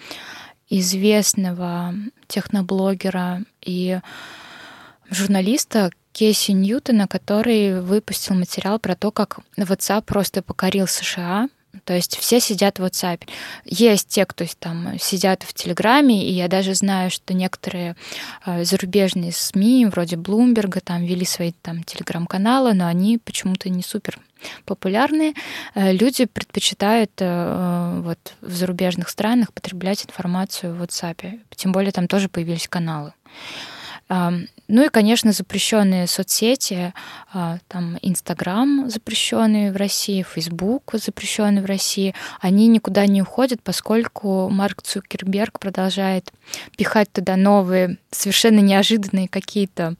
известного 0.68 1.94
техноблогера 2.26 3.42
и 3.62 4.00
журналиста 5.10 5.90
Кейси 6.12 6.50
Ньютона, 6.50 7.06
который 7.06 7.80
выпустил 7.80 8.34
материал 8.34 8.78
про 8.78 8.94
то, 8.96 9.10
как 9.10 9.38
WhatsApp 9.56 10.02
просто 10.02 10.42
покорил 10.42 10.86
США, 10.86 11.48
то 11.84 11.94
есть 11.94 12.16
все 12.16 12.40
сидят 12.40 12.78
в 12.78 12.84
WhatsApp. 12.84 13.28
Есть 13.64 14.08
те, 14.08 14.24
кто 14.24 14.44
там 14.58 14.98
сидят 14.98 15.42
в 15.42 15.52
Телеграме, 15.52 16.26
и 16.26 16.32
я 16.32 16.48
даже 16.48 16.74
знаю, 16.74 17.10
что 17.10 17.34
некоторые 17.34 17.96
э, 18.46 18.64
зарубежные 18.64 19.32
СМИ, 19.32 19.86
вроде 19.86 20.16
Блумберга, 20.16 20.80
там 20.80 21.04
вели 21.04 21.24
свои 21.24 21.52
там 21.52 21.82
телеграм-каналы, 21.82 22.74
но 22.74 22.86
они 22.86 23.18
почему-то 23.18 23.68
не 23.68 23.82
супер 23.82 24.18
популярные. 24.64 25.34
Э, 25.74 25.92
люди 25.92 26.24
предпочитают 26.24 27.12
э, 27.18 28.00
вот 28.02 28.18
в 28.40 28.52
зарубежных 28.52 29.08
странах 29.08 29.52
потреблять 29.52 30.04
информацию 30.04 30.74
в 30.74 30.82
WhatsApp. 30.82 31.40
Тем 31.54 31.72
более 31.72 31.92
там 31.92 32.08
тоже 32.08 32.28
появились 32.28 32.68
каналы. 32.68 33.12
Ну 34.08 34.84
и, 34.84 34.88
конечно, 34.90 35.32
запрещенные 35.32 36.06
соцсети, 36.06 36.92
а, 37.32 37.58
там 37.68 37.98
Инстаграм 38.02 38.88
запрещенный 38.90 39.70
в 39.70 39.76
России, 39.76 40.22
Фейсбук 40.22 40.90
запрещенный 40.94 41.62
в 41.62 41.66
России, 41.66 42.14
они 42.40 42.68
никуда 42.68 43.06
не 43.06 43.22
уходят, 43.22 43.62
поскольку 43.62 44.48
Марк 44.50 44.82
Цукерберг 44.82 45.58
продолжает 45.58 46.32
пихать 46.76 47.10
туда 47.12 47.36
новые, 47.36 47.98
совершенно 48.10 48.60
неожиданные 48.60 49.28
какие-то 49.28 49.96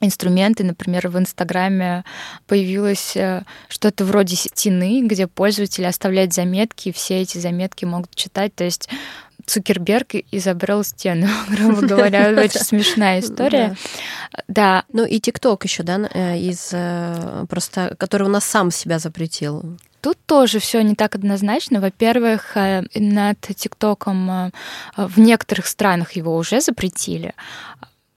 инструменты. 0.00 0.64
Например, 0.64 1.08
в 1.08 1.18
Инстаграме 1.18 2.04
появилось 2.46 3.16
э, 3.16 3.42
что-то 3.68 4.04
вроде 4.04 4.36
стены, 4.36 5.02
где 5.02 5.26
пользователи 5.26 5.84
оставляют 5.84 6.34
заметки, 6.34 6.88
и 6.88 6.92
все 6.92 7.22
эти 7.22 7.38
заметки 7.38 7.84
могут 7.84 8.14
читать. 8.14 8.54
То 8.54 8.64
есть 8.64 8.88
Цукерберг 9.46 10.14
изобрел 10.32 10.84
стену, 10.84 11.28
грубо 11.48 11.82
говоря. 11.82 12.30
Очень 12.44 12.60
смешная 12.60 13.20
история. 13.20 13.76
Да. 14.48 14.84
Ну 14.92 15.04
и 15.04 15.20
ТикТок 15.20 15.64
еще, 15.64 15.82
да, 15.82 16.08
э, 16.12 16.38
из 16.38 16.70
э, 16.72 17.46
просто, 17.48 17.94
который 17.98 18.24
у 18.24 18.30
нас 18.30 18.44
сам 18.44 18.70
себя 18.70 18.98
запретил. 18.98 19.78
Тут 20.00 20.18
тоже 20.26 20.58
все 20.60 20.82
не 20.82 20.94
так 20.94 21.14
однозначно. 21.14 21.80
Во-первых, 21.80 22.56
над 22.94 23.40
ТикТоком 23.40 24.52
в 24.96 25.18
некоторых 25.18 25.66
странах 25.66 26.12
его 26.12 26.36
уже 26.36 26.60
запретили 26.60 27.34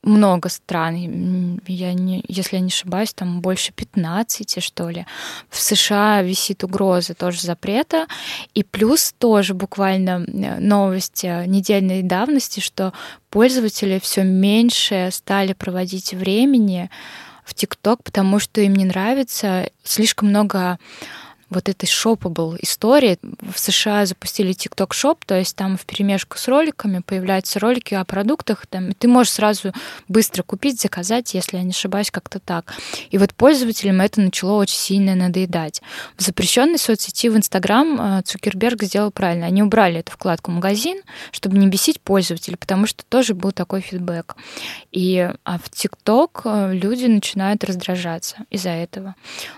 много 0.04 0.50
стран. 0.50 1.62
Я 1.68 1.94
не, 1.94 2.24
если 2.28 2.56
я 2.56 2.62
не 2.62 2.70
ошибаюсь, 2.70 3.14
там 3.14 3.42
больше 3.42 3.74
15, 3.74 4.64
что 4.64 4.90
ли. 4.90 5.06
В 5.50 5.60
США 5.60 6.22
висит 6.22 6.64
угроза 6.64 7.14
тоже 7.14 7.42
запрета. 7.42 8.08
И 8.54 8.64
плюс 8.64 9.14
тоже 9.18 9.54
буквально 9.54 10.20
новость 10.60 11.24
э, 11.24 11.46
недельной 11.46 12.02
давности, 12.02 12.60
что 12.60 12.94
пользователи 13.30 14.00
все 14.00 14.24
меньше 14.24 15.10
стали 15.12 15.54
проводить 15.54 16.14
времени 16.14 16.90
в 17.44 17.54
ТикТок, 17.54 18.04
потому 18.04 18.40
что 18.40 18.62
им 18.62 18.76
не 18.76 18.86
нравится 18.86 19.70
слишком 19.84 20.30
много 20.30 20.80
вот 21.50 21.70
этой 21.70 21.88
шопабл 21.88 22.56
истории. 22.62 23.18
В 23.22 23.60
США 23.60 24.06
запустили 24.06 24.52
TikTok 24.52 24.90
Shop, 24.90 25.18
то 25.26 25.38
есть 25.38 25.56
там 25.56 25.78
в 25.78 25.86
перемешку 25.86 26.38
с 26.38 26.48
роликами 26.48 27.00
появляются 27.00 27.60
ролики 27.60 27.94
о 27.94 28.06
продуктах, 28.06 28.68
там, 28.68 28.90
и 28.90 28.94
ты 28.94 29.08
можешь 29.08 29.34
сразу 29.34 29.74
быстро 30.08 30.44
купить, 30.44 30.80
заказать, 30.80 31.34
если 31.34 31.58
я 31.58 31.64
не 31.64 31.72
ошибаюсь, 31.72 32.12
как-то 32.12 32.40
так. 32.40 32.74
И 33.10 33.18
вот 33.18 33.34
пользователям 33.34 34.02
это 34.02 34.22
начало 34.22 34.54
очень 34.54 34.78
сильно 34.78 35.16
надоедать. 35.16 35.82
В 36.18 36.22
запрещенной 36.22 36.78
соцсети 36.78 37.30
в 37.30 37.38
Инстаграм 37.38 38.20
э, 38.20 38.22
Цукерберг 38.24 38.84
сделал 38.84 39.12
правильно. 39.12 39.48
Они 39.48 39.64
убрали 39.64 40.00
эту 40.00 40.12
вкладку 40.12 40.52
«Магазин», 40.52 41.02
чтобы 41.32 41.58
не 41.58 41.68
бесить 41.68 42.00
пользователей, 42.02 42.58
потому 42.58 42.86
что 42.86 43.04
тоже 43.06 43.34
был 43.34 43.52
такой 43.52 43.82
фидбэк. 43.82 44.36
И 44.92 45.30
а 45.44 45.58
в 45.58 45.70
ТикТок 45.70 46.42
э, 46.46 46.74
люди 46.74 47.06
начинают 47.06 47.64
раздражаться 47.64 48.38
из-за 48.50 48.70
этого. 48.70 49.16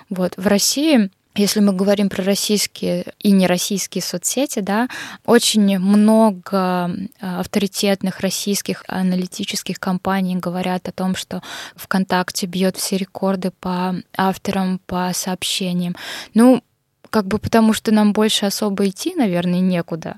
Вот. 0.10 0.34
В 0.38 0.48
России 0.48 1.10
если 1.36 1.62
мы 1.62 1.72
говорим 1.74 2.10
про 2.10 2.24
российские 2.24 3.06
и 3.20 3.32
нероссийские 3.32 4.02
соцсети, 4.02 4.60
да, 4.60 4.90
очень 5.26 5.80
много 5.80 6.92
э, 7.22 7.40
авторитетных 7.40 8.20
российских 8.20 8.84
аналитических 8.88 9.80
компаний 9.80 10.36
говорят 10.36 10.90
о 10.90 10.92
том, 10.92 11.16
что 11.16 11.42
ВКонтакте 11.76 12.48
бьет 12.48 12.76
все 12.76 12.98
рекорды 12.98 13.52
по 13.52 13.96
авторам, 14.16 14.80
по 14.86 15.12
сообщениям. 15.14 15.96
Ну, 16.34 16.64
как 17.10 17.28
бы 17.28 17.40
потому 17.40 17.74
что 17.74 17.92
нам 17.92 18.14
больше 18.14 18.46
особо 18.46 18.88
идти, 18.88 19.14
наверное, 19.16 19.60
некуда. 19.60 20.18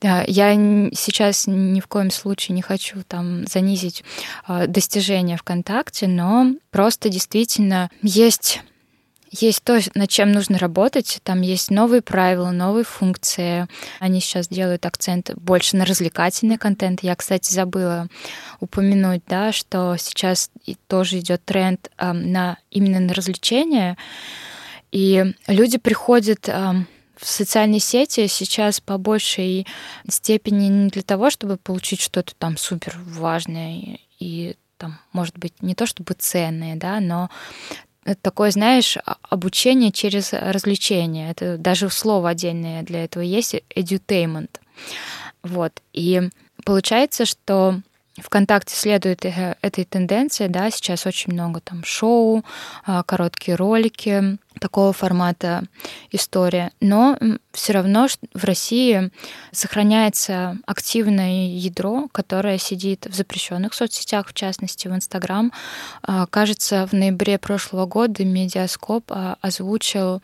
Да, 0.00 0.24
я 0.26 0.54
сейчас 0.94 1.46
ни 1.48 1.80
в 1.80 1.88
коем 1.88 2.12
случае 2.12 2.54
не 2.54 2.62
хочу 2.62 3.02
там 3.06 3.46
занизить 3.46 4.04
э, 4.46 4.66
достижения 4.68 5.36
ВКонтакте, 5.36 6.06
но 6.06 6.52
просто 6.70 7.08
действительно 7.08 7.90
есть 8.02 8.60
есть 9.30 9.62
то, 9.62 9.78
над 9.94 10.08
чем 10.08 10.32
нужно 10.32 10.58
работать. 10.58 11.20
Там 11.22 11.40
есть 11.42 11.70
новые 11.70 12.02
правила, 12.02 12.50
новые 12.50 12.84
функции. 12.84 13.66
Они 14.00 14.20
сейчас 14.20 14.48
делают 14.48 14.86
акцент 14.86 15.34
больше 15.36 15.76
на 15.76 15.84
развлекательный 15.84 16.58
контент. 16.58 17.02
Я, 17.02 17.16
кстати, 17.16 17.52
забыла 17.52 18.08
упомянуть, 18.60 19.22
да, 19.26 19.52
что 19.52 19.96
сейчас 19.98 20.50
тоже 20.86 21.18
идет 21.18 21.44
тренд 21.44 21.90
э, 21.98 22.12
на 22.12 22.58
именно 22.70 23.00
на 23.00 23.14
развлечения. 23.14 23.96
И 24.90 25.34
люди 25.46 25.78
приходят 25.78 26.48
э, 26.48 26.72
в 27.16 27.26
социальные 27.26 27.80
сети 27.80 28.26
сейчас 28.28 28.80
по 28.80 28.96
большей 28.96 29.66
степени 30.08 30.68
не 30.68 30.88
для 30.88 31.02
того, 31.02 31.30
чтобы 31.30 31.56
получить 31.56 32.00
что-то 32.00 32.34
там 32.36 32.56
супер 32.56 32.96
важное 33.04 33.98
и 34.18 34.56
там, 34.78 35.00
может 35.12 35.36
быть, 35.36 35.60
не 35.60 35.74
то 35.74 35.86
чтобы 35.86 36.14
ценные, 36.14 36.76
да, 36.76 37.00
но 37.00 37.28
это 38.04 38.20
такое, 38.22 38.50
знаешь, 38.50 38.96
обучение 39.22 39.92
через 39.92 40.32
развлечение. 40.32 41.30
Это 41.30 41.58
даже 41.58 41.90
слово 41.90 42.30
отдельное 42.30 42.82
для 42.82 43.04
этого 43.04 43.22
есть, 43.22 43.54
edutainment. 43.74 44.50
Вот. 45.42 45.82
И 45.92 46.30
получается, 46.64 47.26
что 47.26 47.80
ВКонтакте 48.22 48.74
следует 48.74 49.24
э, 49.24 49.56
этой 49.62 49.84
тенденции, 49.84 50.46
да, 50.46 50.70
сейчас 50.70 51.06
очень 51.06 51.32
много 51.32 51.60
там 51.60 51.84
шоу, 51.84 52.44
а, 52.84 53.02
короткие 53.02 53.56
ролики, 53.56 54.38
такого 54.58 54.92
формата 54.92 55.64
история. 56.10 56.72
Но 56.80 57.18
все 57.52 57.72
равно 57.72 58.08
в 58.34 58.44
России 58.44 59.10
сохраняется 59.52 60.58
активное 60.66 61.48
ядро, 61.48 62.08
которое 62.12 62.58
сидит 62.58 63.06
в 63.06 63.14
запрещенных 63.14 63.74
соцсетях, 63.74 64.28
в 64.28 64.34
частности 64.34 64.88
в 64.88 64.94
Инстаграм. 64.94 65.52
А, 66.02 66.26
кажется, 66.26 66.86
в 66.86 66.92
ноябре 66.92 67.38
прошлого 67.38 67.86
года 67.86 68.24
Медиаскоп 68.24 69.04
а, 69.10 69.36
озвучил 69.40 70.22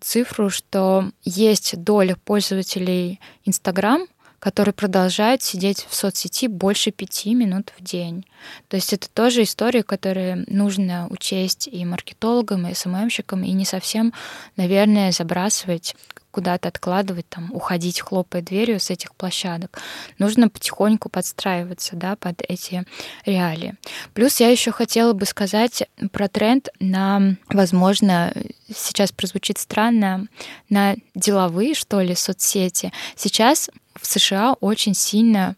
цифру, 0.00 0.50
что 0.50 1.10
есть 1.24 1.82
доля 1.82 2.16
пользователей 2.24 3.20
Инстаграм, 3.44 4.06
который 4.42 4.74
продолжает 4.74 5.40
сидеть 5.40 5.86
в 5.88 5.94
соцсети 5.94 6.48
больше 6.48 6.90
пяти 6.90 7.32
минут 7.32 7.72
в 7.78 7.84
день. 7.84 8.26
То 8.66 8.74
есть 8.74 8.92
это 8.92 9.08
тоже 9.08 9.44
история, 9.44 9.84
которую 9.84 10.44
нужно 10.48 11.06
учесть 11.10 11.68
и 11.70 11.84
маркетологам, 11.84 12.66
и 12.66 12.74
СММщикам, 12.74 13.44
и 13.44 13.52
не 13.52 13.64
совсем, 13.64 14.12
наверное, 14.56 15.12
забрасывать 15.12 15.94
куда-то 16.32 16.68
откладывать, 16.68 17.28
там, 17.28 17.52
уходить, 17.52 18.00
хлопая 18.00 18.42
дверью 18.42 18.80
с 18.80 18.90
этих 18.90 19.14
площадок. 19.14 19.78
Нужно 20.18 20.48
потихоньку 20.48 21.08
подстраиваться 21.08 21.94
да, 21.94 22.16
под 22.16 22.42
эти 22.48 22.84
реалии. 23.24 23.76
Плюс 24.12 24.40
я 24.40 24.48
еще 24.48 24.72
хотела 24.72 25.12
бы 25.12 25.26
сказать 25.26 25.84
про 26.10 26.26
тренд 26.28 26.68
на, 26.80 27.36
возможно, 27.48 28.32
сейчас 28.74 29.12
прозвучит 29.12 29.58
странно, 29.58 30.26
на 30.68 30.96
деловые, 31.14 31.74
что 31.74 32.00
ли, 32.00 32.14
соцсети. 32.14 32.92
Сейчас 33.14 33.70
в 33.94 34.06
США 34.06 34.54
очень 34.60 34.94
сильно 34.94 35.56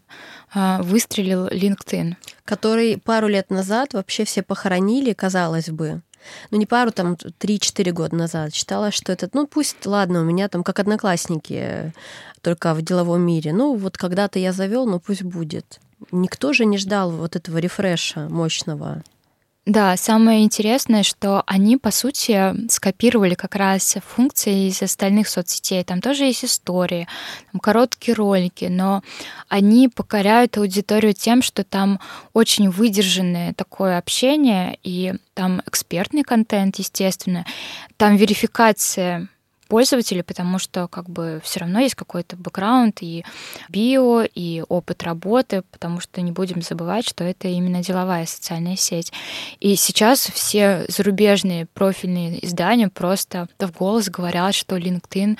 а, 0.53 0.81
выстрелил 0.81 1.47
LinkedIn. 1.47 2.15
Который 2.43 2.97
пару 2.97 3.27
лет 3.27 3.49
назад 3.49 3.93
вообще 3.93 4.25
все 4.25 4.43
похоронили, 4.43 5.13
казалось 5.13 5.69
бы. 5.69 6.01
Ну, 6.49 6.57
не 6.57 6.65
пару, 6.65 6.91
там, 6.91 7.13
3-4 7.13 7.91
года 7.91 8.15
назад. 8.15 8.53
Считала, 8.53 8.91
что 8.91 9.11
это, 9.11 9.29
ну, 9.33 9.47
пусть, 9.47 9.85
ладно, 9.85 10.21
у 10.21 10.23
меня 10.23 10.47
там 10.49 10.63
как 10.63 10.79
одноклассники, 10.79 11.93
только 12.41 12.73
в 12.73 12.81
деловом 12.81 13.21
мире. 13.21 13.53
Ну, 13.53 13.75
вот 13.75 13.97
когда-то 13.97 14.39
я 14.39 14.51
завел, 14.53 14.85
ну, 14.85 14.99
пусть 14.99 15.23
будет. 15.23 15.79
Никто 16.11 16.53
же 16.53 16.65
не 16.65 16.77
ждал 16.77 17.11
вот 17.11 17.35
этого 17.35 17.57
рефреша 17.57 18.27
мощного. 18.29 19.03
Да, 19.65 19.97
самое 19.97 20.43
интересное, 20.43 21.01
что 21.01 21.41
они, 21.47 21.77
по 21.77 21.89
сути, 21.89 22.53
скопировали 22.69 23.33
как 23.33 23.55
раз 23.55 23.97
функции 24.05 24.67
из 24.67 24.83
остальных 24.83 25.27
соцсетей. 25.27 25.83
Там 25.83 26.01
тоже 26.01 26.25
есть 26.25 26.45
истории, 26.45 27.07
там 27.51 27.59
короткие 27.59 28.13
ролики, 28.13 28.65
но 28.65 29.01
они 29.49 29.89
покоряют 29.89 30.57
аудиторию 30.57 31.13
тем, 31.15 31.41
что 31.41 31.63
там 31.63 31.99
очень 32.31 32.69
выдержанное 32.69 33.55
такое 33.55 33.97
общение, 33.97 34.77
и 34.83 35.15
там 35.33 35.63
экспертный 35.65 36.21
контент, 36.21 36.75
естественно, 36.77 37.43
там 37.97 38.17
верификация 38.17 39.29
пользователей, 39.67 40.23
потому 40.23 40.59
что 40.59 40.87
как 40.87 41.09
бы 41.09 41.41
все 41.43 41.61
равно 41.61 41.79
есть 41.79 41.95
какой-то 41.95 42.35
бэкграунд 42.35 42.97
и 43.01 43.25
био, 43.69 44.23
и 44.23 44.63
опыт 44.67 45.03
работы, 45.03 45.63
потому 45.71 45.99
что 45.99 46.21
не 46.21 46.31
будем 46.31 46.61
забывать, 46.61 47.07
что 47.07 47.23
это 47.23 47.47
именно 47.47 47.83
деловая 47.83 48.25
социальная 48.25 48.75
сеть. 48.75 49.11
И 49.59 49.75
сейчас 49.75 50.29
все 50.33 50.85
зарубежные 50.87 51.65
профильные 51.67 52.43
издания 52.45 52.89
просто 52.89 53.47
в 53.59 53.71
голос 53.71 54.09
говорят, 54.09 54.55
что 54.55 54.77
LinkedIn 54.77 55.37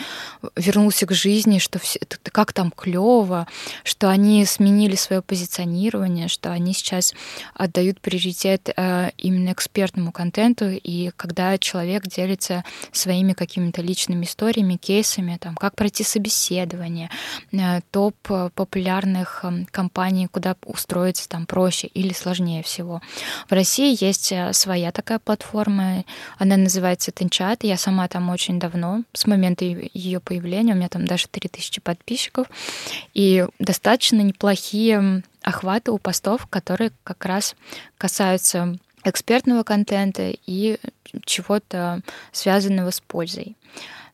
вернулся 0.55 1.05
к 1.05 1.13
жизни, 1.13 1.59
что 1.59 1.79
все, 1.79 1.99
как 2.31 2.53
там 2.53 2.71
клево, 2.71 3.47
что 3.83 4.09
они 4.09 4.45
сменили 4.45 4.95
свое 4.95 5.21
позиционирование, 5.21 6.27
что 6.27 6.51
они 6.51 6.73
сейчас 6.73 7.13
отдают 7.53 7.99
приоритет 8.01 8.69
э, 8.75 9.11
именно 9.17 9.51
экспертному 9.51 10.11
контенту, 10.11 10.69
и 10.71 11.11
когда 11.15 11.57
человек 11.57 12.07
делится 12.07 12.63
своими 12.91 13.33
какими-то 13.33 13.81
личными 13.81 14.14
разными 14.15 14.25
историями, 14.25 14.77
кейсами, 14.77 15.37
там, 15.39 15.55
как 15.55 15.75
пройти 15.75 16.03
собеседование, 16.03 17.09
э, 17.51 17.81
топ 17.91 18.15
популярных 18.55 19.43
эм, 19.43 19.67
компаний, 19.71 20.27
куда 20.27 20.55
устроиться 20.65 21.27
там 21.27 21.45
проще 21.45 21.87
или 21.87 22.13
сложнее 22.13 22.61
всего. 22.63 23.01
В 23.49 23.53
России 23.53 23.95
есть 24.05 24.33
своя 24.51 24.91
такая 24.91 25.19
платформа, 25.19 26.03
она 26.39 26.57
называется 26.57 27.11
Тенчат, 27.11 27.63
я 27.63 27.77
сама 27.77 28.07
там 28.07 28.29
очень 28.29 28.59
давно, 28.59 29.03
с 29.13 29.27
момента 29.27 29.65
ее 29.65 30.19
появления, 30.19 30.73
у 30.73 30.77
меня 30.77 30.89
там 30.89 31.05
даже 31.05 31.27
3000 31.27 31.81
подписчиков, 31.81 32.47
и 33.13 33.45
достаточно 33.59 34.21
неплохие 34.21 35.23
охваты 35.43 35.91
у 35.91 35.97
постов, 35.97 36.47
которые 36.49 36.91
как 37.03 37.25
раз 37.25 37.55
касаются 37.97 38.77
экспертного 39.05 39.63
контента 39.63 40.33
и 40.47 40.77
чего-то 41.25 42.01
связанного 42.31 42.91
с 42.91 42.99
пользой. 42.99 43.55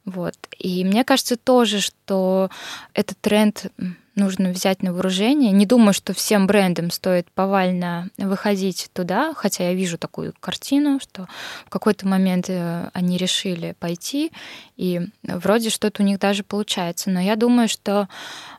Вот. 0.05 0.35
И 0.57 0.83
мне 0.83 1.03
кажется 1.03 1.37
тоже, 1.37 1.79
что 1.79 2.49
этот 2.93 3.19
тренд 3.19 3.67
нужно 4.15 4.51
взять 4.51 4.83
на 4.83 4.93
вооружение. 4.93 5.51
Не 5.51 5.65
думаю, 5.65 5.93
что 5.93 6.13
всем 6.13 6.47
брендам 6.47 6.91
стоит 6.91 7.29
повально 7.31 8.09
выходить 8.17 8.89
туда, 8.93 9.33
хотя 9.35 9.65
я 9.69 9.73
вижу 9.73 9.97
такую 9.97 10.33
картину, 10.39 10.99
что 10.99 11.27
в 11.65 11.69
какой-то 11.69 12.07
момент 12.07 12.45
э, 12.49 12.89
они 12.93 13.17
решили 13.17 13.73
пойти, 13.79 14.31
и 14.75 15.01
вроде 15.23 15.69
что-то 15.69 16.03
у 16.03 16.05
них 16.05 16.19
даже 16.19 16.43
получается. 16.43 17.09
Но 17.09 17.21
я 17.21 17.35
думаю, 17.35 17.69
что 17.69 18.09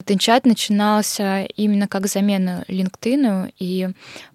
Тенчат 0.05 0.47
начинался 0.47 1.45
именно 1.45 1.87
как 1.87 2.07
замена 2.07 2.65
LinkedIn 2.69 3.53
и 3.59 3.91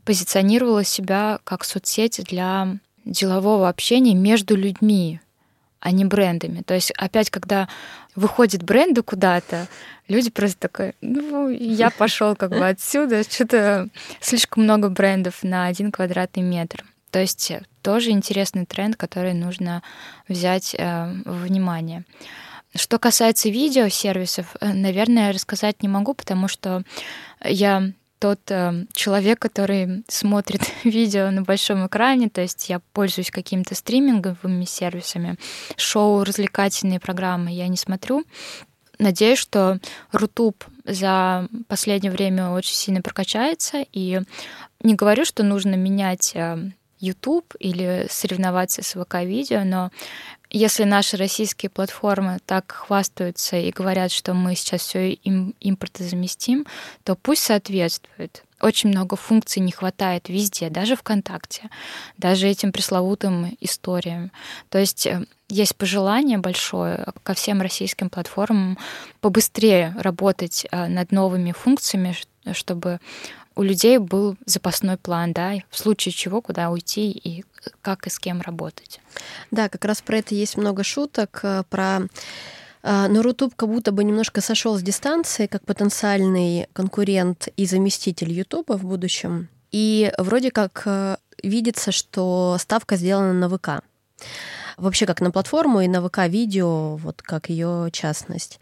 позиционировала 0.06 0.84
себя 0.84 1.40
как 1.44 1.64
соцсеть 1.64 2.22
для 2.26 2.78
делового 3.06 3.70
общения 3.70 4.14
между 4.14 4.56
людьми, 4.56 5.20
а 5.88 5.92
не 5.92 6.04
брендами. 6.04 6.64
То 6.64 6.74
есть 6.74 6.92
опять, 6.98 7.30
когда 7.30 7.70
выходит 8.14 8.62
бренды 8.62 9.04
куда-то, 9.04 9.68
люди 10.10 10.30
просто 10.30 10.60
такой, 10.60 10.96
ну, 11.00 11.48
я 11.48 11.92
пошел 11.92 12.36
как 12.36 12.50
бы 12.50 12.68
отсюда, 12.68 13.24
что-то 13.24 13.88
слишком 14.20 14.64
много 14.64 14.90
брендов 14.90 15.44
на 15.44 15.68
один 15.68 15.94
квадратный 15.94 16.44
метр. 16.44 16.84
То 17.10 17.20
есть 17.20 17.54
тоже 17.84 18.10
интересный 18.10 18.66
тренд, 18.66 18.98
который 18.98 19.34
нужно 19.34 19.82
взять 20.28 20.76
э, 20.78 21.14
в 21.24 21.44
внимание. 21.44 22.04
Что 22.76 23.00
касается 23.00 23.48
видеосервисов, 23.48 24.58
э, 24.60 24.74
наверное, 24.74 25.32
рассказать 25.32 25.82
не 25.82 25.88
могу, 25.88 26.14
потому 26.14 26.50
что 26.50 26.84
я 27.42 27.94
тот 28.20 28.40
э, 28.50 28.86
человек, 28.94 29.40
который 29.40 30.04
смотрит 30.08 30.62
видео 30.84 31.30
на 31.32 31.44
большом 31.44 31.86
экране, 31.88 32.30
то 32.30 32.42
есть 32.42 32.70
я 32.70 32.80
пользуюсь 32.94 33.32
какими-то 33.32 33.76
стриминговыми 33.76 34.66
сервисами, 34.66 35.38
шоу, 35.76 36.24
развлекательные 36.24 37.00
программы 37.00 37.52
я 37.52 37.68
не 37.68 37.78
смотрю. 37.78 38.24
Надеюсь, 39.00 39.38
что 39.38 39.80
Рутуб 40.12 40.64
за 40.84 41.48
последнее 41.68 42.12
время 42.12 42.50
очень 42.50 42.74
сильно 42.74 43.02
прокачается, 43.02 43.86
и 43.94 44.22
не 44.82 44.96
говорю, 44.96 45.24
что 45.26 45.44
нужно 45.44 45.76
менять 45.76 46.32
э, 46.34 46.72
YouTube 47.00 47.54
или 47.60 48.08
соревноваться 48.10 48.82
с 48.82 49.00
ВК-видео, 49.00 49.64
но 49.64 49.92
если 50.50 50.84
наши 50.84 51.18
российские 51.18 51.70
платформы 51.70 52.40
так 52.46 52.72
хвастаются 52.72 53.58
и 53.58 53.72
говорят, 53.72 54.12
что 54.12 54.34
мы 54.34 54.56
сейчас 54.56 54.82
все 54.82 55.12
им 55.12 55.54
импортозаместим, 55.60 56.66
то 57.04 57.16
пусть 57.16 57.44
соответствует. 57.44 58.44
Очень 58.60 58.90
много 58.90 59.16
функций 59.16 59.62
не 59.62 59.72
хватает 59.72 60.30
везде, 60.30 60.70
даже 60.70 60.96
ВКонтакте, 60.96 61.70
даже 62.18 62.48
этим 62.48 62.72
пресловутым 62.72 63.56
историям. 63.62 64.32
То 64.70 64.80
есть 64.80 65.06
э, 65.06 65.26
есть 65.48 65.76
пожелание 65.76 66.40
большое 66.40 67.06
ко 67.22 67.36
всем 67.36 67.62
российским 67.62 68.10
платформам 68.10 68.80
побыстрее 69.22 69.96
работать 70.00 70.66
э, 70.72 70.88
над 70.88 71.12
новыми 71.12 71.52
функциями, 71.52 72.16
чтобы 72.54 73.00
у 73.56 73.62
людей 73.64 73.98
был 73.98 74.38
запасной 74.46 74.98
план, 74.98 75.34
да, 75.34 75.54
в 75.70 75.78
случае 75.78 76.14
чего, 76.14 76.42
куда 76.42 76.70
уйти 76.70 77.12
и 77.12 77.44
как 77.82 78.08
и 78.08 78.10
с 78.10 78.20
кем 78.20 78.42
работать. 78.42 79.00
Да, 79.52 79.70
как 79.70 79.86
раз 79.86 80.02
про 80.02 80.18
это 80.18 80.36
есть 80.36 80.58
много 80.58 80.84
шуток, 80.84 81.40
э, 81.44 81.64
про 81.70 82.02
э, 82.84 83.08
но 83.08 83.22
Рутуб 83.22 83.56
как 83.56 83.70
будто 83.70 83.92
бы 83.92 84.04
немножко 84.04 84.42
сошел 84.42 84.78
с 84.78 84.82
дистанции 84.82 85.48
как 85.48 85.66
потенциальный 85.66 86.68
конкурент 86.74 87.48
и 87.58 87.66
заместитель 87.66 88.32
Ютуба 88.32 88.78
в 88.78 88.86
будущем. 88.86 89.50
И 89.72 90.12
вроде 90.18 90.52
как 90.52 90.84
э, 90.86 91.18
видится, 91.44 91.92
что 91.92 92.58
ставка 92.60 92.96
сделана 92.96 93.34
на 93.34 93.50
ВК 93.50 93.84
вообще 94.78 95.06
как 95.06 95.22
на 95.22 95.32
платформу 95.32 95.82
и 95.82 95.88
на 95.88 96.08
ВК-видео, 96.08 96.96
вот 96.98 97.22
как 97.22 97.50
ее 97.50 97.90
частность. 97.92 98.60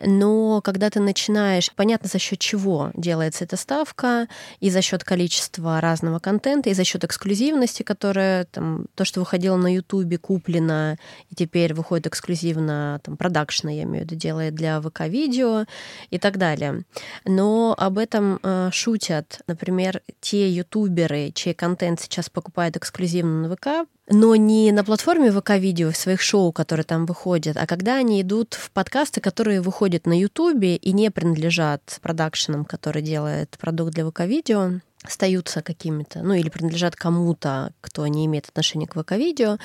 Но 0.00 0.60
когда 0.60 0.90
ты 0.90 1.00
начинаешь, 1.00 1.72
понятно, 1.74 2.08
за 2.08 2.18
счет 2.18 2.38
чего 2.38 2.90
делается 2.94 3.44
эта 3.44 3.56
ставка, 3.56 4.28
и 4.60 4.70
за 4.70 4.80
счет 4.80 5.02
количества 5.04 5.80
разного 5.80 6.20
контента, 6.20 6.70
и 6.70 6.74
за 6.74 6.84
счет 6.84 7.04
эксклюзивности, 7.04 7.82
которая 7.82 8.44
там, 8.44 8.86
то, 8.94 9.04
что 9.04 9.20
выходило 9.20 9.56
на 9.56 9.74
Ютубе, 9.74 10.18
куплено, 10.18 10.98
и 11.30 11.34
теперь 11.34 11.74
выходит 11.74 12.06
эксклюзивно, 12.06 13.00
там, 13.02 13.16
продакшна, 13.16 13.68
я 13.68 13.82
имею 13.82 14.06
в 14.06 14.10
виду, 14.10 14.14
делает 14.14 14.54
для 14.54 14.80
ВК-видео 14.80 15.66
и 16.10 16.18
так 16.18 16.38
далее. 16.38 16.84
Но 17.24 17.74
об 17.76 17.98
этом 17.98 18.38
э, 18.42 18.70
шутят, 18.72 19.40
например, 19.48 20.00
те 20.20 20.48
ютуберы, 20.48 21.32
чей 21.34 21.54
контент 21.54 22.00
сейчас 22.00 22.30
покупают 22.30 22.76
эксклюзивно 22.76 23.48
на 23.48 23.56
ВК, 23.56 23.88
но 24.08 24.36
не 24.36 24.72
на 24.72 24.84
платформе 24.84 25.32
ВК-видео 25.32 25.90
в 25.90 25.96
своих 25.96 26.20
шоу, 26.20 26.52
которые 26.52 26.84
там 26.84 27.06
выходят, 27.06 27.56
а 27.56 27.66
когда 27.66 27.96
они 27.96 28.22
идут 28.22 28.54
в 28.54 28.70
подкасты, 28.70 29.20
которые 29.20 29.60
выходят 29.60 30.06
на 30.06 30.18
Ютубе 30.18 30.76
и 30.76 30.92
не 30.92 31.10
принадлежат 31.10 31.98
продакшенам, 32.02 32.64
который 32.64 33.02
делает 33.02 33.56
продукт 33.58 33.94
для 33.94 34.08
ВК-видео, 34.08 34.80
остаются 35.02 35.62
какими-то, 35.62 36.22
ну 36.22 36.34
или 36.34 36.48
принадлежат 36.48 36.96
кому-то, 36.96 37.72
кто 37.80 38.06
не 38.06 38.26
имеет 38.26 38.48
отношения 38.48 38.86
к 38.86 38.94
ВК-видео, 39.00 39.58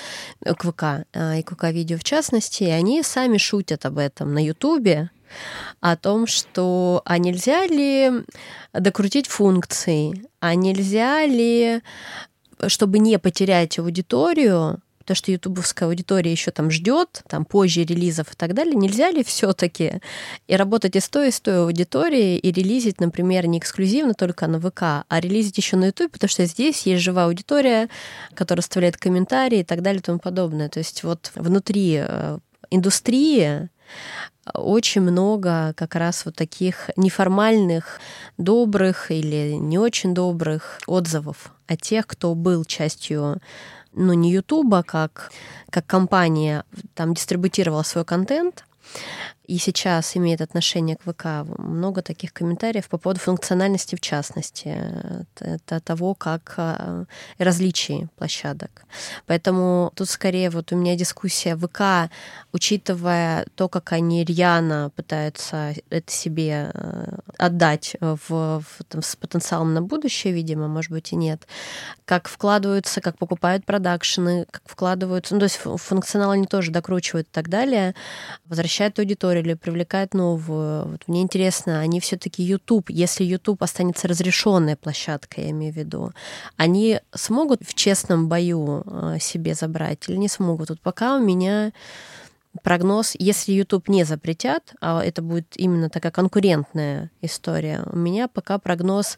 к 0.44 0.64
ВК 0.64 0.84
а, 1.14 1.38
и 1.38 1.44
к 1.44 1.52
ВК-видео 1.52 1.98
в 1.98 2.04
частности, 2.04 2.64
и 2.64 2.70
они 2.70 3.04
сами 3.04 3.38
шутят 3.38 3.86
об 3.86 3.98
этом 3.98 4.34
на 4.34 4.44
Ютубе, 4.44 5.10
о 5.80 5.96
том, 5.96 6.28
что 6.28 7.02
а 7.06 7.18
нельзя 7.18 7.66
ли 7.66 8.12
докрутить 8.74 9.28
функции, 9.28 10.26
а 10.40 10.56
нельзя 10.56 11.26
ли 11.26 11.82
чтобы 12.68 13.00
не 13.00 13.18
потерять 13.20 13.80
аудиторию, 13.80 14.82
то, 15.06 15.16
что 15.16 15.32
ютубовская 15.32 15.90
аудитория 15.90 16.32
еще 16.32 16.52
там 16.52 16.72
ждет, 16.72 17.24
там 17.28 17.46
позже 17.46 17.84
релизов 17.84 18.32
и 18.34 18.36
так 18.36 18.54
далее, 18.54 18.76
нельзя 18.76 19.12
ли 19.12 19.24
все-таки 19.24 20.00
и 20.48 20.56
работать 20.56 20.96
и 20.96 21.00
с 21.00 21.10
той, 21.10 21.30
и 21.30 21.32
с 21.32 21.40
той 21.40 21.64
аудиторией, 21.64 22.38
и 22.38 22.52
релизить, 22.52 23.00
например, 23.00 23.48
не 23.48 23.58
эксклюзивно 23.58 24.14
только 24.14 24.48
на 24.48 24.60
ВК, 24.60 25.06
а 25.08 25.20
релизить 25.20 25.58
еще 25.58 25.76
на 25.76 25.86
YouTube, 25.86 26.12
потому 26.12 26.30
что 26.30 26.46
здесь 26.46 26.86
есть 26.86 27.04
живая 27.04 27.26
аудитория, 27.26 27.90
которая 28.36 28.62
оставляет 28.62 28.98
комментарии 28.98 29.60
и 29.60 29.64
так 29.64 29.82
далее 29.82 30.00
и 30.00 30.04
тому 30.04 30.20
подобное. 30.20 30.70
То 30.70 30.80
есть 30.80 31.04
вот 31.04 31.32
внутри 31.36 32.04
э, 32.06 32.38
индустрии 32.70 33.70
очень 34.54 35.02
много 35.02 35.74
как 35.76 35.96
раз 35.96 36.26
вот 36.26 36.36
таких 36.36 36.90
неформальных, 36.96 38.00
добрых 38.38 39.12
или 39.12 39.54
не 39.54 39.78
очень 39.78 40.14
добрых 40.14 40.80
отзывов 40.88 41.54
о 41.68 41.76
тех, 41.76 42.08
кто 42.08 42.34
был 42.36 42.66
частью 42.66 43.42
ну, 43.94 44.14
не 44.14 44.32
Ютуба, 44.32 44.84
как, 44.84 45.32
как 45.70 45.86
компания 45.86 46.64
там 46.94 47.14
дистрибутировала 47.14 47.84
свой 47.84 48.06
контент, 48.06 48.66
и 49.52 49.58
сейчас 49.58 50.16
имеет 50.16 50.40
отношение 50.40 50.96
к 50.96 51.02
ВК, 51.02 51.26
много 51.58 52.02
таких 52.02 52.32
комментариев 52.32 52.88
по 52.88 52.98
поводу 52.98 53.20
функциональности 53.20 53.96
в 53.96 54.00
частности, 54.00 54.78
это 55.42 55.82
того, 55.82 56.16
как 56.16 56.54
э, 56.56 57.04
различий 57.38 58.08
площадок. 58.16 58.86
Поэтому 59.26 59.92
тут 59.94 60.10
скорее 60.10 60.50
вот 60.52 60.72
у 60.72 60.78
меня 60.78 60.96
дискуссия 60.96 61.58
ВК, 61.58 62.10
учитывая 62.54 63.46
то, 63.56 63.68
как 63.68 63.92
они 63.92 64.24
рьяно 64.24 64.90
пытаются 64.96 65.74
это 65.90 66.10
себе 66.14 66.72
э, 66.74 67.18
отдать 67.38 67.98
в, 68.00 68.30
в, 68.30 68.84
там, 68.88 69.02
с 69.02 69.18
потенциалом 69.18 69.74
на 69.74 69.82
будущее, 69.82 70.32
видимо, 70.32 70.70
может 70.70 70.92
быть 70.92 71.12
и 71.12 71.18
нет, 71.18 71.46
как 72.06 72.30
вкладываются, 72.30 73.02
как 73.02 73.18
покупают 73.18 73.66
продакшены, 73.66 74.46
как 74.50 74.62
вкладываются, 74.66 75.34
ну 75.34 75.42
то 75.42 75.46
есть 75.46 75.58
функционал 75.58 76.32
они 76.32 76.46
тоже 76.46 76.72
докручивают 76.72 77.28
и 77.28 77.32
так 77.34 77.50
далее, 77.50 77.96
возвращают 78.46 78.98
аудиторию, 78.98 79.41
или 79.42 79.54
привлекают 79.54 80.14
новую. 80.14 80.88
Вот 80.88 81.08
мне 81.08 81.22
интересно, 81.22 81.80
они 81.80 82.00
все-таки 82.00 82.44
YouTube, 82.44 82.90
если 82.90 83.24
YouTube 83.24 83.62
останется 83.62 84.08
разрешенной 84.08 84.76
площадкой, 84.76 85.46
я 85.46 85.50
имею 85.52 85.74
в 85.74 85.78
виду, 85.78 86.12
они 86.58 87.00
смогут 87.14 87.62
в 87.66 87.74
честном 87.74 88.28
бою 88.28 88.84
э, 88.86 89.18
себе 89.20 89.54
забрать 89.54 90.08
или 90.08 90.18
не 90.18 90.28
смогут? 90.28 90.70
Вот 90.70 90.80
пока 90.82 91.18
у 91.18 91.20
меня 91.20 91.72
прогноз, 92.64 93.14
если 93.18 93.54
YouTube 93.54 93.88
не 93.88 94.04
запретят, 94.04 94.74
а 94.82 95.04
это 95.04 95.22
будет 95.22 95.48
именно 95.56 95.90
такая 95.90 96.12
конкурентная 96.12 97.12
история, 97.22 97.84
у 97.92 97.98
меня 97.98 98.28
пока 98.28 98.58
прогноз 98.60 99.18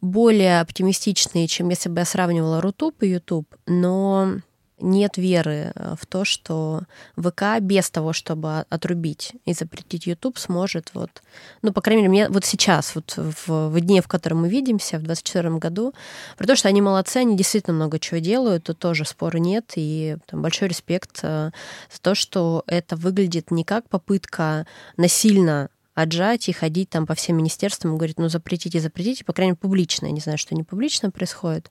более 0.00 0.60
оптимистичный, 0.60 1.46
чем 1.46 1.68
если 1.70 1.88
бы 1.88 2.00
я 2.00 2.04
сравнивала 2.04 2.60
Рутуб 2.60 3.02
и 3.02 3.08
YouTube, 3.08 3.46
но 3.66 4.40
нет 4.82 5.16
веры 5.16 5.72
э, 5.74 5.94
в 5.98 6.06
то, 6.06 6.24
что 6.24 6.82
ВК 7.16 7.60
без 7.60 7.90
того, 7.90 8.12
чтобы 8.12 8.64
отрубить 8.68 9.32
и 9.44 9.52
запретить 9.52 10.06
YouTube, 10.06 10.38
сможет 10.38 10.90
вот, 10.94 11.22
ну, 11.62 11.72
по 11.72 11.80
крайней 11.80 12.02
мере, 12.02 12.10
мне 12.10 12.28
вот 12.28 12.44
сейчас, 12.44 12.94
вот 12.94 13.14
в, 13.16 13.68
в 13.68 13.80
дне, 13.80 14.02
в 14.02 14.08
котором 14.08 14.42
мы 14.42 14.48
видимся, 14.48 14.98
в 14.98 15.02
2024 15.02 15.50
году, 15.58 15.94
при 16.36 16.46
том, 16.46 16.56
что 16.56 16.68
они 16.68 16.82
молодцы, 16.82 17.18
они 17.18 17.36
действительно 17.36 17.74
много 17.74 17.98
чего 17.98 18.18
делают, 18.18 18.64
тут 18.64 18.78
тоже 18.78 19.04
спора 19.04 19.38
нет, 19.38 19.72
и 19.76 20.16
там, 20.26 20.42
большой 20.42 20.68
респект 20.68 21.20
э, 21.22 21.50
за 21.90 22.00
то, 22.00 22.14
что 22.14 22.64
это 22.66 22.96
выглядит 22.96 23.50
не 23.50 23.64
как 23.64 23.88
попытка 23.88 24.66
насильно 24.96 25.68
отжать 25.94 26.48
и 26.48 26.52
ходить 26.52 26.90
там 26.90 27.06
по 27.06 27.14
всем 27.14 27.36
министерствам 27.36 27.94
и 27.94 27.96
говорить, 27.96 28.18
ну 28.18 28.28
запретите, 28.28 28.80
запретите, 28.80 29.24
по 29.24 29.32
крайней 29.32 29.52
мере, 29.52 29.58
публично. 29.58 30.06
Я 30.06 30.12
не 30.12 30.20
знаю, 30.20 30.38
что 30.38 30.54
не 30.54 30.62
публично 30.62 31.10
происходит, 31.10 31.70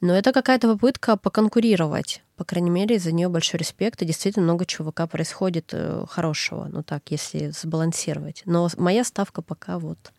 но 0.00 0.14
это 0.14 0.32
какая-то 0.32 0.72
попытка 0.72 1.16
поконкурировать. 1.16 2.22
По 2.36 2.44
крайней 2.44 2.70
мере, 2.70 2.98
за 2.98 3.12
нее 3.12 3.28
большой 3.28 3.58
респект, 3.58 4.00
и 4.00 4.06
действительно 4.06 4.44
много 4.44 4.64
ВК 4.64 5.10
происходит 5.10 5.70
э, 5.72 6.04
хорошего, 6.08 6.68
ну 6.70 6.82
так, 6.82 7.02
если 7.10 7.50
сбалансировать. 7.50 8.42
Но 8.44 8.68
моя 8.76 9.04
ставка 9.04 9.42
пока 9.42 9.78
вот 9.78 10.12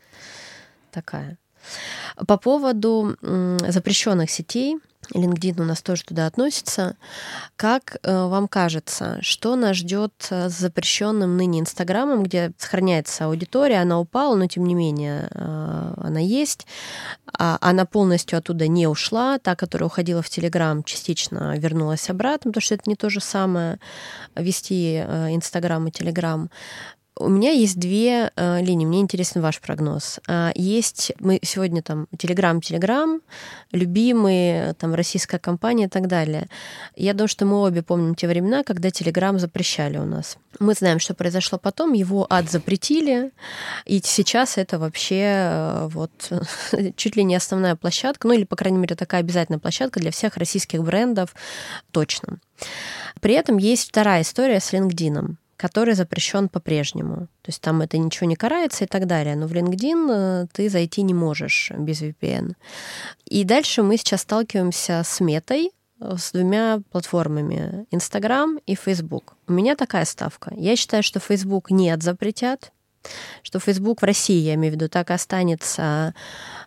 такая. 0.91 1.37
По 2.27 2.37
поводу 2.37 3.15
запрещенных 3.21 4.29
сетей, 4.29 4.77
LinkedIn 5.13 5.61
у 5.61 5.63
нас 5.63 5.81
тоже 5.81 6.03
туда 6.03 6.27
относится. 6.27 6.95
Как 7.55 7.97
э, 8.03 8.25
вам 8.25 8.47
кажется, 8.47 9.17
что 9.21 9.55
нас 9.55 9.77
ждет 9.77 10.13
с 10.29 10.49
запрещенным 10.49 11.35
ныне 11.35 11.61
Инстаграмом, 11.61 12.23
где 12.23 12.51
сохраняется 12.57 13.25
аудитория, 13.25 13.81
она 13.81 13.99
упала, 13.99 14.35
но 14.35 14.47
тем 14.47 14.65
не 14.65 14.75
менее 14.75 15.29
э, 15.31 15.93
она 15.97 16.19
есть. 16.19 16.67
А 17.31 17.57
она 17.61 17.85
полностью 17.85 18.37
оттуда 18.37 18.67
не 18.67 18.87
ушла. 18.87 19.39
Та, 19.39 19.55
которая 19.55 19.87
уходила 19.87 20.21
в 20.21 20.29
Телеграм, 20.29 20.83
частично 20.83 21.57
вернулась 21.57 22.09
обратно, 22.09 22.51
потому 22.51 22.61
что 22.61 22.75
это 22.75 22.83
не 22.87 22.95
то 22.95 23.09
же 23.09 23.19
самое 23.19 23.79
вести 24.35 25.03
э, 25.03 25.35
Инстаграм 25.35 25.87
и 25.87 25.91
Телеграм. 25.91 26.49
У 27.21 27.27
меня 27.27 27.51
есть 27.51 27.77
две 27.77 28.31
э, 28.33 28.61
линии. 28.61 28.85
Мне 28.85 29.01
интересен 29.01 29.41
ваш 29.41 29.59
прогноз. 29.59 30.21
Э, 30.25 30.51
есть 30.55 31.11
мы 31.19 31.39
сегодня 31.43 31.81
там 31.81 32.07
Телеграм, 32.17 32.61
Телеграм, 32.61 33.21
любимые 33.73 34.73
там 34.75 34.95
российская 34.95 35.37
компания 35.37 35.85
и 35.85 35.89
так 35.89 36.07
далее. 36.07 36.47
Я 36.95 37.13
думаю, 37.13 37.27
что 37.27 37.45
мы 37.45 37.57
обе 37.57 37.83
помним 37.83 38.15
те 38.15 38.25
времена, 38.25 38.63
когда 38.63 38.89
Телеграм 38.89 39.37
запрещали 39.37 39.97
у 39.97 40.05
нас. 40.05 40.37
Мы 40.59 40.73
знаем, 40.73 40.99
что 40.99 41.13
произошло 41.13 41.59
потом. 41.59 41.91
Его 41.91 42.25
ад 42.29 42.49
запретили, 42.49 43.31
и 43.85 43.99
сейчас 44.01 44.57
это 44.57 44.79
вообще 44.79 45.23
э, 45.25 45.89
вот 45.91 46.11
чуть 46.95 47.17
ли 47.17 47.25
не 47.25 47.35
основная 47.35 47.75
площадка, 47.75 48.29
ну 48.29 48.33
или 48.33 48.45
по 48.45 48.55
крайней 48.55 48.77
мере 48.77 48.95
такая 48.95 49.19
обязательная 49.19 49.59
площадка 49.59 49.99
для 49.99 50.11
всех 50.11 50.37
российских 50.37 50.83
брендов 50.83 51.35
точно. 51.91 52.39
При 53.19 53.33
этом 53.33 53.57
есть 53.57 53.89
вторая 53.89 54.21
история 54.21 54.61
с 54.61 54.71
LinkedIn 54.71 55.35
который 55.59 55.93
запрещен 55.93 56.47
по-прежнему. 56.47 57.27
То 57.41 57.49
есть 57.49 57.61
там 57.61 57.81
это 57.81 57.97
ничего 57.97 58.27
не 58.27 58.37
карается 58.37 58.85
и 58.85 58.87
так 58.87 59.05
далее. 59.07 59.35
Но 59.35 59.45
в 59.45 59.51
LinkedIn 59.51 60.09
э, 60.09 60.47
ты 60.53 60.69
зайти 60.69 61.01
не 61.01 61.13
можешь 61.13 61.71
без 61.77 62.01
VPN. 62.01 62.53
И 63.25 63.43
дальше 63.43 63.83
мы 63.83 63.97
сейчас 63.97 64.21
сталкиваемся 64.21 65.01
с 65.03 65.19
метой, 65.19 65.71
э, 65.99 66.15
с 66.17 66.31
двумя 66.31 66.79
платформами 66.91 67.85
Instagram 67.91 68.59
и 68.65 68.75
Facebook. 68.75 69.35
У 69.47 69.51
меня 69.51 69.75
такая 69.75 70.05
ставка. 70.05 70.53
Я 70.55 70.77
считаю, 70.77 71.03
что 71.03 71.19
Facebook 71.19 71.71
нет 71.71 72.03
запретят, 72.03 72.71
что 73.43 73.59
Facebook 73.59 74.01
в 74.01 74.05
России, 74.05 74.39
я 74.39 74.55
имею 74.55 74.73
в 74.73 74.75
виду, 74.75 74.89
так 74.89 75.09
и 75.09 75.13
останется 75.13 76.13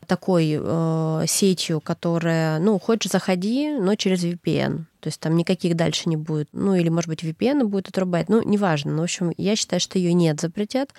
такой 0.07 0.59
э, 0.59 1.25
сетью, 1.27 1.81
которая, 1.81 2.59
ну, 2.59 2.79
хочешь 2.79 3.11
заходи, 3.13 3.71
но 3.71 3.95
через 3.95 4.25
VPN. 4.25 4.85
То 5.01 5.09
есть 5.09 5.19
там 5.19 5.37
никаких 5.37 5.75
дальше 5.75 6.09
не 6.09 6.17
будет. 6.17 6.49
Ну, 6.53 6.75
или, 6.75 6.89
может 6.89 7.09
быть, 7.09 7.25
VPN 7.25 7.65
будет 7.65 7.89
отрубать. 7.89 8.29
Ну, 8.29 8.43
неважно. 8.43 8.93
Но, 8.93 9.01
в 9.01 9.05
общем, 9.05 9.33
я 9.37 9.57
считаю, 9.57 9.81
что 9.81 9.99
ее 9.99 10.13
нет, 10.13 10.41
запретят. 10.41 10.91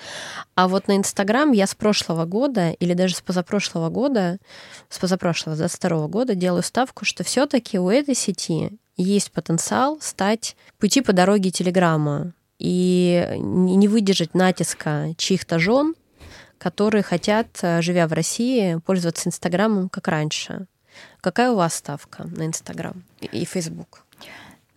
А 0.55 0.67
вот 0.67 0.87
на 0.87 0.97
Инстаграм 0.97 1.51
я 1.51 1.67
с 1.67 1.73
прошлого 1.73 2.25
года, 2.25 2.71
или 2.71 2.93
даже 2.93 3.15
с 3.15 3.21
позапрошлого 3.21 3.89
года, 3.89 4.39
с 4.89 4.99
позапрошлого, 4.99 5.55
с 5.55 5.59
22 5.59 6.07
года 6.07 6.35
делаю 6.35 6.63
ставку, 6.63 7.05
что 7.05 7.23
все 7.23 7.45
таки 7.45 7.79
у 7.79 7.89
этой 7.89 8.15
сети 8.15 8.77
есть 8.97 9.31
потенциал 9.31 9.99
стать 10.01 10.55
пути 10.79 11.01
по 11.01 11.13
дороге 11.13 11.49
Телеграма 11.51 12.33
и 12.59 13.25
не 13.39 13.87
выдержать 13.87 14.33
натиска 14.33 15.13
чьих-то 15.17 15.59
жен, 15.59 15.95
которые 16.57 17.03
хотят, 17.03 17.47
э, 17.61 17.81
живя 17.81 18.07
в 18.07 18.13
России, 18.13 18.79
пользоваться 18.85 19.27
Инстаграмом 19.27 19.89
как 19.89 20.07
раньше. 20.07 20.67
Какая 21.21 21.51
у 21.51 21.55
вас 21.55 21.75
ставка 21.75 22.23
на 22.27 22.45
Инстаграм 22.45 23.03
и 23.19 23.45
Фейсбук? 23.45 24.05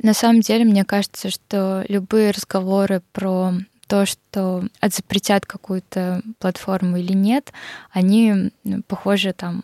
На 0.03 0.14
самом 0.14 0.41
деле, 0.41 0.64
мне 0.64 0.85
кажется, 0.85 1.31
что 1.31 1.85
любые 1.89 2.31
разговоры 2.33 3.03
про 3.12 3.53
то, 3.87 4.05
что 4.05 4.64
запретят 4.83 5.47
какую-то 5.47 6.22
платформу 6.39 6.97
или 6.97 7.12
нет, 7.12 7.53
они 7.93 8.51
похожи 8.89 9.33
там 9.33 9.62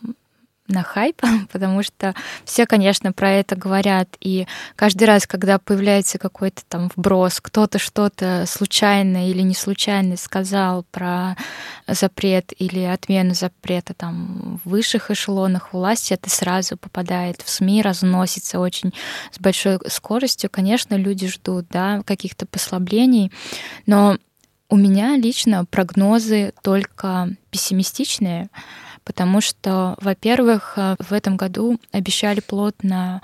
на 0.68 0.82
хайп, 0.82 1.20
потому 1.52 1.82
что 1.82 2.14
все, 2.44 2.66
конечно, 2.66 3.12
про 3.12 3.30
это 3.30 3.56
говорят. 3.56 4.08
И 4.20 4.46
каждый 4.76 5.04
раз, 5.04 5.26
когда 5.26 5.58
появляется 5.58 6.18
какой-то 6.18 6.62
там 6.68 6.90
вброс, 6.94 7.40
кто-то 7.40 7.78
что-то 7.78 8.44
случайно 8.46 9.28
или 9.30 9.42
не 9.42 9.54
случайно 9.54 10.16
сказал 10.16 10.84
про 10.90 11.36
запрет 11.86 12.52
или 12.58 12.80
отмену 12.80 13.34
запрета 13.34 13.94
там 13.94 14.60
в 14.64 14.70
высших 14.70 15.10
эшелонах 15.10 15.72
власти, 15.72 16.14
это 16.14 16.30
сразу 16.30 16.76
попадает 16.76 17.42
в 17.42 17.48
СМИ, 17.48 17.82
разносится 17.82 18.60
очень 18.60 18.92
с 19.30 19.38
большой 19.38 19.78
скоростью. 19.88 20.50
Конечно, 20.50 20.94
люди 20.94 21.28
ждут 21.28 21.66
да, 21.70 22.02
каких-то 22.04 22.46
послаблений, 22.46 23.32
но 23.86 24.16
у 24.68 24.76
меня 24.76 25.16
лично 25.16 25.66
прогнозы 25.66 26.54
только 26.62 27.28
пессимистичные 27.50 28.48
потому 29.04 29.40
что, 29.40 29.96
во-первых, 30.00 30.74
э, 30.76 30.96
в 30.98 31.12
этом 31.12 31.36
году 31.36 31.78
обещали 31.90 32.40
плотно 32.40 33.22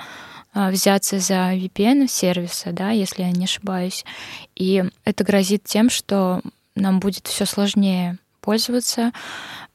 э, 0.54 0.70
взяться 0.70 1.18
за 1.18 1.54
VPN-сервисы, 1.54 2.72
да, 2.72 2.90
если 2.90 3.22
я 3.22 3.30
не 3.30 3.44
ошибаюсь. 3.44 4.04
И 4.54 4.84
это 5.04 5.24
грозит 5.24 5.64
тем, 5.64 5.90
что 5.90 6.42
нам 6.74 7.00
будет 7.00 7.26
все 7.26 7.44
сложнее 7.44 8.18
пользоваться. 8.40 9.12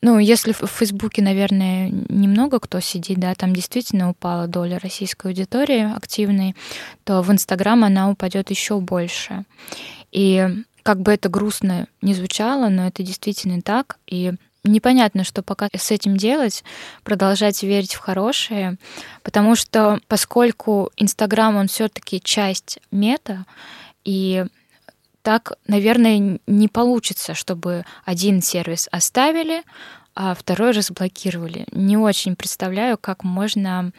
Ну, 0.02 0.20
если 0.20 0.52
в 0.52 0.66
Фейсбуке, 0.66 1.22
наверное, 1.22 1.90
немного 1.90 2.60
кто 2.60 2.80
сидит, 2.80 3.20
да, 3.20 3.36
там 3.36 3.54
действительно 3.54 4.10
упала 4.10 4.48
доля 4.48 4.80
российской 4.80 5.28
аудитории 5.28 5.96
активной, 5.96 6.56
то 7.04 7.22
в 7.22 7.32
Инстаграм 7.32 7.84
она 7.84 8.10
упадет 8.10 8.50
еще 8.50 8.80
больше. 8.80 9.46
И 10.12 10.48
как 10.84 11.02
бы 11.02 11.14
это 11.14 11.30
грустно 11.30 11.88
не 12.02 12.14
звучало, 12.14 12.70
но 12.70 12.88
это 12.88 13.04
действительно 13.04 13.62
так. 13.62 13.98
И 14.08 14.34
непонятно, 14.64 15.24
что 15.24 15.44
пока 15.44 15.68
с 15.76 15.92
этим 15.92 16.18
делать, 16.18 16.64
продолжать 17.04 17.64
верить 17.64 17.94
в 17.94 18.00
хорошее, 18.00 18.78
потому 19.22 19.56
что 19.56 20.00
поскольку 20.08 20.92
Инстаграм, 20.98 21.56
он 21.56 21.68
все 21.68 21.90
таки 21.90 22.22
часть 22.22 22.80
мета, 22.92 23.46
и 24.06 24.46
так, 25.22 25.54
наверное, 25.68 26.40
не 26.48 26.68
получится, 26.68 27.34
чтобы 27.34 27.86
один 28.06 28.42
сервис 28.42 28.90
оставили, 28.92 29.64
а 30.16 30.36
второй 30.36 30.72
разблокировали. 30.72 31.66
Не 31.72 31.98
очень 31.98 32.36
представляю, 32.36 32.98
как 32.98 33.24
можно 33.24 33.92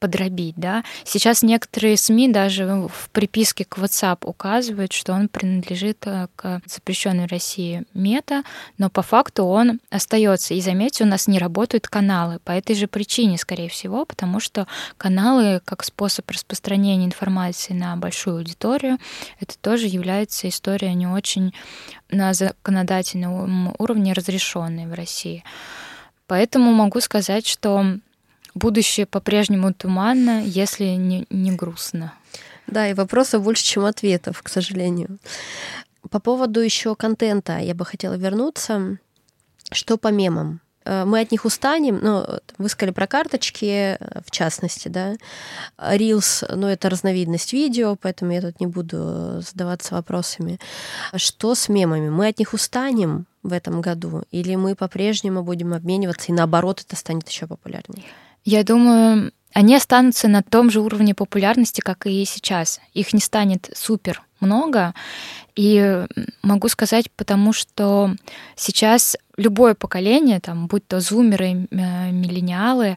подробить, 0.00 0.54
да. 0.56 0.82
Сейчас 1.04 1.42
некоторые 1.42 1.96
СМИ 1.96 2.28
даже 2.28 2.66
в 2.66 3.10
приписке 3.10 3.64
к 3.64 3.78
WhatsApp 3.78 4.18
указывают, 4.24 4.92
что 4.92 5.12
он 5.12 5.28
принадлежит 5.28 5.98
э, 6.06 6.28
к 6.34 6.62
запрещенной 6.66 7.26
России 7.26 7.84
мета, 7.94 8.42
но 8.78 8.90
по 8.90 9.02
факту 9.02 9.44
он 9.44 9.80
остается. 9.90 10.54
И 10.54 10.60
заметьте, 10.60 11.04
у 11.04 11.06
нас 11.06 11.28
не 11.28 11.38
работают 11.38 11.86
каналы 11.86 12.38
по 12.42 12.52
этой 12.52 12.74
же 12.74 12.86
причине, 12.88 13.36
скорее 13.38 13.68
всего, 13.68 14.04
потому 14.04 14.40
что 14.40 14.66
каналы 14.96 15.60
как 15.64 15.84
способ 15.84 16.28
распространения 16.30 17.04
информации 17.04 17.74
на 17.74 17.94
большую 17.96 18.38
аудиторию, 18.38 18.98
это 19.38 19.56
тоже 19.58 19.86
является 19.86 20.48
история 20.48 20.94
не 20.94 21.06
очень 21.06 21.52
на 22.10 22.32
законодательном 22.32 23.74
уровне 23.78 24.14
разрешенной 24.14 24.86
в 24.86 24.94
России. 24.94 25.44
Поэтому 26.26 26.72
могу 26.72 27.00
сказать, 27.00 27.46
что 27.46 27.98
будущее 28.54 29.06
по-прежнему 29.06 29.72
туманно, 29.72 30.42
если 30.44 30.84
не, 30.84 31.26
не 31.30 31.52
грустно. 31.52 32.12
Да, 32.66 32.88
и 32.88 32.94
вопросов 32.94 33.42
больше, 33.42 33.64
чем 33.64 33.84
ответов, 33.84 34.42
к 34.42 34.48
сожалению. 34.48 35.18
По 36.10 36.20
поводу 36.20 36.60
еще 36.60 36.94
контента 36.94 37.58
я 37.58 37.74
бы 37.74 37.84
хотела 37.84 38.14
вернуться. 38.14 38.98
Что 39.72 39.96
по 39.96 40.08
мемам? 40.08 40.60
Э, 40.84 41.04
мы 41.04 41.20
от 41.20 41.30
них 41.30 41.44
устанем, 41.44 42.00
ну, 42.02 42.26
вы 42.58 42.68
сказали 42.68 42.92
про 42.92 43.06
карточки, 43.06 43.96
э, 43.98 44.20
в 44.24 44.30
частности, 44.30 44.88
да. 44.88 45.14
Reels, 45.78 46.44
ну, 46.54 46.66
это 46.66 46.88
разновидность 46.88 47.52
видео, 47.52 47.96
поэтому 47.96 48.32
я 48.32 48.40
тут 48.40 48.60
не 48.60 48.66
буду 48.66 49.40
задаваться 49.40 49.94
вопросами. 49.94 50.58
Что 51.14 51.54
с 51.54 51.68
мемами? 51.68 52.08
Мы 52.08 52.28
от 52.28 52.38
них 52.38 52.54
устанем 52.54 53.26
в 53.42 53.52
этом 53.52 53.80
году? 53.80 54.22
Или 54.30 54.56
мы 54.56 54.74
по-прежнему 54.74 55.42
будем 55.42 55.74
обмениваться, 55.74 56.32
и 56.32 56.34
наоборот, 56.34 56.82
это 56.86 56.96
станет 56.96 57.28
еще 57.28 57.46
популярнее? 57.46 58.04
Я 58.44 58.64
думаю, 58.64 59.32
они 59.52 59.74
останутся 59.74 60.28
на 60.28 60.42
том 60.42 60.70
же 60.70 60.80
уровне 60.80 61.14
популярности, 61.14 61.80
как 61.80 62.06
и 62.06 62.24
сейчас. 62.24 62.80
Их 62.94 63.12
не 63.12 63.20
станет 63.20 63.70
супер 63.74 64.22
много. 64.40 64.94
И 65.56 66.06
могу 66.42 66.68
сказать, 66.68 67.10
потому 67.10 67.52
что 67.52 68.14
сейчас 68.56 69.16
любое 69.36 69.74
поколение, 69.74 70.40
там, 70.40 70.66
будь 70.66 70.86
то 70.86 71.00
зумеры, 71.00 71.68
э, 71.70 72.10
миллениалы, 72.10 72.96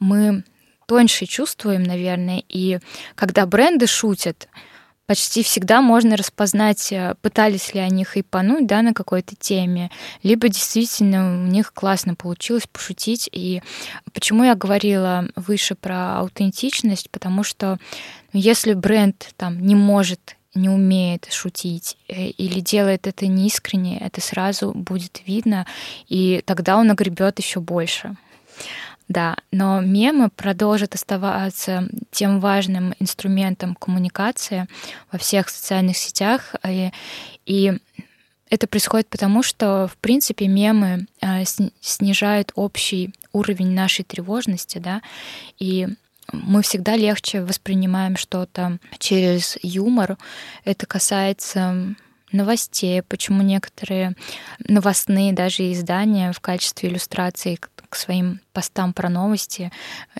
мы 0.00 0.44
тоньше 0.86 1.26
чувствуем, 1.26 1.82
наверное, 1.82 2.42
и 2.48 2.78
когда 3.14 3.46
бренды 3.46 3.86
шутят, 3.86 4.48
почти 5.06 5.42
всегда 5.42 5.82
можно 5.82 6.16
распознать, 6.16 6.92
э, 6.92 7.14
пытались 7.20 7.74
ли 7.74 7.80
они 7.80 8.04
хайпануть 8.04 8.66
да, 8.66 8.82
на 8.82 8.94
какой-то 8.94 9.34
теме, 9.36 9.90
либо 10.22 10.48
действительно 10.48 11.44
у 11.44 11.46
них 11.46 11.72
классно 11.72 12.14
получилось 12.14 12.66
пошутить. 12.70 13.28
И 13.32 13.62
почему 14.12 14.44
я 14.44 14.54
говорила 14.54 15.28
выше 15.36 15.74
про 15.74 16.18
аутентичность, 16.18 17.10
потому 17.10 17.42
что 17.42 17.78
ну, 18.32 18.40
если 18.40 18.74
бренд 18.74 19.30
там 19.36 19.60
не 19.60 19.74
может 19.74 20.36
не 20.54 20.68
умеет 20.68 21.28
шутить 21.32 21.96
э, 22.08 22.26
или 22.26 22.60
делает 22.60 23.06
это 23.06 23.26
неискренне, 23.26 23.98
это 23.98 24.20
сразу 24.20 24.72
будет 24.72 25.20
видно, 25.26 25.66
и 26.08 26.42
тогда 26.44 26.76
он 26.76 26.90
огребет 26.90 27.38
еще 27.40 27.60
больше. 27.60 28.16
Да, 29.08 29.36
но 29.50 29.80
мемы 29.80 30.30
продолжат 30.30 30.94
оставаться 30.94 31.88
тем 32.10 32.40
важным 32.40 32.94
инструментом 32.98 33.74
коммуникации 33.74 34.66
во 35.12 35.18
всех 35.18 35.50
социальных 35.50 35.98
сетях. 35.98 36.54
И, 36.66 36.68
э, 36.68 36.90
и 37.44 37.78
это 38.48 38.66
происходит 38.66 39.08
потому, 39.08 39.42
что, 39.42 39.88
в 39.88 39.96
принципе, 39.98 40.48
мемы 40.48 41.06
э, 41.20 41.44
снижают 41.80 42.52
общий 42.54 43.12
уровень 43.32 43.74
нашей 43.74 44.04
тревожности, 44.04 44.78
да, 44.78 45.02
и 45.58 45.88
мы 46.32 46.62
всегда 46.62 46.96
легче 46.96 47.42
воспринимаем 47.42 48.16
что-то 48.16 48.78
через 48.98 49.58
юмор. 49.62 50.16
Это 50.64 50.86
касается 50.86 51.94
новостей, 52.34 53.02
почему 53.02 53.42
некоторые 53.42 54.14
новостные 54.58 55.32
даже 55.32 55.72
издания 55.72 56.32
в 56.32 56.40
качестве 56.40 56.88
иллюстрации 56.88 57.58
к 57.88 57.96
своим 57.96 58.40
постам 58.52 58.92
про 58.92 59.08
новости 59.08 59.72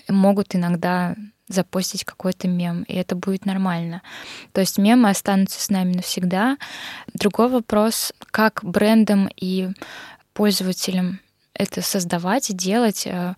могут 0.07 0.55
иногда 0.55 1.15
запостить 1.47 2.03
какой-то 2.05 2.47
мем, 2.47 2.83
и 2.83 2.95
это 2.95 3.15
будет 3.15 3.45
нормально. 3.45 4.01
То 4.51 4.61
есть 4.61 4.77
мемы 4.77 5.09
останутся 5.09 5.61
с 5.61 5.69
нами 5.69 5.93
навсегда. 5.93 6.57
Другой 7.13 7.49
вопрос, 7.49 8.13
как 8.31 8.61
брендам 8.63 9.29
и 9.35 9.69
пользователям 10.33 11.19
это 11.53 11.81
создавать 11.81 12.49
и 12.49 12.53
делать, 12.53 13.05
э, 13.05 13.35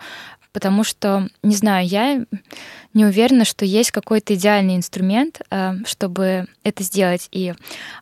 потому 0.52 0.84
что, 0.84 1.28
не 1.44 1.56
знаю, 1.56 1.86
я 1.86 2.26
не 2.98 3.06
уверена, 3.06 3.46
что 3.46 3.64
есть 3.64 3.92
какой-то 3.92 4.34
идеальный 4.34 4.76
инструмент, 4.76 5.42
э, 5.52 5.74
чтобы 5.86 6.48
это 6.64 6.82
сделать. 6.82 7.30
И 7.32 7.54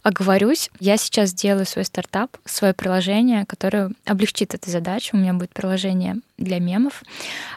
оговорюсь, 0.04 0.72
я 0.80 0.96
сейчас 0.96 1.34
делаю 1.34 1.66
свой 1.66 1.84
стартап, 1.84 2.38
свое 2.46 2.74
приложение, 2.74 3.46
которое 3.46 3.92
облегчит 4.06 4.54
эту 4.56 4.72
задачу. 4.72 5.10
У 5.14 5.18
меня 5.18 5.34
будет 5.34 5.52
приложение 5.52 6.22
для 6.38 6.60
мемов. 6.60 7.04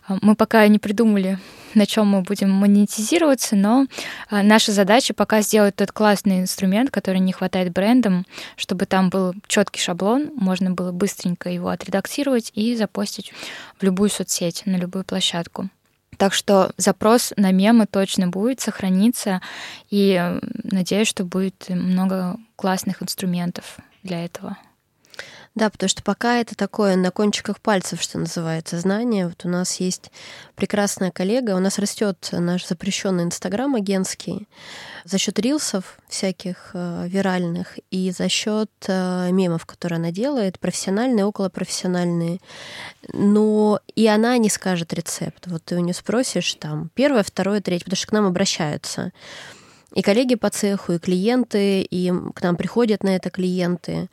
Э, 0.08 0.18
мы 0.20 0.34
пока 0.34 0.66
не 0.66 0.80
придумали, 0.80 1.38
на 1.74 1.86
чем 1.86 2.08
мы 2.08 2.22
будем 2.22 2.50
монетизироваться, 2.50 3.54
но 3.54 3.86
э, 4.30 4.42
наша 4.42 4.72
задача 4.72 5.14
пока 5.14 5.40
сделать 5.40 5.76
тот 5.76 5.92
классный 5.92 6.40
инструмент, 6.40 6.90
который 6.90 7.20
не 7.20 7.32
хватает 7.32 7.72
брендам, 7.72 8.26
чтобы 8.56 8.86
там 8.86 9.10
был 9.10 9.32
четкий 9.46 9.80
шаблон, 9.80 10.32
можно 10.34 10.72
было 10.72 10.90
быстренько 10.90 11.50
его 11.50 11.68
отредактировать 11.68 12.50
и 12.54 12.74
запостить 12.74 13.32
в 13.78 13.84
любую 13.84 14.10
соцсеть, 14.10 14.62
на 14.66 14.74
любую 14.74 15.04
площадку. 15.04 15.70
Так 16.18 16.34
что 16.34 16.72
запрос 16.76 17.32
на 17.36 17.52
мемы 17.52 17.86
точно 17.86 18.26
будет 18.26 18.60
сохраниться, 18.60 19.40
и 19.88 20.38
надеюсь, 20.64 21.08
что 21.08 21.24
будет 21.24 21.68
много 21.68 22.36
классных 22.56 23.02
инструментов 23.02 23.78
для 24.02 24.24
этого. 24.24 24.58
Да, 25.58 25.70
потому 25.70 25.88
что 25.88 26.04
пока 26.04 26.36
это 26.36 26.54
такое 26.54 26.94
на 26.94 27.10
кончиках 27.10 27.60
пальцев, 27.60 28.00
что 28.00 28.16
называется, 28.16 28.78
знание. 28.78 29.26
Вот 29.26 29.44
у 29.44 29.48
нас 29.48 29.80
есть 29.80 30.12
прекрасная 30.54 31.10
коллега, 31.10 31.56
у 31.56 31.58
нас 31.58 31.80
растет 31.80 32.28
наш 32.30 32.64
запрещенный 32.64 33.24
Инстаграм 33.24 33.74
агентский 33.74 34.46
за 35.04 35.18
счет 35.18 35.36
рилсов 35.40 35.98
всяких 36.08 36.70
э, 36.74 37.08
виральных 37.08 37.76
и 37.90 38.12
за 38.12 38.28
счет 38.28 38.70
э, 38.86 39.32
мемов, 39.32 39.66
которые 39.66 39.96
она 39.96 40.12
делает, 40.12 40.60
профессиональные, 40.60 41.24
околопрофессиональные. 41.24 42.38
Но 43.12 43.80
и 43.96 44.06
она 44.06 44.38
не 44.38 44.50
скажет 44.50 44.92
рецепт. 44.92 45.48
Вот 45.48 45.64
ты 45.64 45.74
у 45.74 45.80
нее 45.80 45.94
спросишь 45.94 46.54
там 46.54 46.88
первое, 46.94 47.24
второе, 47.24 47.60
третье, 47.60 47.86
потому 47.86 47.96
что 47.96 48.06
к 48.06 48.12
нам 48.12 48.26
обращаются 48.26 49.10
и 49.92 50.02
коллеги 50.02 50.36
по 50.36 50.50
цеху, 50.50 50.92
и 50.92 50.98
клиенты, 51.00 51.80
и 51.80 52.12
к 52.32 52.42
нам 52.42 52.56
приходят 52.56 53.02
на 53.02 53.16
это 53.16 53.30
клиенты 53.30 54.08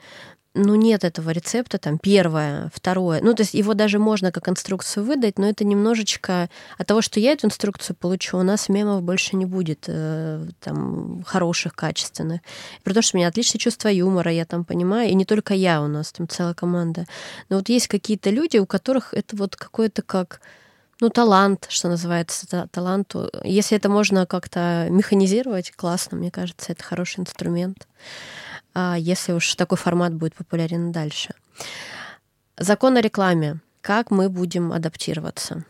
ну, 0.55 0.75
нет 0.75 1.03
этого 1.03 1.31
рецепта, 1.31 1.77
там, 1.77 1.97
первое, 1.97 2.71
второе. 2.73 3.21
Ну, 3.21 3.33
то 3.33 3.41
есть 3.41 3.53
его 3.53 3.73
даже 3.73 3.99
можно 3.99 4.31
как 4.31 4.47
инструкцию 4.47 5.03
выдать, 5.03 5.37
но 5.37 5.47
это 5.47 5.65
немножечко 5.65 6.49
от 6.77 6.87
того, 6.87 7.01
что 7.01 7.19
я 7.19 7.33
эту 7.33 7.47
инструкцию 7.47 7.95
получу, 7.95 8.37
у 8.37 8.43
нас 8.43 8.69
мемов 8.69 9.03
больше 9.03 9.35
не 9.35 9.45
будет 9.45 9.85
э, 9.87 10.45
там 10.61 11.23
хороших, 11.25 11.75
качественных. 11.75 12.41
При 12.83 12.93
том, 12.93 13.03
что 13.03 13.17
у 13.17 13.19
меня 13.19 13.27
отличное 13.27 13.59
чувство 13.59 13.89
юмора, 13.89 14.31
я 14.31 14.45
там 14.45 14.63
понимаю, 14.63 15.09
и 15.09 15.13
не 15.13 15.25
только 15.25 15.53
я, 15.53 15.81
у 15.81 15.87
нас 15.87 16.13
там 16.13 16.27
целая 16.27 16.53
команда. 16.53 17.05
Но 17.49 17.57
вот 17.57 17.69
есть 17.69 17.87
какие-то 17.87 18.29
люди, 18.29 18.57
у 18.57 18.65
которых 18.65 19.13
это 19.13 19.35
вот 19.35 19.55
какое-то 19.55 20.01
как 20.01 20.39
ну, 21.01 21.09
талант, 21.09 21.67
что 21.69 21.89
называется, 21.89 22.67
талант. 22.71 23.13
Если 23.43 23.75
это 23.75 23.89
можно 23.89 24.25
как-то 24.25 24.87
механизировать, 24.89 25.71
классно, 25.71 26.17
мне 26.17 26.31
кажется, 26.31 26.71
это 26.71 26.83
хороший 26.83 27.19
инструмент. 27.19 27.87
А, 28.76 28.95
если 28.99 29.32
уж 29.32 29.55
такой 29.55 29.78
формат 29.78 30.13
будет 30.13 30.36
популярен 30.36 30.91
дальше. 30.91 31.34
Закон 32.57 32.97
о 32.97 33.01
рекламе. 33.01 33.59
Как 33.82 34.11
мы 34.11 34.30
будем 34.30 34.73
адаптироваться? 34.73 35.63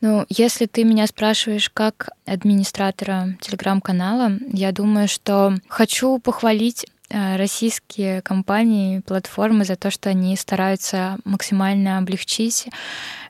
Ну, 0.00 0.26
если 0.28 0.66
ты 0.66 0.84
меня 0.84 1.06
спрашиваешь 1.06 1.70
как 1.70 2.10
администратора 2.24 3.36
телеграм-канала, 3.40 4.38
я 4.52 4.70
думаю, 4.70 5.08
что 5.08 5.54
хочу 5.68 6.18
похвалить 6.20 6.86
э, 7.08 7.36
российские 7.36 8.22
компании, 8.22 9.00
платформы 9.00 9.64
за 9.64 9.74
то, 9.74 9.90
что 9.90 10.10
они 10.10 10.36
стараются 10.36 11.18
максимально 11.24 11.98
облегчить 11.98 12.68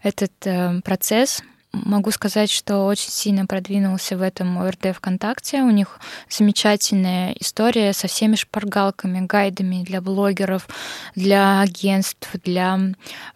этот 0.03 0.33
э, 0.45 0.81
процесс 0.83 1.43
Могу 1.73 2.11
сказать, 2.12 2.51
что 2.51 2.87
очень 2.87 3.11
сильно 3.11 3.45
продвинулся 3.47 4.16
в 4.16 4.23
этом 4.23 4.59
ОРД 4.59 4.97
ВКонтакте. 4.97 5.62
У 5.62 5.71
них 5.71 6.01
замечательная 6.31 7.33
история 7.39 7.93
со 7.93 8.09
всеми 8.09 8.37
шпаргалками, 8.37 9.27
гайдами 9.27 9.85
для 9.85 10.01
блогеров, 10.01 10.66
для 11.14 11.61
агентств, 11.61 12.31
для 12.43 12.79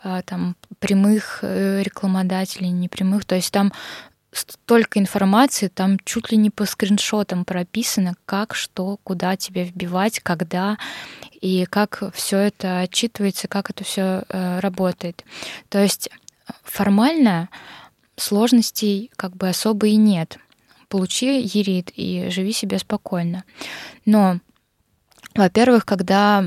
э, 0.02 0.22
там, 0.24 0.56
прямых 0.78 1.40
э, 1.42 1.82
рекламодателей, 1.82 2.70
непрямых. 2.70 3.26
То 3.26 3.34
есть 3.34 3.52
там 3.52 3.70
столько 4.32 4.98
информации, 4.98 5.68
там 5.68 5.98
чуть 6.04 6.30
ли 6.30 6.38
не 6.38 6.48
по 6.48 6.64
скриншотам 6.64 7.44
прописано, 7.44 8.14
как, 8.24 8.54
что, 8.54 8.98
куда 9.04 9.36
тебе 9.36 9.64
вбивать, 9.64 10.20
когда 10.20 10.78
и 11.42 11.66
как 11.66 12.02
все 12.14 12.38
это 12.38 12.80
отчитывается, 12.80 13.46
как 13.48 13.68
это 13.68 13.84
все 13.84 14.24
э, 14.28 14.60
работает. 14.60 15.24
То 15.68 15.82
есть 15.82 16.08
формально 16.64 17.48
сложностей 18.16 19.10
как 19.16 19.36
бы 19.36 19.48
особо 19.48 19.88
и 19.88 19.96
нет. 19.96 20.38
Получи 20.88 21.40
ерит 21.40 21.90
и 21.96 22.28
живи 22.30 22.52
себе 22.52 22.78
спокойно. 22.78 23.44
Но, 24.04 24.40
во-первых, 25.34 25.86
когда 25.86 26.44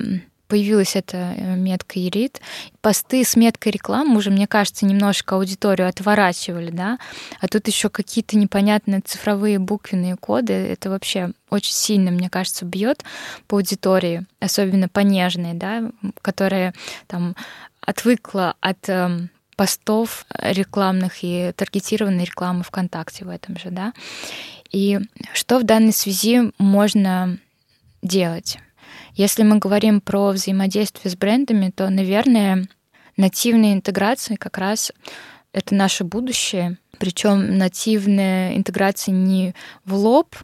появилась 0.48 0.96
эта 0.96 1.34
э, 1.36 1.56
метка 1.56 2.00
Ерит. 2.00 2.42
Посты 2.82 3.24
с 3.24 3.36
меткой 3.36 3.72
рекламы 3.72 4.18
уже, 4.18 4.30
мне 4.30 4.48
кажется, 4.48 4.86
немножко 4.86 5.36
аудиторию 5.36 5.88
отворачивали, 5.88 6.72
да, 6.72 7.00
а 7.40 7.48
тут 7.48 7.68
еще 7.68 7.90
какие-то 7.90 8.38
непонятные 8.38 9.02
цифровые 9.02 9.60
буквенные 9.60 10.16
коды. 10.16 10.54
Это 10.54 10.90
вообще 10.90 11.32
очень 11.50 11.74
сильно, 11.74 12.12
мне 12.12 12.30
кажется, 12.30 12.66
бьет 12.66 13.04
по 13.48 13.58
аудитории, 13.58 14.26
особенно 14.40 14.88
по 14.88 15.00
нежной, 15.00 15.54
да, 15.54 15.92
которая 16.22 16.74
там 17.08 17.36
отвыкла 17.82 18.56
от 18.62 18.90
эм, 18.90 19.30
постов 19.56 20.26
рекламных 20.40 21.24
и 21.24 21.52
таргетированной 21.56 22.26
рекламы 22.26 22.64
ВКонтакте 22.64 23.26
в 23.26 23.30
этом 23.30 23.58
же, 23.58 23.70
да. 23.70 23.94
И 24.72 25.00
что 25.34 25.60
в 25.60 25.64
данной 25.64 25.94
связи 25.94 26.52
можно 26.58 27.38
делать? 28.02 28.58
Если 29.14 29.44
мы 29.44 29.60
говорим 29.60 30.02
про 30.02 30.30
взаимодействие 30.30 31.12
с 31.12 31.16
брендами, 31.16 31.72
то, 31.72 31.90
наверное, 31.90 32.68
нативные 33.16 33.74
интеграции 33.74 34.36
как 34.36 34.58
раз 34.58 34.92
это 35.54 35.74
наше 35.74 36.04
будущее. 36.04 36.78
Причем 37.00 37.58
нативная 37.58 38.56
интеграция 38.56 39.14
не 39.14 39.54
в 39.86 39.96
лоб, 39.96 40.36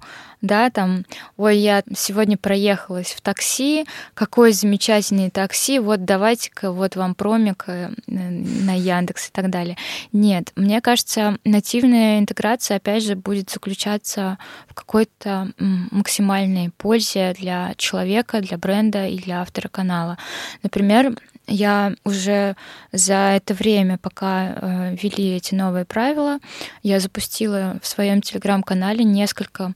да, 0.41 0.71
там, 0.71 1.05
ой, 1.37 1.57
я 1.57 1.83
сегодня 1.95 2.37
проехалась 2.37 3.11
в 3.11 3.21
такси, 3.21 3.85
какое 4.15 4.51
замечательное 4.51 5.29
такси, 5.29 5.77
вот 5.77 6.03
давайте-ка, 6.03 6.71
вот 6.71 6.95
вам 6.95 7.13
промик 7.13 7.65
э, 7.67 7.91
на 8.07 8.75
Яндекс 8.75 9.29
и 9.29 9.31
так 9.31 9.51
далее. 9.51 9.77
Нет, 10.11 10.51
мне 10.55 10.81
кажется, 10.81 11.37
нативная 11.45 12.19
интеграция, 12.19 12.77
опять 12.77 13.03
же, 13.03 13.15
будет 13.15 13.51
заключаться 13.51 14.39
в 14.67 14.73
какой-то 14.73 15.51
максимальной 15.59 16.71
пользе 16.71 17.35
для 17.37 17.73
человека, 17.77 18.41
для 18.41 18.57
бренда 18.57 19.07
и 19.07 19.17
для 19.17 19.41
автора 19.41 19.67
канала. 19.67 20.17
Например, 20.63 21.15
я 21.47 21.93
уже 22.03 22.55
за 22.91 23.33
это 23.35 23.53
время, 23.53 23.97
пока 23.97 24.47
э, 24.47 24.95
вели 24.95 25.35
эти 25.35 25.53
новые 25.55 25.85
правила, 25.85 26.39
я 26.83 26.99
запустила 26.99 27.77
в 27.81 27.87
своем 27.87 28.21
телеграм-канале 28.21 29.03
несколько 29.03 29.73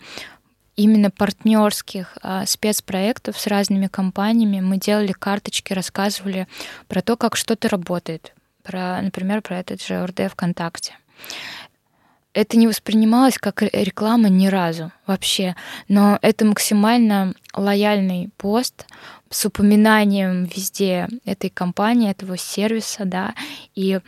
именно 0.75 1.09
партнерских 1.09 2.17
а, 2.21 2.45
спецпроектов 2.45 3.39
с 3.39 3.47
разными 3.47 3.87
компаниями. 3.87 4.59
Мы 4.59 4.77
делали 4.77 5.13
карточки, 5.13 5.73
рассказывали 5.73 6.47
про 6.87 7.01
то, 7.01 7.15
как 7.15 7.35
что-то 7.35 7.69
работает. 7.69 8.33
Про, 8.63 9.01
например, 9.01 9.41
про 9.41 9.59
этот 9.59 9.81
же 9.81 10.05
РД 10.05 10.31
ВКонтакте. 10.31 10.97
Это 12.33 12.57
не 12.57 12.67
воспринималось 12.67 13.37
как 13.37 13.61
реклама 13.61 14.27
ни 14.27 14.47
разу 14.47 14.91
вообще, 15.07 15.55
но 15.87 16.19
это 16.21 16.43
максимально 16.43 17.33
лояльный 17.53 18.29
пост 18.35 18.85
с 19.35 19.45
упоминанием 19.45 20.45
везде 20.45 21.09
этой 21.25 21.49
компании, 21.49 22.09
этого 22.09 22.37
сервиса, 22.37 23.03
да, 23.03 23.35
и 23.75 23.99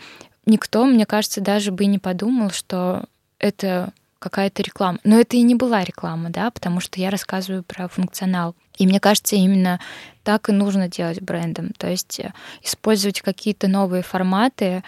никто, 0.45 0.86
мне 0.86 1.05
кажется, 1.05 1.41
даже 1.41 1.73
бы 1.73 1.86
не 1.86 1.99
подумал, 1.99 2.51
что 2.51 3.03
это 3.38 3.91
какая-то 4.19 4.63
реклама. 4.63 4.99
Но 5.03 5.19
это 5.19 5.36
и 5.36 5.41
не 5.41 5.53
была 5.53 5.84
реклама, 5.84 6.30
да, 6.30 6.49
потому 6.49 6.80
что 6.80 7.01
я 7.01 7.09
рассказываю 7.09 7.63
про 7.63 7.89
функционал. 7.89 8.55
И 8.78 8.88
мне 8.88 9.01
кажется, 9.01 9.36
именно 9.36 9.82
так 10.23 10.47
и 10.47 10.53
нужно 10.53 10.88
делать 10.88 11.21
брендом. 11.21 11.73
То 11.78 11.89
есть 11.89 12.21
э, 12.21 12.32
использовать 12.63 13.19
какие-то 13.19 13.67
новые 13.67 14.03
форматы 14.03 14.82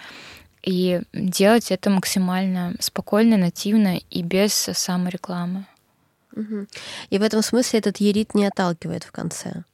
и 0.62 1.02
делать 1.12 1.70
это 1.70 1.90
максимально 1.90 2.76
спокойно, 2.80 3.36
нативно 3.36 3.98
и 3.98 4.22
без 4.22 4.54
саморекламы. 4.54 5.66
И 7.10 7.18
в 7.18 7.22
этом 7.22 7.42
смысле 7.42 7.80
этот 7.80 7.98
ерит 7.98 8.34
не 8.34 8.46
отталкивает 8.46 9.04
в 9.04 9.12
конце. 9.12 9.64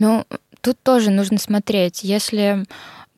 Ну, 0.00 0.26
тут 0.62 0.82
тоже 0.82 1.10
нужно 1.10 1.38
смотреть. 1.38 2.02
Если 2.02 2.64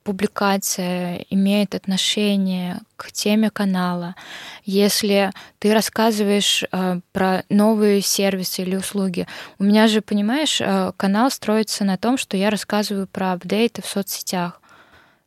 публикация 0.02 1.24
имеет 1.30 1.76
отношение 1.76 2.80
к 2.96 3.12
теме 3.12 3.50
канала, 3.50 4.16
если 4.64 5.30
ты 5.60 5.72
рассказываешь 5.72 6.64
э, 6.70 7.00
про 7.12 7.44
новые 7.48 8.00
сервисы 8.00 8.62
или 8.62 8.74
услуги. 8.74 9.28
У 9.60 9.64
меня 9.64 9.86
же, 9.86 10.00
понимаешь, 10.00 10.60
э, 10.60 10.90
канал 10.96 11.30
строится 11.30 11.84
на 11.84 11.96
том, 11.96 12.18
что 12.18 12.36
я 12.36 12.50
рассказываю 12.50 13.06
про 13.06 13.32
апдейты 13.32 13.80
в 13.80 13.86
соцсетях. 13.86 14.60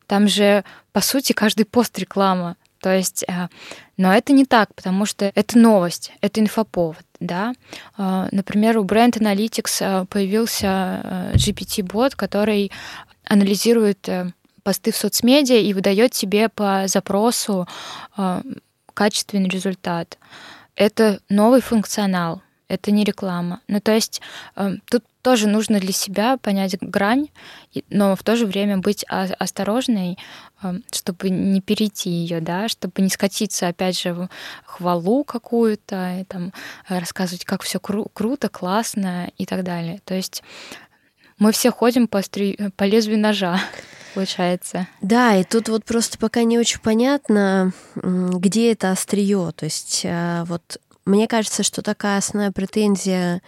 Там 0.07 0.27
же, 0.27 0.65
по 0.91 0.99
сути, 0.99 1.31
каждый 1.31 1.65
пост 1.65 1.97
реклама. 1.97 2.57
То 2.85 2.95
есть, 2.95 3.25
э, 3.27 3.47
но 3.97 4.13
это 4.13 4.31
не 4.31 4.45
так, 4.45 4.75
потому 4.75 5.07
что 5.07 5.31
это 5.33 5.57
новость, 5.57 6.13
это 6.21 6.39
инфоповод, 6.39 7.03
да. 7.19 7.55
Э, 7.97 8.27
например, 8.31 8.77
у 8.77 8.85
Brand 8.85 9.13
Analytics 9.13 9.77
э, 9.79 10.05
появился 10.05 11.31
GPT-бот, 11.33 12.13
который 12.13 12.71
анализирует 13.23 14.07
посты 14.61 14.91
в 14.91 14.97
соцмедиа 14.97 15.57
и 15.57 15.73
выдает 15.73 16.11
тебе 16.11 16.47
по 16.47 16.83
запросу 16.85 17.67
качественный 18.93 19.49
результат. 19.49 20.19
Это 20.75 21.19
новый 21.27 21.61
функционал, 21.61 22.43
это 22.67 22.91
не 22.91 23.03
реклама. 23.03 23.61
Ну, 23.67 23.79
то 23.79 23.93
есть 23.93 24.21
тут 24.91 25.03
тоже 25.25 25.47
нужно 25.47 25.79
для 25.79 25.91
себя 25.91 26.37
понять 26.37 26.77
грань, 26.79 27.29
но 27.89 28.15
в 28.15 28.21
то 28.21 28.35
же 28.35 28.45
время 28.45 28.77
быть 28.77 29.03
осторожной, 29.09 30.19
э, 30.61 30.73
чтобы 30.91 31.31
не 31.31 31.61
перейти 31.61 32.11
ее, 32.11 32.41
да, 32.41 32.69
чтобы 32.69 33.01
не 33.01 33.09
скатиться, 33.09 33.67
опять 33.67 33.99
же, 33.99 34.13
в 34.13 34.29
хвалу 34.65 35.23
какую-то, 35.23 36.19
и 36.19 36.25
там 36.25 36.53
рассказывать, 36.87 37.43
как 37.43 37.63
все 37.63 37.79
кру- 37.79 38.11
круто, 38.13 38.49
классно 38.49 39.31
и 39.39 39.47
так 39.47 39.63
далее. 39.63 39.99
То 40.05 40.13
есть 40.13 40.43
мы 41.39 41.51
все 41.51 41.71
ходим 41.71 42.07
по, 42.07 42.21
стри... 42.21 42.59
по 42.77 42.83
лезвию 42.83 43.17
ножа 43.17 43.59
получается. 44.13 44.87
Да, 45.01 45.35
и 45.35 45.43
тут 45.43 45.69
вот 45.69 45.85
просто 45.85 46.19
пока 46.19 46.43
не 46.43 46.59
очень 46.59 46.81
понятно, 46.81 47.73
где 47.95 48.73
это 48.73 48.91
острие. 48.91 49.51
То 49.55 49.65
есть 49.65 50.03
а, 50.05 50.45
вот 50.45 50.79
мне 51.03 51.27
кажется, 51.27 51.63
что 51.63 51.81
такая 51.81 52.19
основная 52.19 52.51
претензия 52.51 53.41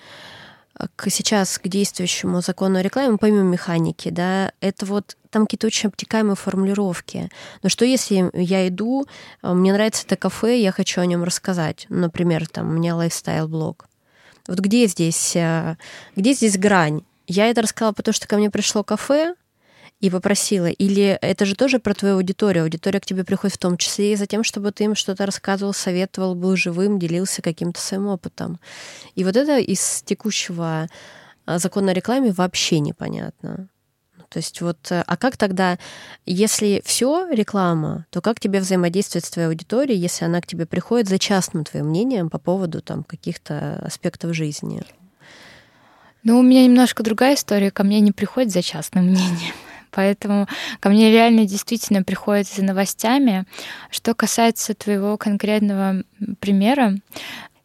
к 0.96 1.10
сейчас 1.10 1.58
к 1.58 1.68
действующему 1.68 2.42
закону 2.42 2.80
о 2.80 2.82
рекламе, 2.82 3.18
помимо 3.18 3.44
механики, 3.44 4.10
да, 4.10 4.52
это 4.62 4.86
вот 4.86 5.18
там 5.30 5.46
какие-то 5.46 5.68
очень 5.68 5.90
обтекаемые 5.90 6.36
формулировки. 6.36 7.30
Но 7.64 7.70
что 7.70 7.86
если 7.86 8.30
я 8.34 8.68
иду, 8.68 9.06
а, 9.42 9.54
мне 9.54 9.74
нравится 9.74 10.04
это 10.06 10.16
кафе, 10.16 10.62
я 10.62 10.72
хочу 10.72 11.02
о 11.02 11.06
нем 11.06 11.24
рассказать. 11.24 11.86
Например, 11.90 12.48
там 12.48 12.70
у 12.70 12.74
меня 12.74 12.96
лайфстайл-блог. 12.96 13.88
Вот 14.48 14.60
где 14.60 14.88
здесь, 14.88 15.36
а, 15.36 15.78
где 16.16 16.34
здесь 16.34 16.58
грань? 16.58 17.02
Я 17.28 17.48
это 17.48 17.62
рассказала, 17.62 17.94
потому 17.94 18.14
что 18.14 18.28
ко 18.28 18.38
мне 18.38 18.50
пришло 18.50 18.84
кафе, 18.84 19.36
и 20.00 20.10
попросила? 20.10 20.68
Или 20.68 21.18
это 21.22 21.46
же 21.46 21.56
тоже 21.56 21.80
про 21.80 21.94
твою 21.94 22.16
аудиторию? 22.16 22.64
Аудитория 22.64 23.00
к 23.00 23.06
тебе 23.06 23.24
приходит 23.24 23.56
в 23.56 23.60
том 23.60 23.78
числе 23.78 24.14
и 24.14 24.16
за 24.16 24.28
тем, 24.28 24.44
чтобы 24.44 24.72
ты 24.72 24.84
им 24.86 24.96
что-то 24.96 25.26
рассказывал, 25.26 25.74
советовал, 25.74 26.36
был 26.36 26.56
живым, 26.56 27.00
делился 27.00 27.42
каким-то 27.42 27.82
своим 27.82 28.08
опытом. 28.08 28.60
И 29.16 29.24
вот 29.24 29.36
это 29.36 29.58
из 29.58 30.04
текущего 30.04 30.88
а, 31.46 31.60
закона 31.60 31.92
о 31.92 31.94
рекламе 31.94 32.32
вообще 32.32 32.80
непонятно. 32.80 33.70
То 34.30 34.40
есть 34.40 34.60
вот, 34.62 34.78
а 34.92 35.18
как 35.18 35.38
тогда, 35.38 35.78
если 36.26 36.82
все 36.86 37.28
реклама, 37.32 38.06
то 38.10 38.22
как 38.22 38.42
тебе 38.42 38.60
взаимодействовать 38.60 39.26
с 39.26 39.30
твоей 39.30 39.48
аудиторией, 39.48 39.98
если 39.98 40.26
она 40.26 40.42
к 40.42 40.48
тебе 40.48 40.66
приходит 40.66 41.08
за 41.08 41.18
частным 41.18 41.64
твоим 41.64 41.88
мнением 41.88 42.30
по 42.30 42.38
поводу 42.38 42.82
там 42.82 43.04
каких-то 43.06 43.80
аспектов 43.82 44.36
жизни? 44.36 44.84
Ну, 46.24 46.40
у 46.40 46.42
меня 46.44 46.66
немножко 46.66 47.04
другая 47.04 47.36
история. 47.36 47.72
Ко 47.72 47.86
мне 47.86 48.02
не 48.02 48.12
приходит 48.12 48.52
за 48.52 48.62
частным 48.62 49.06
мнением. 49.06 49.54
Поэтому 49.98 50.48
ко 50.80 50.90
мне 50.90 51.12
реально 51.12 51.48
действительно 51.48 52.04
приходят 52.04 52.48
за 52.48 52.64
новостями. 52.64 53.46
Что 53.90 54.14
касается 54.14 54.76
твоего 54.76 55.18
конкретного 55.18 56.04
примера, 56.40 56.94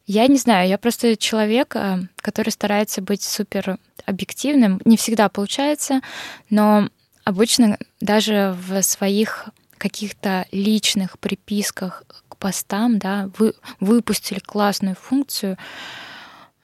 я 0.06 0.26
не 0.28 0.38
знаю, 0.38 0.66
я 0.66 0.78
просто 0.78 1.18
человек, 1.18 1.76
э, 1.76 1.98
который 2.16 2.48
старается 2.48 3.02
быть 3.02 3.22
супер 3.22 3.76
объективным. 4.06 4.80
Не 4.86 4.96
всегда 4.96 5.28
получается, 5.28 6.00
но 6.48 6.88
обычно 7.24 7.76
даже 8.00 8.56
в 8.66 8.80
своих 8.80 9.50
каких-то 9.76 10.46
личных 10.52 11.18
приписках 11.18 12.04
к 12.30 12.38
постам, 12.38 12.98
да, 12.98 13.28
вы 13.36 13.52
выпустили 13.78 14.38
классную 14.38 14.96
функцию, 14.96 15.58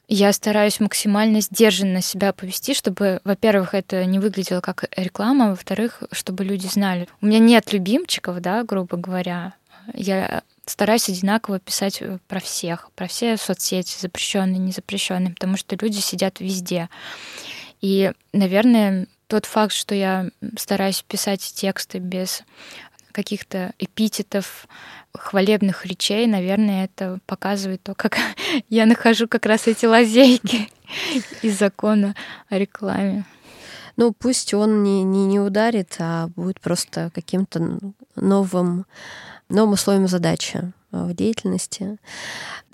я 0.08 0.32
стараюсь 0.32 0.80
максимально 0.80 1.42
сдержанно 1.42 2.00
себя 2.00 2.32
повести, 2.32 2.72
чтобы, 2.72 3.20
во-первых, 3.24 3.74
это 3.74 4.04
не 4.06 4.18
выглядело 4.18 4.62
как 4.62 4.84
реклама, 4.96 5.46
а 5.46 5.50
во-вторых, 5.50 6.02
чтобы 6.12 6.44
люди 6.44 6.66
знали. 6.66 7.08
У 7.20 7.26
меня 7.26 7.38
нет 7.38 7.72
любимчиков, 7.72 8.40
да, 8.40 8.64
грубо 8.64 8.96
говоря. 8.96 9.54
Я 9.92 10.42
стараюсь 10.64 11.08
одинаково 11.08 11.60
писать 11.60 12.00
э, 12.00 12.18
про 12.26 12.40
всех, 12.40 12.90
про 12.94 13.06
все 13.06 13.36
соцсети, 13.36 13.96
запрещенные, 14.00 14.58
незапрещенные, 14.58 15.34
потому 15.34 15.56
что 15.56 15.76
люди 15.76 15.98
сидят 15.98 16.40
везде. 16.40 16.88
И, 17.80 18.12
наверное, 18.32 19.06
тот 19.26 19.44
факт, 19.44 19.72
что 19.74 19.94
я 19.94 20.30
стараюсь 20.56 21.02
писать 21.02 21.40
тексты 21.40 21.98
без 21.98 22.44
каких-то 23.12 23.72
эпитетов, 23.78 24.68
хвалебных 25.18 25.86
речей, 25.86 26.26
наверное, 26.26 26.84
это 26.84 27.18
показывает 27.26 27.82
то, 27.82 27.94
как 27.94 28.18
я 28.68 28.86
нахожу 28.86 29.28
как 29.28 29.46
раз 29.46 29.66
эти 29.66 29.86
лазейки 29.86 30.68
из 31.42 31.58
закона 31.58 32.14
о 32.48 32.58
рекламе. 32.58 33.24
Ну, 33.96 34.12
пусть 34.12 34.54
он 34.54 34.82
не, 34.84 35.02
не, 35.02 35.26
не 35.26 35.40
ударит, 35.40 35.96
а 35.98 36.28
будет 36.28 36.60
просто 36.60 37.10
каким-то 37.14 37.80
новым, 38.14 38.86
новым 39.48 39.72
условием 39.72 40.06
задачи 40.06 40.72
в 40.90 41.14
деятельности 41.14 41.98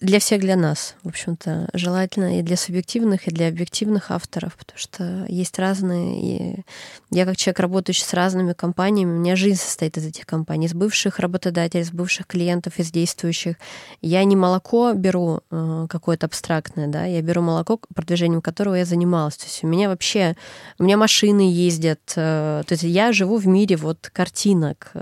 для 0.00 0.18
всех, 0.18 0.40
для 0.40 0.56
нас, 0.56 0.96
в 1.02 1.08
общем-то, 1.08 1.68
желательно 1.72 2.38
и 2.38 2.42
для 2.42 2.56
субъективных, 2.56 3.26
и 3.26 3.30
для 3.30 3.48
объективных 3.48 4.10
авторов, 4.10 4.56
потому 4.56 4.78
что 4.78 5.24
есть 5.28 5.58
разные. 5.58 6.20
И 6.22 6.64
я 7.10 7.24
как 7.24 7.36
человек, 7.36 7.60
работающий 7.60 8.04
с 8.04 8.12
разными 8.12 8.52
компаниями, 8.52 9.12
у 9.12 9.20
меня 9.20 9.34
жизнь 9.34 9.60
состоит 9.60 9.96
из 9.96 10.06
этих 10.06 10.26
компаний, 10.26 10.66
из 10.66 10.74
бывших 10.74 11.18
работодателей, 11.18 11.82
из 11.82 11.90
бывших 11.90 12.26
клиентов, 12.26 12.78
из 12.78 12.90
действующих. 12.90 13.56
Я 14.02 14.22
не 14.24 14.36
молоко 14.36 14.92
беру 14.92 15.40
э, 15.50 15.86
какое-то 15.88 16.26
абстрактное, 16.26 16.86
да, 16.88 17.06
я 17.06 17.22
беру 17.22 17.42
молоко, 17.42 17.80
продвижением 17.94 18.42
которого 18.42 18.74
я 18.74 18.84
занималась. 18.84 19.36
То 19.36 19.46
есть 19.46 19.64
у 19.64 19.66
меня 19.66 19.88
вообще, 19.88 20.36
у 20.78 20.84
меня 20.84 20.96
машины 20.96 21.50
ездят, 21.50 22.00
э, 22.16 22.62
то 22.66 22.72
есть 22.72 22.82
я 22.82 23.12
живу 23.12 23.38
в 23.38 23.46
мире 23.46 23.76
вот 23.76 24.10
картинок. 24.12 24.92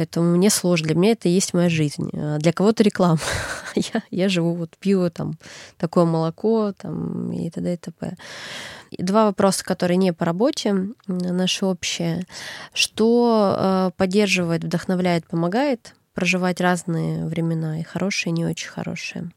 Поэтому 0.00 0.34
мне 0.34 0.48
сложно. 0.48 0.86
Для 0.86 0.96
меня 0.96 1.12
это 1.12 1.28
и 1.28 1.32
есть 1.32 1.52
моя 1.52 1.68
жизнь. 1.68 2.08
А 2.14 2.38
для 2.38 2.54
кого-то 2.54 2.82
реклама. 2.82 3.20
я, 3.74 4.02
я 4.10 4.28
живу, 4.30 4.54
вот 4.54 4.70
пью 4.78 5.10
там 5.10 5.34
такое 5.76 6.06
молоко 6.06 6.72
там, 6.72 7.30
и 7.32 7.50
т.д. 7.50 7.74
и 7.74 7.76
т.п. 7.76 8.16
Два 8.96 9.26
вопроса, 9.26 9.62
которые 9.62 9.98
не 9.98 10.14
по 10.14 10.24
работе, 10.24 10.74
наши 11.06 11.66
общие. 11.66 12.24
Что 12.72 13.54
э, 13.58 13.90
поддерживает, 13.98 14.64
вдохновляет, 14.64 15.26
помогает 15.26 15.94
проживать 16.14 16.62
разные 16.62 17.26
времена, 17.26 17.80
и 17.80 17.82
хорошие, 17.82 18.30
и 18.30 18.34
не 18.34 18.46
очень 18.46 18.70
хорошие? 18.70 19.30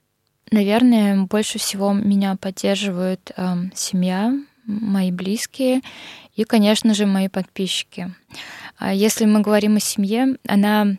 Наверное, 0.49 1.23
больше 1.23 1.59
всего 1.59 1.91
меня 1.91 2.37
поддерживает 2.37 3.33
э, 3.35 3.55
семья, 3.75 4.33
мои 4.65 5.11
близкие 5.11 5.81
и, 6.35 6.45
конечно 6.45 6.93
же, 6.93 7.05
мои 7.05 7.27
подписчики. 7.27 8.15
А 8.83 8.93
если 8.93 9.23
мы 9.23 9.39
говорим 9.39 9.77
о 9.77 9.79
семье, 9.79 10.35
она 10.45 10.97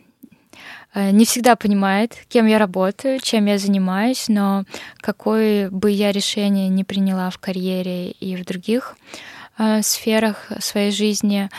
э, 0.95 1.11
не 1.11 1.23
всегда 1.23 1.55
понимает, 1.55 2.17
кем 2.29 2.47
я 2.47 2.57
работаю, 2.57 3.19
чем 3.21 3.45
я 3.45 3.59
занимаюсь, 3.59 4.27
но 4.27 4.63
какое 4.97 5.69
бы 5.69 5.91
я 5.91 6.11
решение 6.11 6.67
не 6.67 6.83
приняла 6.83 7.29
в 7.29 7.37
карьере 7.37 8.09
и 8.09 8.35
в 8.37 8.43
других 8.43 8.97
э, 9.59 9.83
сферах 9.83 10.51
своей 10.57 10.89
жизни, 10.89 11.51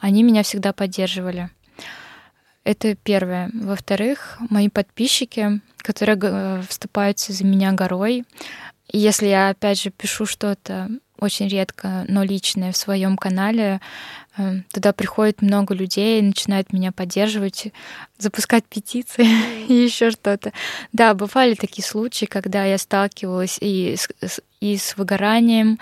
они 0.00 0.22
меня 0.22 0.44
всегда 0.44 0.72
поддерживали. 0.72 1.50
Это 2.64 2.96
первое. 2.96 3.50
Во-вторых, 3.52 4.38
мои 4.48 4.70
подписчики, 4.70 5.60
которые 5.76 6.18
э, 6.22 6.62
вступаются 6.66 7.34
за 7.34 7.44
меня 7.44 7.72
горой. 7.72 8.24
Если 8.90 9.26
я, 9.26 9.50
опять 9.50 9.82
же, 9.82 9.90
пишу 9.90 10.24
что-то 10.24 10.88
очень 11.18 11.48
редко, 11.48 12.04
но 12.08 12.22
личное 12.22 12.72
в 12.72 12.76
своем 12.76 13.16
канале, 13.16 13.80
туда 14.72 14.92
приходит 14.92 15.42
много 15.42 15.74
людей, 15.74 16.20
начинают 16.22 16.72
меня 16.72 16.92
поддерживать, 16.92 17.72
запускать 18.18 18.64
петиции 18.64 19.26
и 19.68 19.74
еще 19.74 20.10
что-то. 20.10 20.52
Да, 20.92 21.14
бывали 21.14 21.54
такие 21.54 21.84
случаи, 21.84 22.26
когда 22.26 22.64
я 22.64 22.78
сталкивалась 22.78 23.58
и 23.60 23.96
с, 23.96 24.40
и 24.60 24.76
с 24.76 24.96
выгоранием, 24.96 25.78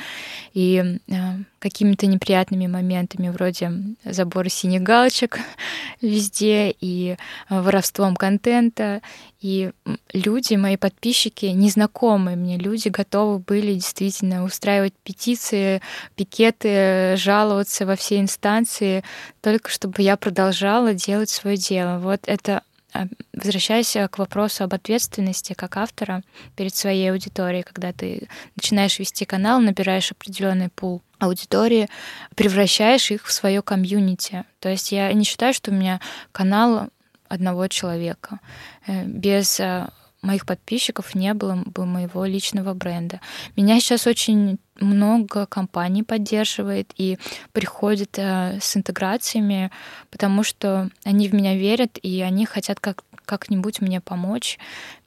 и 0.52 0.98
э, 1.08 1.14
какими-то 1.60 2.06
неприятными 2.06 2.66
моментами, 2.66 3.28
вроде 3.28 3.72
забора 4.04 4.48
синих 4.48 4.82
галочек 4.82 5.38
везде, 6.00 6.70
и 6.80 7.16
э, 7.48 7.60
воровством 7.60 8.16
контента. 8.16 9.00
И 9.40 9.72
люди, 10.12 10.54
мои 10.54 10.76
подписчики, 10.76 11.46
незнакомые 11.46 12.36
мне 12.36 12.56
люди, 12.56 12.88
готовы 12.88 13.38
были 13.38 13.74
действительно 13.74 14.42
устраивать 14.42 14.94
петиции, 15.02 15.82
пикеты, 16.16 17.14
жаловаться 17.16 17.84
во 17.84 17.94
все 17.94 18.20
инстанции 18.20 19.04
только 19.44 19.68
чтобы 19.68 20.00
я 20.00 20.16
продолжала 20.16 20.94
делать 20.94 21.28
свое 21.28 21.58
дело. 21.58 21.98
Вот 21.98 22.23
это 22.26 22.62
а, 22.92 23.06
возвращаясь 23.32 23.96
к 24.10 24.18
вопросу 24.18 24.62
об 24.62 24.72
ответственности 24.72 25.52
как 25.52 25.76
автора 25.76 26.22
перед 26.54 26.74
своей 26.76 27.10
аудиторией, 27.10 27.64
когда 27.64 27.92
ты 27.92 28.28
начинаешь 28.54 29.00
вести 29.00 29.24
канал, 29.24 29.60
набираешь 29.60 30.12
определенный 30.12 30.68
пул 30.68 31.02
аудитории, 31.18 31.88
превращаешь 32.36 33.10
их 33.10 33.26
в 33.26 33.32
свое 33.32 33.62
комьюнити. 33.62 34.44
То 34.60 34.68
есть 34.68 34.92
я 34.92 35.12
не 35.12 35.24
считаю, 35.24 35.52
что 35.54 35.72
у 35.72 35.74
меня 35.74 36.00
канал 36.30 36.88
одного 37.28 37.66
человека. 37.68 38.38
Э, 38.86 39.04
без 39.04 39.58
э, 39.58 39.88
моих 40.24 40.46
подписчиков 40.46 41.14
не 41.14 41.34
было 41.34 41.62
бы 41.66 41.86
моего 41.86 42.24
личного 42.24 42.74
бренда. 42.74 43.20
Меня 43.56 43.78
сейчас 43.80 44.06
очень 44.06 44.58
много 44.80 45.46
компаний 45.46 46.02
поддерживает 46.02 46.92
и 46.96 47.18
приходит 47.52 48.18
э, 48.18 48.58
с 48.60 48.76
интеграциями, 48.76 49.70
потому 50.10 50.42
что 50.42 50.90
они 51.04 51.28
в 51.28 51.34
меня 51.34 51.54
верят 51.54 51.98
и 52.02 52.20
они 52.22 52.46
хотят 52.46 52.80
как 52.80 53.04
как-нибудь 53.24 53.80
мне 53.80 54.02
помочь, 54.02 54.58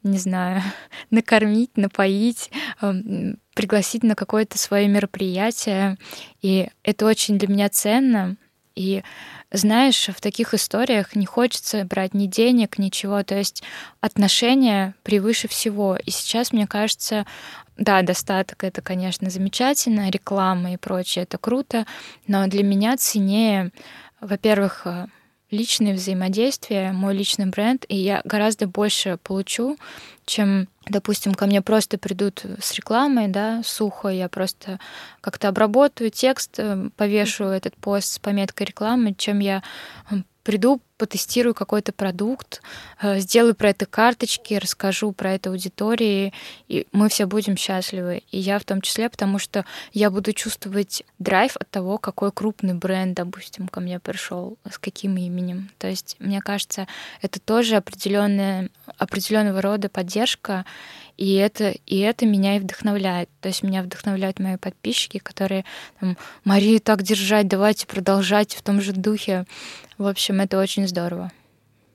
не 0.02 0.18
знаю, 0.18 0.64
накормить, 1.12 1.78
напоить, 1.78 2.50
э, 2.82 2.94
пригласить 3.54 4.04
на 4.04 4.16
какое-то 4.16 4.58
свое 4.58 4.88
мероприятие. 4.88 5.98
И 6.42 6.70
это 6.84 7.06
очень 7.06 7.38
для 7.38 7.48
меня 7.48 7.70
ценно. 7.70 8.38
И 8.78 9.04
знаешь, 9.52 10.08
в 10.08 10.22
таких 10.22 10.54
историях 10.54 11.16
не 11.16 11.26
хочется 11.26 11.84
брать 11.84 12.14
ни 12.14 12.28
денег, 12.28 12.78
ничего. 12.78 13.24
То 13.24 13.36
есть 13.36 13.64
отношения 14.02 14.94
превыше 15.04 15.48
всего. 15.48 15.96
И 15.96 16.12
сейчас, 16.12 16.54
мне 16.54 16.68
кажется, 16.68 17.26
да, 17.78 18.02
достаток 18.04 18.64
это, 18.64 18.82
конечно, 18.82 19.30
замечательно, 19.30 20.10
реклама 20.10 20.74
и 20.74 20.78
прочее 20.78 21.24
это 21.24 21.38
круто, 21.38 21.86
но 22.28 22.48
для 22.48 22.64
меня 22.64 22.98
ценнее, 22.98 23.72
во-первых, 24.20 24.82
э, 24.86 25.08
личные 25.52 25.94
взаимодействия, 25.94 26.92
мой 26.92 27.16
личный 27.16 27.46
бренд, 27.46 27.86
и 27.88 27.96
я 27.96 28.22
гораздо 28.26 28.68
больше 28.68 29.18
получу, 29.24 29.78
чем, 30.26 30.68
допустим, 30.86 31.34
ко 31.34 31.46
мне 31.46 31.62
просто 31.62 31.98
придут 31.98 32.44
с 32.60 32.74
рекламой, 32.74 33.28
да, 33.28 33.62
сухо, 33.64 34.10
я 34.10 34.28
просто 34.28 34.80
как-то 35.22 35.48
обработаю 35.48 36.10
текст, 36.10 36.56
э, 36.58 36.90
повешу 36.98 37.46
этот 37.46 37.76
пост 37.78 38.14
с 38.14 38.20
пометкой 38.20 38.68
рекламы, 38.68 39.14
чем 39.18 39.40
я 39.40 39.64
приду, 40.44 40.82
потестирую 40.98 41.54
какой-то 41.54 41.92
продукт, 41.92 42.62
э, 43.02 43.20
сделаю 43.20 43.56
про 43.56 43.70
это 43.70 43.86
карточки, 43.86 44.56
расскажу 44.56 45.12
про 45.12 45.34
это 45.34 45.50
аудитории, 45.50 46.34
и 46.68 46.88
мы 46.92 47.10
все 47.10 47.26
будем 47.26 47.56
счастливы. 47.56 48.24
И 48.32 48.40
я 48.40 48.60
в 48.60 48.66
том 48.66 48.82
числе, 48.82 49.10
потому 49.10 49.40
что 49.40 49.66
я 49.94 50.10
буду 50.10 50.34
чувствовать 50.34 51.04
драйв 51.20 51.56
от 51.58 51.70
того, 51.70 51.98
какой 51.98 52.32
крупный 52.32 52.74
бренд, 52.74 53.16
допустим, 53.16 53.68
ко 53.68 53.80
мне 53.80 54.00
пришел, 54.00 54.58
с 54.70 54.78
каким 54.78 55.18
именем. 55.18 55.70
То 55.78 55.88
есть, 55.88 56.16
мне 56.20 56.42
кажется, 56.42 56.88
это 57.22 57.40
тоже 57.40 57.76
определенная, 57.76 58.70
определенного 58.98 59.62
рода 59.62 59.90
поддержка, 59.90 60.66
и 61.18 61.34
это, 61.34 61.74
и 61.88 61.98
это 61.98 62.26
меня 62.26 62.58
и 62.58 62.60
вдохновляет. 62.60 63.30
То 63.42 63.50
есть 63.50 63.64
меня 63.64 63.82
вдохновляют 63.82 64.40
мои 64.40 64.58
подписчики, 64.58 65.18
которые 65.18 65.66
там, 66.00 66.16
Марию 66.44 66.80
так 66.80 67.02
держать, 67.02 67.48
давайте 67.48 67.88
продолжать 67.88 68.54
в 68.54 68.62
том 68.62 68.82
же 68.82 68.94
духе. 68.94 69.46
В 69.98 70.06
общем, 70.06 70.40
это 70.42 70.60
очень 70.60 70.86
здорово. 70.88 71.32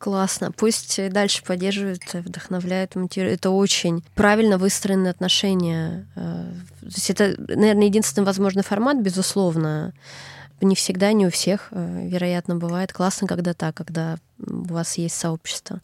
Классно. 0.03 0.51
Пусть 0.51 1.11
дальше 1.11 1.45
поддерживают, 1.45 2.03
вдохновляют, 2.13 2.97
мотивируют. 2.97 3.39
Это 3.39 3.51
очень 3.51 4.03
правильно 4.17 4.59
выстроенные 4.59 5.13
отношения. 5.13 6.09
Э, 6.17 6.53
то 6.81 6.87
есть 6.87 7.09
это, 7.09 7.37
наверное, 7.39 7.85
единственный 7.85 8.25
возможный 8.25 8.65
формат, 8.65 9.01
безусловно. 9.01 9.95
Не 10.61 10.75
всегда, 10.75 11.13
не 11.13 11.29
у 11.29 11.31
всех, 11.31 11.69
э, 11.71 12.09
вероятно, 12.09 12.57
бывает. 12.57 12.93
Классно, 12.93 13.29
когда 13.29 13.55
так, 13.55 13.77
когда 13.77 14.17
у 14.45 14.73
вас 14.73 14.99
есть 14.99 15.15
сообщество. 15.15 15.81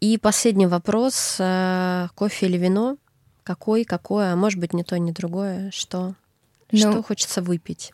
И 0.00 0.18
последний 0.18 0.66
вопрос. 0.66 1.36
Э, 1.38 2.08
кофе 2.16 2.46
или 2.46 2.58
вино? 2.58 2.96
Какой, 3.44 3.84
какое? 3.84 4.32
А 4.32 4.36
может 4.36 4.58
быть, 4.58 4.72
не 4.74 4.82
то, 4.82 4.98
не 4.98 5.12
другое? 5.12 5.70
Что? 5.70 6.16
Ну, 6.72 6.78
что 6.78 7.02
хочется 7.04 7.40
выпить? 7.40 7.92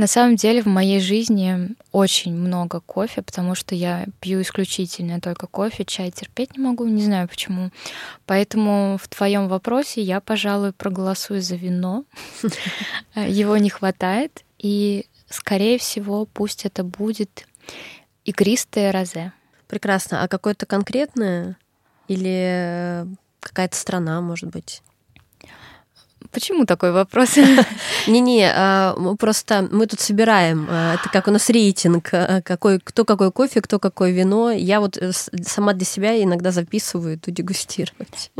На 0.00 0.06
самом 0.06 0.36
деле 0.36 0.62
в 0.62 0.66
моей 0.66 0.98
жизни 0.98 1.76
очень 1.92 2.34
много 2.34 2.80
кофе, 2.80 3.20
потому 3.20 3.54
что 3.54 3.74
я 3.74 4.06
пью 4.20 4.40
исключительно 4.40 5.20
только 5.20 5.46
кофе, 5.46 5.84
чай 5.84 6.10
терпеть 6.10 6.56
не 6.56 6.64
могу, 6.64 6.86
не 6.86 7.02
знаю 7.02 7.28
почему. 7.28 7.70
Поэтому 8.24 8.96
в 8.98 9.06
твоем 9.08 9.46
вопросе 9.46 10.00
я, 10.00 10.22
пожалуй, 10.22 10.72
проголосую 10.72 11.42
за 11.42 11.56
вино. 11.56 12.04
Его 13.14 13.58
не 13.58 13.68
хватает, 13.68 14.42
и, 14.58 15.04
скорее 15.28 15.76
всего, 15.76 16.24
пусть 16.24 16.64
это 16.64 16.82
будет 16.82 17.46
игристое 18.24 18.92
розе. 18.92 19.34
Прекрасно. 19.68 20.22
А 20.22 20.28
какое-то 20.28 20.64
конкретное 20.64 21.58
или 22.08 23.06
какая-то 23.40 23.76
страна, 23.76 24.22
может 24.22 24.48
быть? 24.48 24.82
Почему 26.32 26.64
такой 26.64 26.92
вопрос? 26.92 27.36
Не-не, 28.06 28.52
а, 28.54 28.96
просто 29.18 29.68
мы 29.70 29.86
тут 29.86 30.00
собираем, 30.00 30.66
а, 30.70 30.94
это 30.94 31.08
как 31.10 31.28
у 31.28 31.30
нас 31.30 31.50
рейтинг, 31.50 32.10
а, 32.12 32.40
какой, 32.42 32.78
кто 32.78 33.04
какой 33.04 33.32
кофе, 33.32 33.60
кто 33.60 33.78
какое 33.78 34.12
вино. 34.12 34.50
Я 34.50 34.80
вот 34.80 34.96
э, 34.96 35.12
сама 35.12 35.72
для 35.72 35.84
себя 35.84 36.22
иногда 36.22 36.50
записываю, 36.52 37.14
иду 37.16 37.30
дегустировать. 37.30 38.30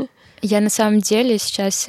Я 0.41 0.59
на 0.59 0.69
самом 0.69 1.01
деле 1.01 1.37
сейчас 1.37 1.87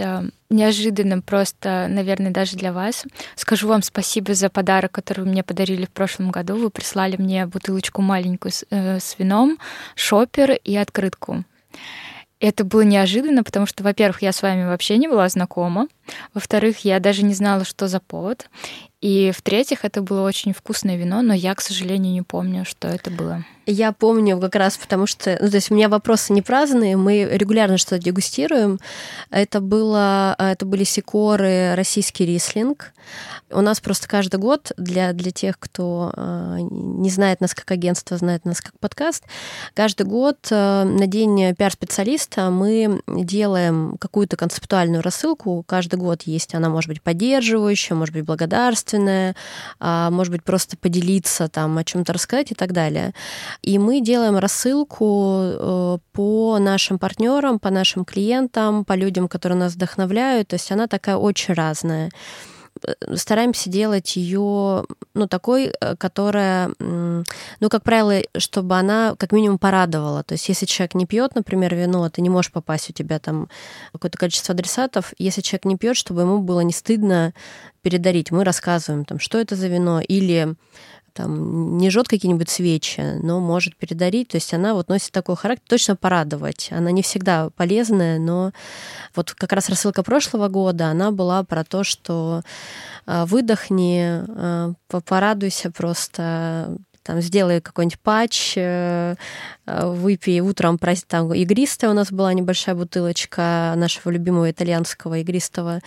неожиданно 0.52 1.20
просто, 1.20 1.86
наверное, 1.88 2.30
даже 2.30 2.56
для 2.56 2.72
вас. 2.72 3.04
Скажу 3.34 3.66
вам 3.68 3.82
спасибо 3.82 4.34
за 4.34 4.50
подарок, 4.50 4.92
который 4.92 5.24
вы 5.24 5.30
мне 5.30 5.42
подарили 5.42 5.86
в 5.86 5.90
прошлом 5.90 6.30
году. 6.30 6.56
Вы 6.56 6.70
прислали 6.70 7.16
мне 7.16 7.46
бутылочку 7.46 8.02
маленькую 8.02 8.52
с, 8.52 8.64
э, 8.70 9.00
с 9.00 9.18
вином, 9.18 9.58
шопер 9.96 10.52
и 10.52 10.76
открытку. 10.76 11.44
Это 12.42 12.64
было 12.64 12.80
неожиданно, 12.80 13.44
потому 13.44 13.66
что, 13.66 13.84
во-первых, 13.84 14.20
я 14.20 14.32
с 14.32 14.42
вами 14.42 14.64
вообще 14.64 14.98
не 14.98 15.06
была 15.06 15.28
знакома. 15.28 15.86
Во-вторых, 16.34 16.80
я 16.80 16.98
даже 16.98 17.22
не 17.22 17.34
знала, 17.34 17.64
что 17.64 17.86
за 17.86 18.00
повод. 18.00 18.50
И 19.00 19.30
в-третьих, 19.30 19.84
это 19.84 20.02
было 20.02 20.26
очень 20.26 20.52
вкусное 20.52 20.96
вино, 20.96 21.22
но 21.22 21.34
я, 21.34 21.54
к 21.54 21.60
сожалению, 21.60 22.12
не 22.12 22.22
помню, 22.22 22.64
что 22.64 22.88
это 22.88 23.12
было. 23.12 23.44
Я 23.66 23.92
помню 23.92 24.40
как 24.40 24.56
раз 24.56 24.76
потому, 24.76 25.06
что... 25.06 25.38
Ну, 25.40 25.48
то 25.48 25.56
есть 25.56 25.70
у 25.70 25.74
меня 25.74 25.88
вопросы 25.88 26.32
не 26.32 26.42
праздные, 26.42 26.96
мы 26.96 27.28
регулярно 27.30 27.78
что-то 27.78 28.00
дегустируем. 28.00 28.80
Это, 29.30 29.60
было, 29.60 30.34
это 30.38 30.66
были 30.66 30.82
секоры 30.84 31.74
российский 31.76 32.26
рислинг. 32.26 32.92
У 33.50 33.60
нас 33.60 33.80
просто 33.80 34.08
каждый 34.08 34.40
год, 34.40 34.72
для, 34.76 35.12
для 35.12 35.30
тех, 35.30 35.58
кто 35.58 36.12
э, 36.16 36.58
не 36.60 37.10
знает 37.10 37.40
нас 37.40 37.54
как 37.54 37.70
агентство, 37.70 38.16
знает 38.16 38.44
нас 38.44 38.60
как 38.60 38.78
подкаст, 38.78 39.24
каждый 39.74 40.06
год 40.06 40.38
э, 40.50 40.84
на 40.84 41.06
день 41.06 41.54
пиар-специалиста 41.54 42.50
мы 42.50 43.02
делаем 43.06 43.96
какую-то 44.00 44.36
концептуальную 44.36 45.02
рассылку. 45.02 45.62
Каждый 45.66 45.96
год 45.96 46.22
есть, 46.22 46.54
она 46.54 46.68
может 46.70 46.88
быть 46.88 47.02
поддерживающая, 47.02 47.94
может 47.94 48.14
быть 48.14 48.24
благодарственная, 48.24 49.36
может 49.78 50.32
быть 50.32 50.42
просто 50.42 50.76
поделиться, 50.76 51.48
там, 51.48 51.76
о 51.78 51.84
чем-то 51.84 52.12
рассказать 52.12 52.52
и 52.52 52.54
так 52.54 52.72
далее. 52.72 53.12
И 53.60 53.78
мы 53.78 54.00
делаем 54.00 54.36
рассылку 54.36 55.40
э, 55.42 55.98
по 56.12 56.58
нашим 56.58 56.98
партнерам, 56.98 57.58
по 57.58 57.70
нашим 57.70 58.04
клиентам, 58.04 58.84
по 58.84 58.94
людям, 58.94 59.28
которые 59.28 59.58
нас 59.58 59.74
вдохновляют. 59.74 60.48
То 60.48 60.54
есть 60.54 60.72
она 60.72 60.86
такая 60.86 61.16
очень 61.16 61.54
разная 61.54 62.10
э, 62.86 63.16
стараемся 63.16 63.70
делать 63.70 64.16
ее, 64.16 64.84
ну, 65.14 65.28
такой, 65.28 65.72
э, 65.80 65.96
которая, 65.96 66.70
ну, 66.78 67.68
как 67.70 67.82
правило, 67.82 68.22
чтобы 68.38 68.76
она 68.76 69.14
как 69.18 69.32
минимум 69.32 69.58
порадовала. 69.58 70.22
То 70.22 70.32
есть, 70.32 70.48
если 70.48 70.66
человек 70.66 70.94
не 70.94 71.06
пьет, 71.06 71.34
например, 71.34 71.74
вино, 71.74 72.08
ты 72.08 72.22
не 72.22 72.30
можешь 72.30 72.52
попасть, 72.52 72.90
у 72.90 72.92
тебя 72.92 73.18
там 73.18 73.48
какое-то 73.92 74.18
количество 74.18 74.54
адресатов. 74.54 75.12
Если 75.18 75.42
человек 75.42 75.66
не 75.66 75.76
пьет, 75.76 75.96
чтобы 75.96 76.22
ему 76.22 76.38
было 76.38 76.60
не 76.60 76.72
стыдно 76.72 77.34
передарить. 77.82 78.30
Мы 78.30 78.44
рассказываем, 78.44 79.04
там, 79.04 79.18
что 79.18 79.38
это 79.38 79.56
за 79.56 79.68
вино, 79.68 80.00
или 80.00 80.54
там 81.12 81.78
не 81.78 81.90
жжет 81.90 82.08
какие-нибудь 82.08 82.48
свечи, 82.48 83.18
но 83.22 83.40
может 83.40 83.76
передарить. 83.76 84.28
То 84.28 84.36
есть 84.36 84.52
она 84.54 84.74
вот 84.74 84.88
носит 84.88 85.12
такой 85.12 85.36
характер, 85.36 85.64
точно 85.68 85.96
порадовать. 85.96 86.68
Она 86.70 86.90
не 86.90 87.02
всегда 87.02 87.50
полезная, 87.50 88.18
но 88.18 88.52
вот 89.14 89.32
как 89.32 89.52
раз 89.52 89.68
рассылка 89.68 90.02
прошлого 90.02 90.48
года, 90.48 90.86
она 90.86 91.10
была 91.10 91.44
про 91.44 91.64
то, 91.64 91.84
что 91.84 92.42
а, 93.06 93.26
выдохни, 93.26 94.22
а, 94.28 94.72
порадуйся 95.06 95.70
просто, 95.70 96.76
там, 97.02 97.20
сделай 97.20 97.60
какой-нибудь 97.60 97.98
патч, 97.98 98.54
э, 98.56 99.16
выпей 99.66 100.40
утром, 100.40 100.78
там, 101.08 101.34
игристая 101.34 101.90
у 101.90 101.94
нас 101.94 102.12
была 102.12 102.32
небольшая 102.32 102.76
бутылочка 102.76 103.74
нашего 103.76 104.12
любимого 104.12 104.50
итальянского 104.50 105.18
игристого 105.18 105.80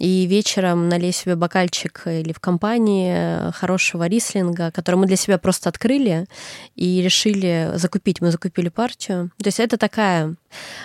и 0.00 0.26
вечером 0.26 0.88
налей 0.88 1.12
себе 1.12 1.36
бокальчик 1.36 2.02
или 2.06 2.32
в 2.32 2.40
компании 2.40 3.52
хорошего 3.52 4.08
рислинга, 4.08 4.70
который 4.70 4.96
мы 4.96 5.06
для 5.06 5.16
себя 5.16 5.36
просто 5.36 5.68
открыли 5.68 6.26
и 6.74 7.02
решили 7.02 7.72
закупить. 7.74 8.22
Мы 8.22 8.30
закупили 8.30 8.70
партию. 8.70 9.30
То 9.38 9.48
есть 9.48 9.60
это 9.60 9.76
такая... 9.76 10.34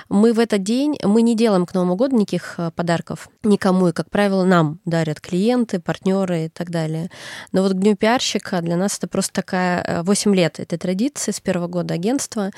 Мы 0.09 0.33
в 0.33 0.39
этот 0.39 0.63
день, 0.63 0.97
мы 1.03 1.21
не 1.21 1.35
делаем 1.35 1.65
к 1.65 1.73
Новому 1.73 1.95
году 1.95 2.17
никаких 2.17 2.55
э, 2.57 2.71
подарков 2.71 3.29
никому, 3.43 3.89
и, 3.89 3.91
как 3.91 4.09
правило, 4.09 4.43
нам 4.43 4.79
дарят 4.85 5.19
клиенты, 5.21 5.79
партнеры 5.79 6.45
и 6.45 6.49
так 6.49 6.69
далее. 6.69 7.09
Но 7.51 7.61
вот 7.61 7.73
к 7.73 7.75
Дню 7.75 7.95
пиарщика 7.95 8.61
для 8.61 8.77
нас 8.77 8.97
это 8.97 9.07
просто 9.07 9.33
такая... 9.33 10.03
8 10.03 10.31
э, 10.31 10.35
лет 10.35 10.59
этой 10.59 10.77
традиции 10.77 11.31
с 11.31 11.39
первого 11.39 11.67
года 11.67 11.93
агентства. 11.93 12.51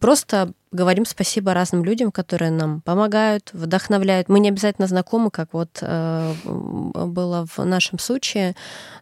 Просто 0.00 0.52
говорим 0.72 1.04
спасибо 1.06 1.54
разным 1.54 1.84
людям, 1.84 2.12
которые 2.12 2.50
нам 2.50 2.80
помогают, 2.82 3.50
вдохновляют. 3.52 4.28
Мы 4.28 4.40
не 4.40 4.48
обязательно 4.48 4.86
знакомы, 4.86 5.30
как 5.30 5.52
вот 5.52 5.78
э, 5.80 6.34
было 6.44 7.46
в 7.46 7.64
нашем 7.64 7.98
случае. 7.98 8.54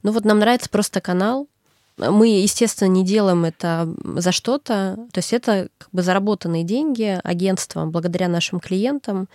Ну 0.03 0.13
вот 0.13 0.25
нам 0.25 0.39
нравится 0.39 0.71
просто 0.71 1.01
канал. 1.01 1.49
Мы, 1.97 2.29
естественно, 2.29 2.89
не 2.89 3.05
делаем 3.05 3.45
это 3.45 3.89
за 4.17 4.33
что-то. 4.33 4.99
То 5.13 5.19
есть 5.19 5.33
это 5.33 5.69
как 5.79 5.89
бы 5.93 6.03
заработанные 6.03 6.65
деньги 6.65 7.21
агентством 7.23 7.91
благодаря 7.91 8.29
нашим 8.29 8.61
клиентам. 8.61 9.29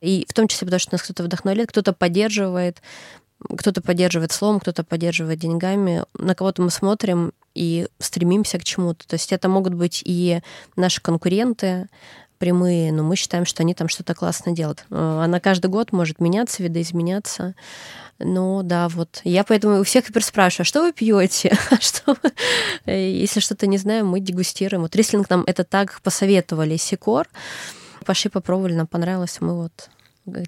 И 0.00 0.24
в 0.28 0.32
том 0.32 0.46
числе 0.46 0.66
потому, 0.66 0.78
что 0.80 0.94
нас 0.94 1.02
кто-то 1.02 1.24
вдохновляет, 1.24 1.70
кто-то 1.70 1.92
поддерживает 1.92 2.82
кто-то 3.56 3.80
поддерживает 3.80 4.32
словом, 4.32 4.60
кто-то 4.60 4.82
поддерживает 4.82 5.38
деньгами, 5.38 6.04
на 6.14 6.34
кого-то 6.34 6.62
мы 6.62 6.70
смотрим 6.70 7.32
и 7.54 7.86
стремимся 7.98 8.58
к 8.58 8.64
чему-то. 8.64 9.06
То 9.06 9.14
есть 9.14 9.32
это 9.32 9.48
могут 9.48 9.74
быть 9.74 10.02
и 10.04 10.40
наши 10.76 11.00
конкуренты, 11.00 11.88
прямые, 12.38 12.92
но 12.92 13.02
мы 13.02 13.16
считаем, 13.16 13.44
что 13.44 13.62
они 13.62 13.74
там 13.74 13.88
что-то 13.88 14.14
классно 14.14 14.52
делают. 14.52 14.84
Она 14.90 15.40
каждый 15.40 15.68
год 15.68 15.92
может 15.92 16.20
меняться, 16.20 16.62
видоизменяться. 16.62 17.54
Ну 18.18 18.62
да, 18.64 18.88
вот. 18.88 19.20
Я 19.24 19.44
поэтому 19.44 19.80
у 19.80 19.84
всех 19.84 20.06
теперь 20.06 20.24
спрашиваю, 20.24 20.62
а 20.62 20.66
что 20.66 20.82
вы 20.82 20.92
пьете? 20.92 21.56
А 21.70 21.80
что 21.80 22.16
Если 22.86 23.40
что-то 23.40 23.66
не 23.66 23.78
знаем, 23.78 24.08
мы 24.08 24.20
дегустируем. 24.20 24.82
Вот 24.82 24.96
Рислинг 24.96 25.30
нам 25.30 25.44
это 25.46 25.64
так 25.64 26.00
посоветовали, 26.02 26.76
Сикор. 26.76 27.28
Пошли 28.04 28.30
попробовали, 28.30 28.74
нам 28.74 28.86
понравилось. 28.86 29.40
Мы 29.40 29.54
вот 29.54 29.90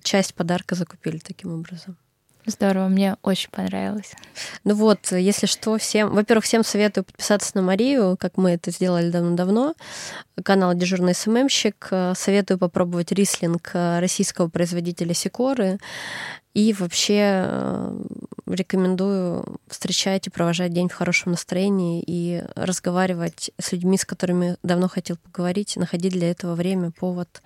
часть 0.03 0.35
подарка 0.35 0.75
закупили 0.75 1.19
таким 1.19 1.55
образом. 1.55 1.97
Здорово, 2.47 2.89
мне 2.89 3.17
очень 3.23 3.51
понравилось. 3.51 4.13
Ну 4.65 4.75
вот, 4.75 5.13
если 5.13 5.47
что, 5.47 5.77
всем, 5.77 6.15
во-первых, 6.15 6.45
всем 6.45 6.65
советую 6.65 7.05
подписаться 7.05 7.53
на 7.55 7.63
Марию, 7.63 8.17
как 8.19 8.39
мы 8.39 8.53
это 8.53 8.71
сделали 8.71 9.11
давно-давно. 9.11 9.75
Канал 10.43 10.75
Дежурный 10.75 11.15
СММщик. 11.15 11.89
Советую 12.15 12.59
попробовать 12.59 13.13
рислинг 13.13 13.71
российского 13.75 14.49
производителя 14.49 15.13
Сикоры. 15.13 15.79
И 16.53 16.73
вообще 16.73 17.47
э, 17.47 18.03
рекомендую 18.47 19.61
встречать 19.69 20.27
и 20.27 20.31
провожать 20.31 20.73
день 20.73 20.89
в 20.89 20.95
хорошем 20.95 21.33
настроении 21.33 22.03
и 22.05 22.43
разговаривать 22.57 23.53
с 23.59 23.73
людьми, 23.73 23.97
с 23.97 24.05
которыми 24.05 24.57
давно 24.63 24.89
хотел 24.89 25.17
поговорить, 25.17 25.77
находить 25.77 26.13
для 26.13 26.31
этого 26.31 26.55
время, 26.55 26.91
повод 26.91 27.43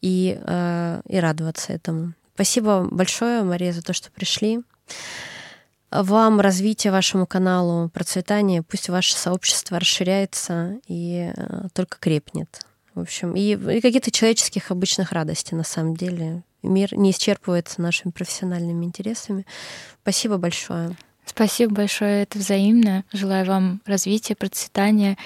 и, 0.00 0.38
э, 0.40 1.02
и 1.08 1.18
радоваться 1.18 1.72
этому. 1.72 2.14
Спасибо 2.34 2.86
большое, 2.90 3.42
Мария, 3.42 3.72
за 3.72 3.82
то, 3.82 3.92
что 3.92 4.10
пришли. 4.10 4.60
Вам 5.90 6.40
развития 6.40 6.90
вашему 6.90 7.26
каналу, 7.26 7.90
процветания, 7.90 8.62
пусть 8.62 8.88
ваше 8.88 9.14
сообщество 9.14 9.78
расширяется 9.78 10.78
и 10.86 11.32
э, 11.36 11.68
только 11.74 11.98
крепнет. 11.98 12.60
В 12.94 13.00
общем, 13.00 13.34
и, 13.34 13.54
и 13.54 13.80
каких-то 13.80 14.10
человеческих 14.10 14.70
обычных 14.70 15.12
радостей 15.12 15.56
на 15.56 15.64
самом 15.64 15.96
деле. 15.96 16.44
Мир 16.62 16.96
не 16.96 17.10
исчерпывается 17.10 17.80
нашими 17.80 18.10
профессиональными 18.10 18.84
интересами. 18.84 19.46
Спасибо 20.02 20.38
большое. 20.38 20.96
Спасибо 21.24 21.74
большое, 21.74 22.24
это 22.24 22.38
взаимно. 22.38 23.04
Желаю 23.12 23.46
вам 23.46 23.80
развития, 23.86 24.34
процветания. 24.34 25.16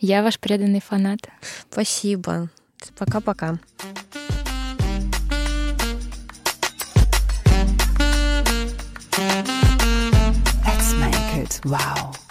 Я 0.00 0.22
ваш 0.22 0.38
преданный 0.38 0.80
фанат. 0.80 1.20
Спасибо. 1.70 2.48
Пока-пока. 2.98 3.58
Wow. 11.64 12.25